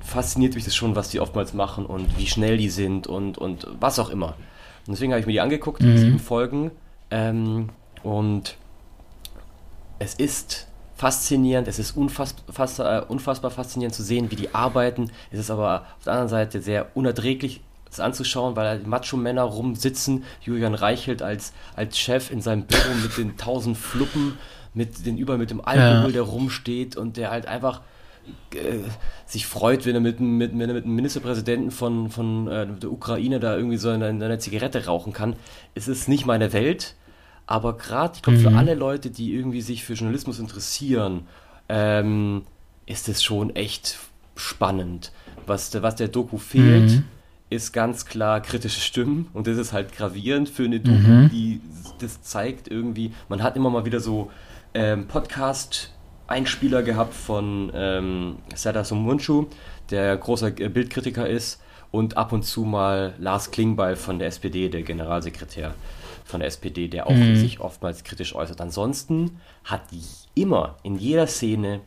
fasziniert 0.00 0.54
mich 0.54 0.64
das 0.64 0.74
schon, 0.74 0.96
was 0.96 1.10
die 1.10 1.20
oftmals 1.20 1.52
machen 1.52 1.84
und 1.84 2.18
wie 2.18 2.26
schnell 2.26 2.56
die 2.56 2.70
sind 2.70 3.06
und, 3.06 3.36
und 3.36 3.66
was 3.78 3.98
auch 3.98 4.08
immer. 4.08 4.34
Und 4.86 4.94
deswegen 4.94 5.12
habe 5.12 5.20
ich 5.20 5.26
mir 5.26 5.32
die 5.32 5.40
angeguckt, 5.40 5.82
mhm. 5.82 5.98
sieben 5.98 6.18
Folgen. 6.18 6.70
Ähm, 7.10 7.68
und 8.02 8.56
es 9.98 10.14
ist 10.14 10.68
faszinierend, 11.02 11.66
es 11.66 11.80
ist 11.80 11.96
unfassbar, 11.96 13.02
äh, 13.02 13.04
unfassbar 13.04 13.50
faszinierend 13.50 13.92
zu 13.92 14.04
sehen, 14.04 14.30
wie 14.30 14.36
die 14.36 14.54
arbeiten. 14.54 15.10
Es 15.32 15.40
ist 15.40 15.50
aber 15.50 15.84
auf 15.98 16.04
der 16.04 16.12
anderen 16.12 16.28
Seite 16.28 16.62
sehr 16.62 16.94
unerträglich 16.94 17.60
das 17.86 17.98
anzuschauen, 17.98 18.54
weil 18.54 18.78
die 18.78 18.86
Macho-Männer 18.86 19.42
rumsitzen, 19.42 20.22
Julian 20.42 20.74
Reichelt 20.74 21.20
als, 21.20 21.54
als 21.74 21.98
Chef 21.98 22.30
in 22.30 22.40
seinem 22.40 22.66
Büro 22.66 22.94
mit 23.02 23.18
den 23.18 23.36
tausend 23.36 23.76
Fluppen, 23.76 24.38
mit 24.74 25.04
den 25.04 25.18
über 25.18 25.38
mit 25.38 25.50
dem 25.50 25.60
Alkohol, 25.60 26.10
ja. 26.10 26.12
der 26.12 26.22
rumsteht 26.22 26.96
und 26.96 27.16
der 27.16 27.32
halt 27.32 27.46
einfach 27.46 27.80
äh, 28.54 28.78
sich 29.26 29.48
freut, 29.48 29.84
wenn 29.84 29.96
er 29.96 30.00
mit, 30.00 30.20
mit, 30.20 30.54
mit, 30.54 30.68
mit 30.68 30.84
einem 30.84 30.94
Ministerpräsidenten 30.94 31.72
von, 31.72 32.10
von 32.10 32.46
äh, 32.46 32.64
der 32.80 32.92
Ukraine 32.92 33.40
da 33.40 33.56
irgendwie 33.56 33.76
so 33.76 33.88
eine, 33.88 34.06
eine 34.06 34.38
Zigarette 34.38 34.86
rauchen 34.86 35.12
kann. 35.12 35.34
Es 35.74 35.88
ist 35.88 36.08
nicht 36.08 36.26
meine 36.26 36.52
Welt, 36.52 36.94
aber 37.46 37.76
gerade, 37.76 38.14
ich 38.16 38.22
glaube, 38.22 38.38
mhm. 38.38 38.42
für 38.42 38.56
alle 38.56 38.74
Leute, 38.74 39.10
die 39.10 39.34
irgendwie 39.34 39.60
sich 39.60 39.84
für 39.84 39.94
Journalismus 39.94 40.38
interessieren, 40.38 41.26
ähm, 41.68 42.42
ist 42.86 43.08
es 43.08 43.22
schon 43.22 43.54
echt 43.56 43.98
spannend. 44.36 45.12
Was, 45.46 45.82
was 45.82 45.96
der 45.96 46.08
Doku 46.08 46.38
fehlt, 46.38 46.90
mhm. 46.90 47.04
ist 47.50 47.72
ganz 47.72 48.06
klar 48.06 48.40
kritische 48.40 48.80
Stimmen 48.80 49.28
und 49.32 49.46
das 49.46 49.58
ist 49.58 49.72
halt 49.72 49.92
gravierend 49.92 50.48
für 50.48 50.64
eine 50.64 50.80
Doku, 50.80 50.98
mhm. 50.98 51.30
die 51.30 51.60
das 51.98 52.22
zeigt 52.22 52.68
irgendwie. 52.68 53.12
Man 53.28 53.42
hat 53.42 53.56
immer 53.56 53.70
mal 53.70 53.84
wieder 53.84 54.00
so 54.00 54.30
ähm, 54.74 55.08
Podcast-Einspieler 55.08 56.82
gehabt 56.82 57.14
von 57.14 57.72
ähm, 57.74 58.36
Sada 58.54 58.84
Sumunchu, 58.84 59.46
der 59.90 60.16
großer 60.16 60.50
Bildkritiker 60.50 61.28
ist 61.28 61.60
und 61.90 62.16
ab 62.16 62.32
und 62.32 62.44
zu 62.44 62.64
mal 62.64 63.14
Lars 63.18 63.50
Klingbeil 63.50 63.96
von 63.96 64.18
der 64.18 64.28
SPD, 64.28 64.68
der 64.68 64.82
Generalsekretär 64.82 65.74
von 66.24 66.40
der 66.40 66.48
SPD, 66.48 66.88
der 66.88 67.06
auch 67.06 67.14
mhm. 67.14 67.36
sich 67.36 67.60
oftmals 67.60 68.04
kritisch 68.04 68.34
äußert. 68.34 68.60
Ansonsten 68.60 69.40
hat 69.64 69.82
immer 70.34 70.76
in 70.82 70.96
jeder 70.96 71.26
Szene 71.26 71.80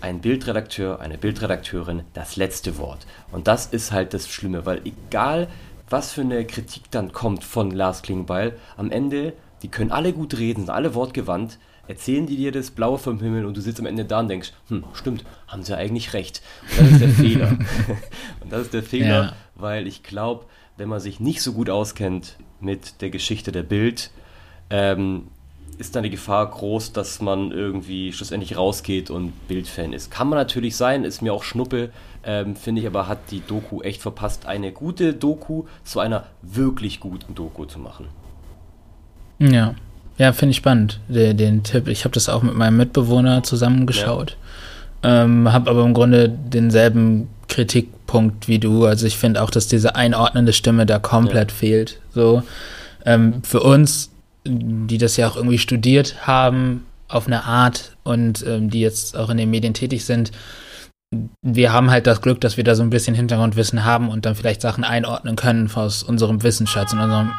ein 0.00 0.20
Bildredakteur, 0.20 1.00
eine 1.00 1.18
Bildredakteurin 1.18 2.02
das 2.14 2.36
letzte 2.36 2.78
Wort. 2.78 3.06
Und 3.30 3.46
das 3.46 3.66
ist 3.66 3.92
halt 3.92 4.14
das 4.14 4.28
Schlimme, 4.28 4.66
weil 4.66 4.82
egal 4.84 5.48
was 5.88 6.12
für 6.12 6.22
eine 6.22 6.46
Kritik 6.46 6.90
dann 6.90 7.12
kommt 7.12 7.44
von 7.44 7.70
Lars 7.70 8.02
Klingbeil, 8.02 8.56
am 8.76 8.90
Ende, 8.90 9.34
die 9.62 9.68
können 9.68 9.92
alle 9.92 10.12
gut 10.12 10.38
reden, 10.38 10.62
sind 10.62 10.70
alle 10.70 10.94
wortgewandt, 10.94 11.58
erzählen 11.86 12.26
die 12.26 12.36
dir 12.36 12.50
das 12.50 12.70
Blaue 12.70 12.98
vom 12.98 13.20
Himmel 13.20 13.44
und 13.44 13.56
du 13.56 13.60
sitzt 13.60 13.78
am 13.78 13.86
Ende 13.86 14.04
da 14.04 14.20
und 14.20 14.28
denkst, 14.28 14.52
hm, 14.68 14.84
stimmt, 14.94 15.24
haben 15.46 15.62
sie 15.62 15.76
eigentlich 15.76 16.14
recht. 16.14 16.42
Und 16.78 16.80
das 16.80 16.92
ist 16.92 17.00
der 17.00 17.08
Fehler. 17.10 17.48
und 18.40 18.52
das 18.52 18.62
ist 18.62 18.74
der 18.74 18.82
Fehler, 18.82 19.22
ja. 19.24 19.32
weil 19.54 19.86
ich 19.86 20.02
glaube, 20.02 20.46
wenn 20.76 20.88
man 20.88 21.00
sich 21.00 21.20
nicht 21.20 21.42
so 21.42 21.52
gut 21.52 21.68
auskennt 21.68 22.38
mit 22.62 23.00
der 23.00 23.10
Geschichte 23.10 23.52
der 23.52 23.62
Bild, 23.62 24.10
ähm, 24.70 25.28
ist 25.78 25.96
dann 25.96 26.02
die 26.02 26.10
Gefahr 26.10 26.48
groß, 26.48 26.92
dass 26.92 27.20
man 27.20 27.50
irgendwie 27.50 28.12
schlussendlich 28.12 28.56
rausgeht 28.56 29.10
und 29.10 29.32
Bildfan 29.48 29.92
ist. 29.92 30.10
Kann 30.10 30.28
man 30.28 30.38
natürlich 30.38 30.76
sein, 30.76 31.04
ist 31.04 31.22
mir 31.22 31.32
auch 31.32 31.42
Schnuppe, 31.42 31.90
ähm, 32.24 32.56
finde 32.56 32.80
ich, 32.80 32.86
aber 32.86 33.08
hat 33.08 33.30
die 33.30 33.40
Doku 33.40 33.82
echt 33.82 34.00
verpasst, 34.00 34.46
eine 34.46 34.72
gute 34.72 35.14
Doku 35.14 35.64
zu 35.84 36.00
einer 36.00 36.24
wirklich 36.42 37.00
guten 37.00 37.34
Doku 37.34 37.64
zu 37.64 37.78
machen. 37.78 38.06
Ja, 39.38 39.74
ja, 40.18 40.32
finde 40.32 40.50
ich 40.50 40.58
spannend, 40.58 41.00
den, 41.08 41.36
den 41.36 41.62
Tipp. 41.64 41.88
Ich 41.88 42.04
habe 42.04 42.14
das 42.14 42.28
auch 42.28 42.42
mit 42.42 42.54
meinem 42.54 42.76
Mitbewohner 42.76 43.42
zusammengeschaut, 43.42 44.36
ja. 45.02 45.24
ähm, 45.24 45.52
habe 45.52 45.70
aber 45.70 45.84
im 45.84 45.94
Grunde 45.94 46.28
denselben 46.28 47.28
Kritikpunkt 47.52 48.48
wie 48.48 48.58
du. 48.58 48.86
Also 48.86 49.06
ich 49.06 49.16
finde 49.16 49.42
auch, 49.42 49.50
dass 49.50 49.68
diese 49.68 49.94
einordnende 49.94 50.52
Stimme 50.52 50.86
da 50.86 50.98
komplett 50.98 51.50
ja. 51.50 51.56
fehlt. 51.56 52.00
So 52.14 52.42
ähm, 53.04 53.42
für 53.42 53.60
uns 53.60 54.12
die 54.44 54.98
das 54.98 55.16
ja 55.16 55.28
auch 55.28 55.36
irgendwie 55.36 55.58
studiert 55.58 56.26
haben 56.26 56.86
auf 57.08 57.26
eine 57.26 57.44
Art 57.44 57.96
und 58.04 58.44
ähm, 58.46 58.70
die 58.70 58.80
jetzt 58.80 59.16
auch 59.16 59.30
in 59.30 59.36
den 59.36 59.50
Medien 59.50 59.74
tätig 59.74 60.04
sind, 60.04 60.32
wir 61.42 61.72
haben 61.72 61.90
halt 61.90 62.06
das 62.06 62.22
Glück, 62.22 62.40
dass 62.40 62.56
wir 62.56 62.64
da 62.64 62.74
so 62.74 62.82
ein 62.82 62.90
bisschen 62.90 63.14
Hintergrundwissen 63.14 63.84
haben 63.84 64.08
und 64.08 64.24
dann 64.24 64.34
vielleicht 64.34 64.62
Sachen 64.62 64.82
einordnen 64.82 65.36
können 65.36 65.70
aus 65.74 66.02
unserem 66.02 66.42
Wissensschatz 66.42 66.92
und 66.92 67.00
unserem. 67.00 67.32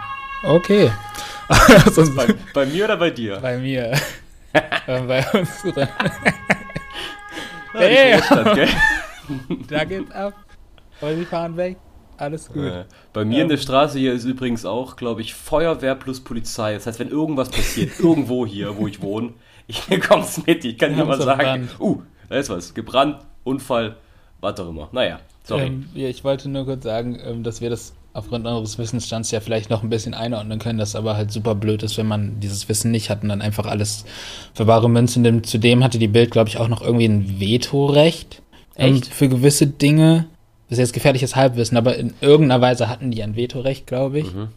Okay. 0.44 0.92
bei, 2.16 2.28
bei, 2.54 2.66
mir 2.68 2.86
oder 2.86 2.98
bei 2.98 3.10
dir? 3.10 3.40
Bei 3.42 3.58
mir. 3.58 3.94
bei 4.86 5.26
uns. 5.32 5.64
hey. 7.74 8.22
da 9.68 9.84
geht's 9.84 10.12
ab. 10.12 10.34
Aber 11.02 11.16
sie 11.16 11.26
fahren 11.26 11.58
weg. 11.58 11.78
Alles 12.18 12.48
gut. 12.48 12.64
Äh, 12.64 12.86
bei 13.12 13.26
mir 13.26 13.38
ähm, 13.38 13.42
in 13.44 13.50
der 13.50 13.58
Straße 13.58 13.98
hier 13.98 14.14
ist 14.14 14.24
übrigens 14.24 14.66
auch, 14.66 14.96
glaube 14.96 15.22
ich, 15.22 15.34
Feuerwehr 15.34 15.96
plus 15.96 16.22
Polizei. 16.22 16.74
Das 16.74 16.86
heißt, 16.86 17.00
wenn 17.00 17.10
irgendwas 17.10 17.50
passiert, 17.50 17.92
irgendwo 18.00 18.46
hier, 18.46 18.78
wo 18.78 18.88
ich 18.88 19.02
wohne, 19.02 19.34
ich 19.68 19.82
bekomme 19.86 20.24
es 20.24 20.46
mit. 20.46 20.64
Ich 20.64 20.78
kann 20.78 20.96
dir 20.96 21.06
mal 21.06 21.20
sagen, 21.22 21.70
uh, 21.80 22.02
da 22.30 22.36
ist 22.36 22.50
was. 22.50 22.74
Gebrannt, 22.74 23.18
Unfall, 23.44 23.98
was 24.42 24.60
auch 24.60 24.70
immer. 24.70 24.90
Naja, 24.92 25.20
sorry. 25.44 25.68
Ähm, 25.68 25.90
ja, 25.96 26.08
ich 26.08 26.24
wollte 26.24 26.50
nur 26.50 26.66
kurz 26.66 26.84
sagen, 26.84 27.20
ähm, 27.24 27.44
dass 27.44 27.62
wir 27.62 27.70
das 27.70 27.94
aufgrund 28.14 28.46
unseres 28.46 28.78
Wissensstands 28.78 29.32
ja 29.32 29.40
vielleicht 29.40 29.72
noch 29.72 29.82
ein 29.82 29.90
bisschen 29.90 30.14
einordnen 30.14 30.60
können, 30.60 30.78
das 30.78 30.96
aber 30.96 31.18
halt 31.18 31.32
super 31.32 31.56
blöd 31.56 31.82
ist, 31.82 31.98
wenn 31.98 32.08
man 32.08 32.40
dieses 32.40 32.70
Wissen 32.70 32.92
nicht 32.92 33.10
hat 33.10 33.24
und 33.24 33.30
dann 33.30 33.42
einfach 33.42 33.66
alles 33.66 34.06
für 34.54 34.68
wahre 34.68 34.88
Münze 34.90 35.20
nimmt. 35.20 35.48
Zudem 35.48 35.84
hatte 35.84 35.98
die 35.98 36.08
Bild, 36.08 36.30
glaube 36.30 36.50
ich, 36.50 36.58
auch 36.58 36.68
noch 36.68 36.84
irgendwie 36.84 37.06
ein 37.06 37.40
Vetorecht. 37.40 38.43
Ähm, 38.76 38.96
Echt? 38.96 39.08
für 39.14 39.30
gewisse 39.30 39.68
Dinge 39.68 40.28
das 40.74 40.80
ist 40.80 40.88
jetzt 40.88 40.94
gefährliches 40.94 41.36
Halbwissen, 41.36 41.78
aber 41.78 41.98
in 41.98 42.16
irgendeiner 42.20 42.60
Weise 42.60 42.90
hatten 42.90 43.12
die 43.12 43.22
ein 43.22 43.36
Vetorecht, 43.36 43.86
glaube 43.86 44.18
ich. 44.18 44.34
Mhm. 44.34 44.48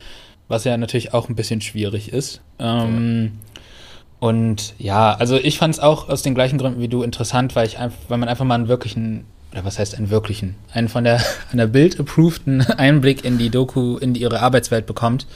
Was 0.48 0.64
ja 0.64 0.74
natürlich 0.78 1.12
auch 1.12 1.28
ein 1.28 1.34
bisschen 1.34 1.60
schwierig 1.60 2.10
ist. 2.10 2.40
Ähm, 2.58 3.24
ja. 3.24 4.28
Und 4.28 4.74
ja, 4.78 5.12
also 5.12 5.36
ich 5.36 5.58
fand 5.58 5.74
es 5.74 5.80
auch 5.80 6.08
aus 6.08 6.22
den 6.22 6.34
gleichen 6.34 6.56
Gründen 6.56 6.80
wie 6.80 6.88
du 6.88 7.02
interessant, 7.02 7.54
weil 7.54 7.66
ich 7.66 7.78
einfach, 7.78 7.98
weil 8.08 8.16
man 8.16 8.30
einfach 8.30 8.46
mal 8.46 8.54
einen 8.54 8.68
wirklichen, 8.68 9.26
oder 9.52 9.66
was 9.66 9.78
heißt 9.78 9.94
einen 9.94 10.08
wirklichen, 10.08 10.54
einen 10.72 10.88
von 10.88 11.04
der, 11.04 11.16
an 11.52 11.58
der 11.58 11.66
Bild 11.66 12.00
approveden 12.00 12.62
Einblick 12.78 13.22
in 13.22 13.36
die 13.36 13.50
Doku, 13.50 13.98
in 13.98 14.14
die, 14.14 14.22
ihre 14.22 14.40
Arbeitswelt 14.40 14.86
bekommt. 14.86 15.26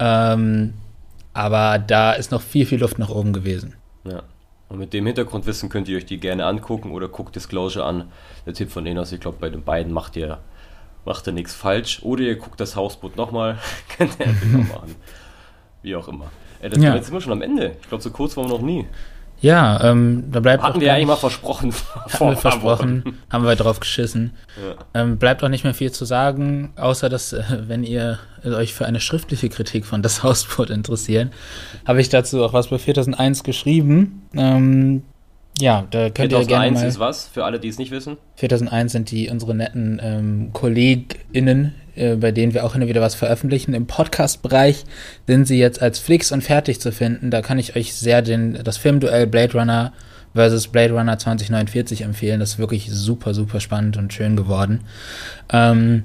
Ähm, 0.00 0.74
aber 1.34 1.78
da 1.78 2.14
ist 2.14 2.32
noch 2.32 2.42
viel, 2.42 2.66
viel 2.66 2.80
Luft 2.80 2.98
nach 2.98 3.10
oben 3.10 3.32
gewesen. 3.32 3.74
Ja. 4.02 4.24
Und 4.70 4.78
mit 4.78 4.92
dem 4.92 5.04
Hintergrundwissen 5.04 5.68
könnt 5.68 5.88
ihr 5.88 5.96
euch 5.96 6.06
die 6.06 6.18
gerne 6.18 6.46
angucken 6.46 6.92
oder 6.92 7.08
guckt 7.08 7.34
Disclosure 7.34 7.84
an. 7.84 8.12
Der 8.46 8.54
Tipp 8.54 8.70
von 8.70 8.86
Enos, 8.86 9.10
ich 9.10 9.18
glaube, 9.20 9.38
bei 9.40 9.50
den 9.50 9.64
beiden 9.64 9.92
macht 9.92 10.16
ihr, 10.16 10.38
macht 11.04 11.26
ihr 11.26 11.32
nichts 11.32 11.54
falsch. 11.54 12.02
Oder 12.04 12.22
ihr 12.22 12.36
guckt 12.36 12.60
das 12.60 12.76
Hausboot 12.76 13.16
nochmal. 13.16 13.58
könnt 13.98 14.16
ihr 14.20 14.26
nochmal 14.26 14.84
an. 14.84 14.94
Wie 15.82 15.96
auch 15.96 16.06
immer. 16.06 16.30
Äh, 16.60 16.70
das 16.70 16.80
ja. 16.82 16.94
jetzt 16.94 17.06
sind 17.06 17.14
wir 17.14 17.20
schon 17.20 17.32
am 17.32 17.42
Ende. 17.42 17.76
Ich 17.82 17.88
glaube, 17.88 18.02
so 18.02 18.10
kurz 18.10 18.36
waren 18.36 18.46
wir 18.46 18.54
noch 18.54 18.62
nie. 18.62 18.86
Ja, 19.40 19.82
ähm, 19.82 20.24
da 20.30 20.40
bleibt 20.40 20.62
Hatten 20.62 20.80
wir 20.80 20.92
eigentlich 20.92 21.06
mal 21.06 21.16
versprochen. 21.16 21.72
Haben 22.12 22.30
wir 22.30 22.36
versprochen, 22.36 23.18
haben 23.30 23.44
wir 23.44 23.56
drauf 23.56 23.80
geschissen. 23.80 24.34
Ja. 24.56 25.02
Ähm, 25.02 25.16
bleibt 25.16 25.42
auch 25.42 25.48
nicht 25.48 25.64
mehr 25.64 25.72
viel 25.72 25.92
zu 25.92 26.04
sagen, 26.04 26.72
außer 26.76 27.08
dass, 27.08 27.32
äh, 27.32 27.42
wenn 27.66 27.82
ihr 27.82 28.18
euch 28.44 28.74
für 28.74 28.86
eine 28.86 29.00
schriftliche 29.00 29.48
Kritik 29.48 29.86
von 29.86 30.02
das 30.02 30.22
Hausboot 30.22 30.70
interessiert, 30.70 31.32
habe 31.86 32.00
ich 32.00 32.08
dazu 32.10 32.44
auch 32.44 32.52
was 32.52 32.68
bei 32.68 32.78
4001 32.78 33.42
geschrieben. 33.42 34.28
Ähm, 34.34 35.02
ja, 35.60 35.86
da 35.90 36.10
könnt 36.10 36.32
ihr 36.32 36.44
gerne 36.44 36.72
mal... 36.72 36.80
4001 36.80 36.82
ist 36.82 36.98
was, 36.98 37.26
für 37.26 37.44
alle, 37.44 37.60
die 37.60 37.68
es 37.68 37.78
nicht 37.78 37.90
wissen? 37.90 38.16
4001 38.36 38.92
sind 38.92 39.10
die 39.10 39.28
unsere 39.28 39.54
netten 39.54 40.00
ähm, 40.02 40.50
KollegInnen, 40.52 41.74
äh, 41.94 42.16
bei 42.16 42.32
denen 42.32 42.54
wir 42.54 42.64
auch 42.64 42.74
immer 42.74 42.88
wieder 42.88 43.00
was 43.00 43.14
veröffentlichen. 43.14 43.74
Im 43.74 43.86
Podcast-Bereich 43.86 44.84
sind 45.26 45.46
sie 45.46 45.58
jetzt 45.58 45.82
als 45.82 45.98
Flix 45.98 46.32
und 46.32 46.42
fertig 46.42 46.80
zu 46.80 46.92
finden. 46.92 47.30
Da 47.30 47.42
kann 47.42 47.58
ich 47.58 47.76
euch 47.76 47.94
sehr 47.94 48.22
den, 48.22 48.58
das 48.64 48.78
Filmduell 48.78 49.26
Blade 49.26 49.52
Runner 49.58 49.92
versus 50.34 50.68
Blade 50.68 50.94
Runner 50.94 51.18
2049 51.18 52.02
empfehlen. 52.02 52.40
Das 52.40 52.50
ist 52.50 52.58
wirklich 52.58 52.90
super, 52.90 53.34
super 53.34 53.60
spannend 53.60 53.96
und 53.96 54.12
schön 54.12 54.36
geworden. 54.36 54.84
Ähm, 55.52 56.04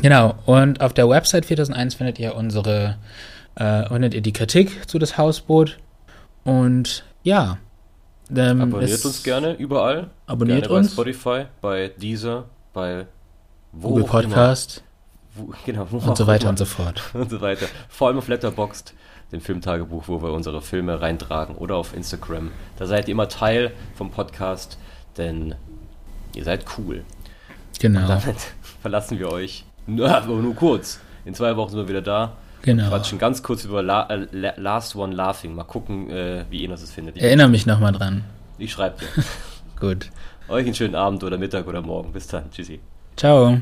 genau, 0.00 0.34
und 0.46 0.80
auf 0.80 0.94
der 0.94 1.08
Website 1.08 1.46
4001 1.46 1.94
findet 1.94 2.18
ihr 2.18 2.34
unsere, 2.34 2.96
äh, 3.56 3.86
findet 3.88 4.14
ihr 4.14 4.22
die 4.22 4.32
Kritik 4.32 4.88
zu 4.88 4.98
das 4.98 5.18
Hausboot. 5.18 5.78
Und 6.44 7.04
ja, 7.22 7.58
ähm, 8.34 8.60
abonniert 8.60 9.04
uns 9.04 9.22
gerne 9.22 9.54
überall. 9.54 10.10
Abonniert 10.26 10.62
gerne 10.62 10.78
uns. 10.78 10.88
Bei 10.88 11.12
Spotify, 11.12 11.44
bei 11.60 11.88
Deezer, 11.96 12.44
bei 12.72 13.06
Google 13.80 14.04
Podcast. 14.04 14.82
Wo, 15.34 15.52
genau, 15.66 15.86
wo 15.90 15.98
und 15.98 16.16
so 16.16 16.26
weiter 16.26 16.42
immer. 16.42 16.50
und 16.50 16.58
so 16.58 16.64
fort. 16.64 17.02
und 17.14 17.30
so 17.30 17.40
weiter. 17.40 17.66
Vor 17.88 18.08
allem 18.08 18.18
auf 18.18 18.28
Letterboxd, 18.28 18.94
dem 19.32 19.40
Filmtagebuch, 19.40 20.08
wo 20.08 20.22
wir 20.22 20.32
unsere 20.32 20.60
Filme 20.62 21.00
reintragen. 21.00 21.56
Oder 21.56 21.76
auf 21.76 21.94
Instagram. 21.94 22.50
Da 22.76 22.86
seid 22.86 23.08
ihr 23.08 23.12
immer 23.12 23.28
Teil 23.28 23.72
vom 23.94 24.10
Podcast, 24.10 24.78
denn 25.16 25.54
ihr 26.34 26.44
seid 26.44 26.64
cool. 26.78 27.04
Genau. 27.78 28.00
Und 28.00 28.08
damit 28.08 28.36
verlassen 28.82 29.18
wir 29.18 29.30
euch. 29.30 29.64
Nur, 29.86 30.20
nur 30.26 30.54
kurz. 30.54 31.00
In 31.24 31.34
zwei 31.34 31.56
Wochen 31.56 31.70
sind 31.70 31.80
wir 31.80 31.88
wieder 31.88 32.02
da. 32.02 32.36
Genau. 32.62 32.88
Quatschen 32.88 33.18
ganz 33.18 33.42
kurz 33.42 33.64
über 33.64 33.82
La 33.82 34.08
äh, 34.10 34.26
Last 34.56 34.96
One 34.96 35.14
Laughing. 35.14 35.54
Mal 35.54 35.64
gucken, 35.64 36.10
äh, 36.10 36.44
wie 36.50 36.62
ihr 36.62 36.70
es 36.70 36.90
findet. 36.90 37.16
Ich 37.16 37.22
Erinnere 37.22 37.48
mich 37.48 37.66
nochmal 37.66 37.92
dran. 37.92 38.24
Ich 38.58 38.72
schreibe 38.72 38.98
dir. 38.98 39.24
Gut. 39.80 40.10
Euch 40.48 40.64
einen 40.64 40.74
schönen 40.74 40.94
Abend 40.94 41.22
oder 41.22 41.38
Mittag 41.38 41.66
oder 41.66 41.82
Morgen. 41.82 42.12
Bis 42.12 42.26
dann. 42.26 42.50
Tschüssi. 42.50 42.80
Ciao. 43.16 43.58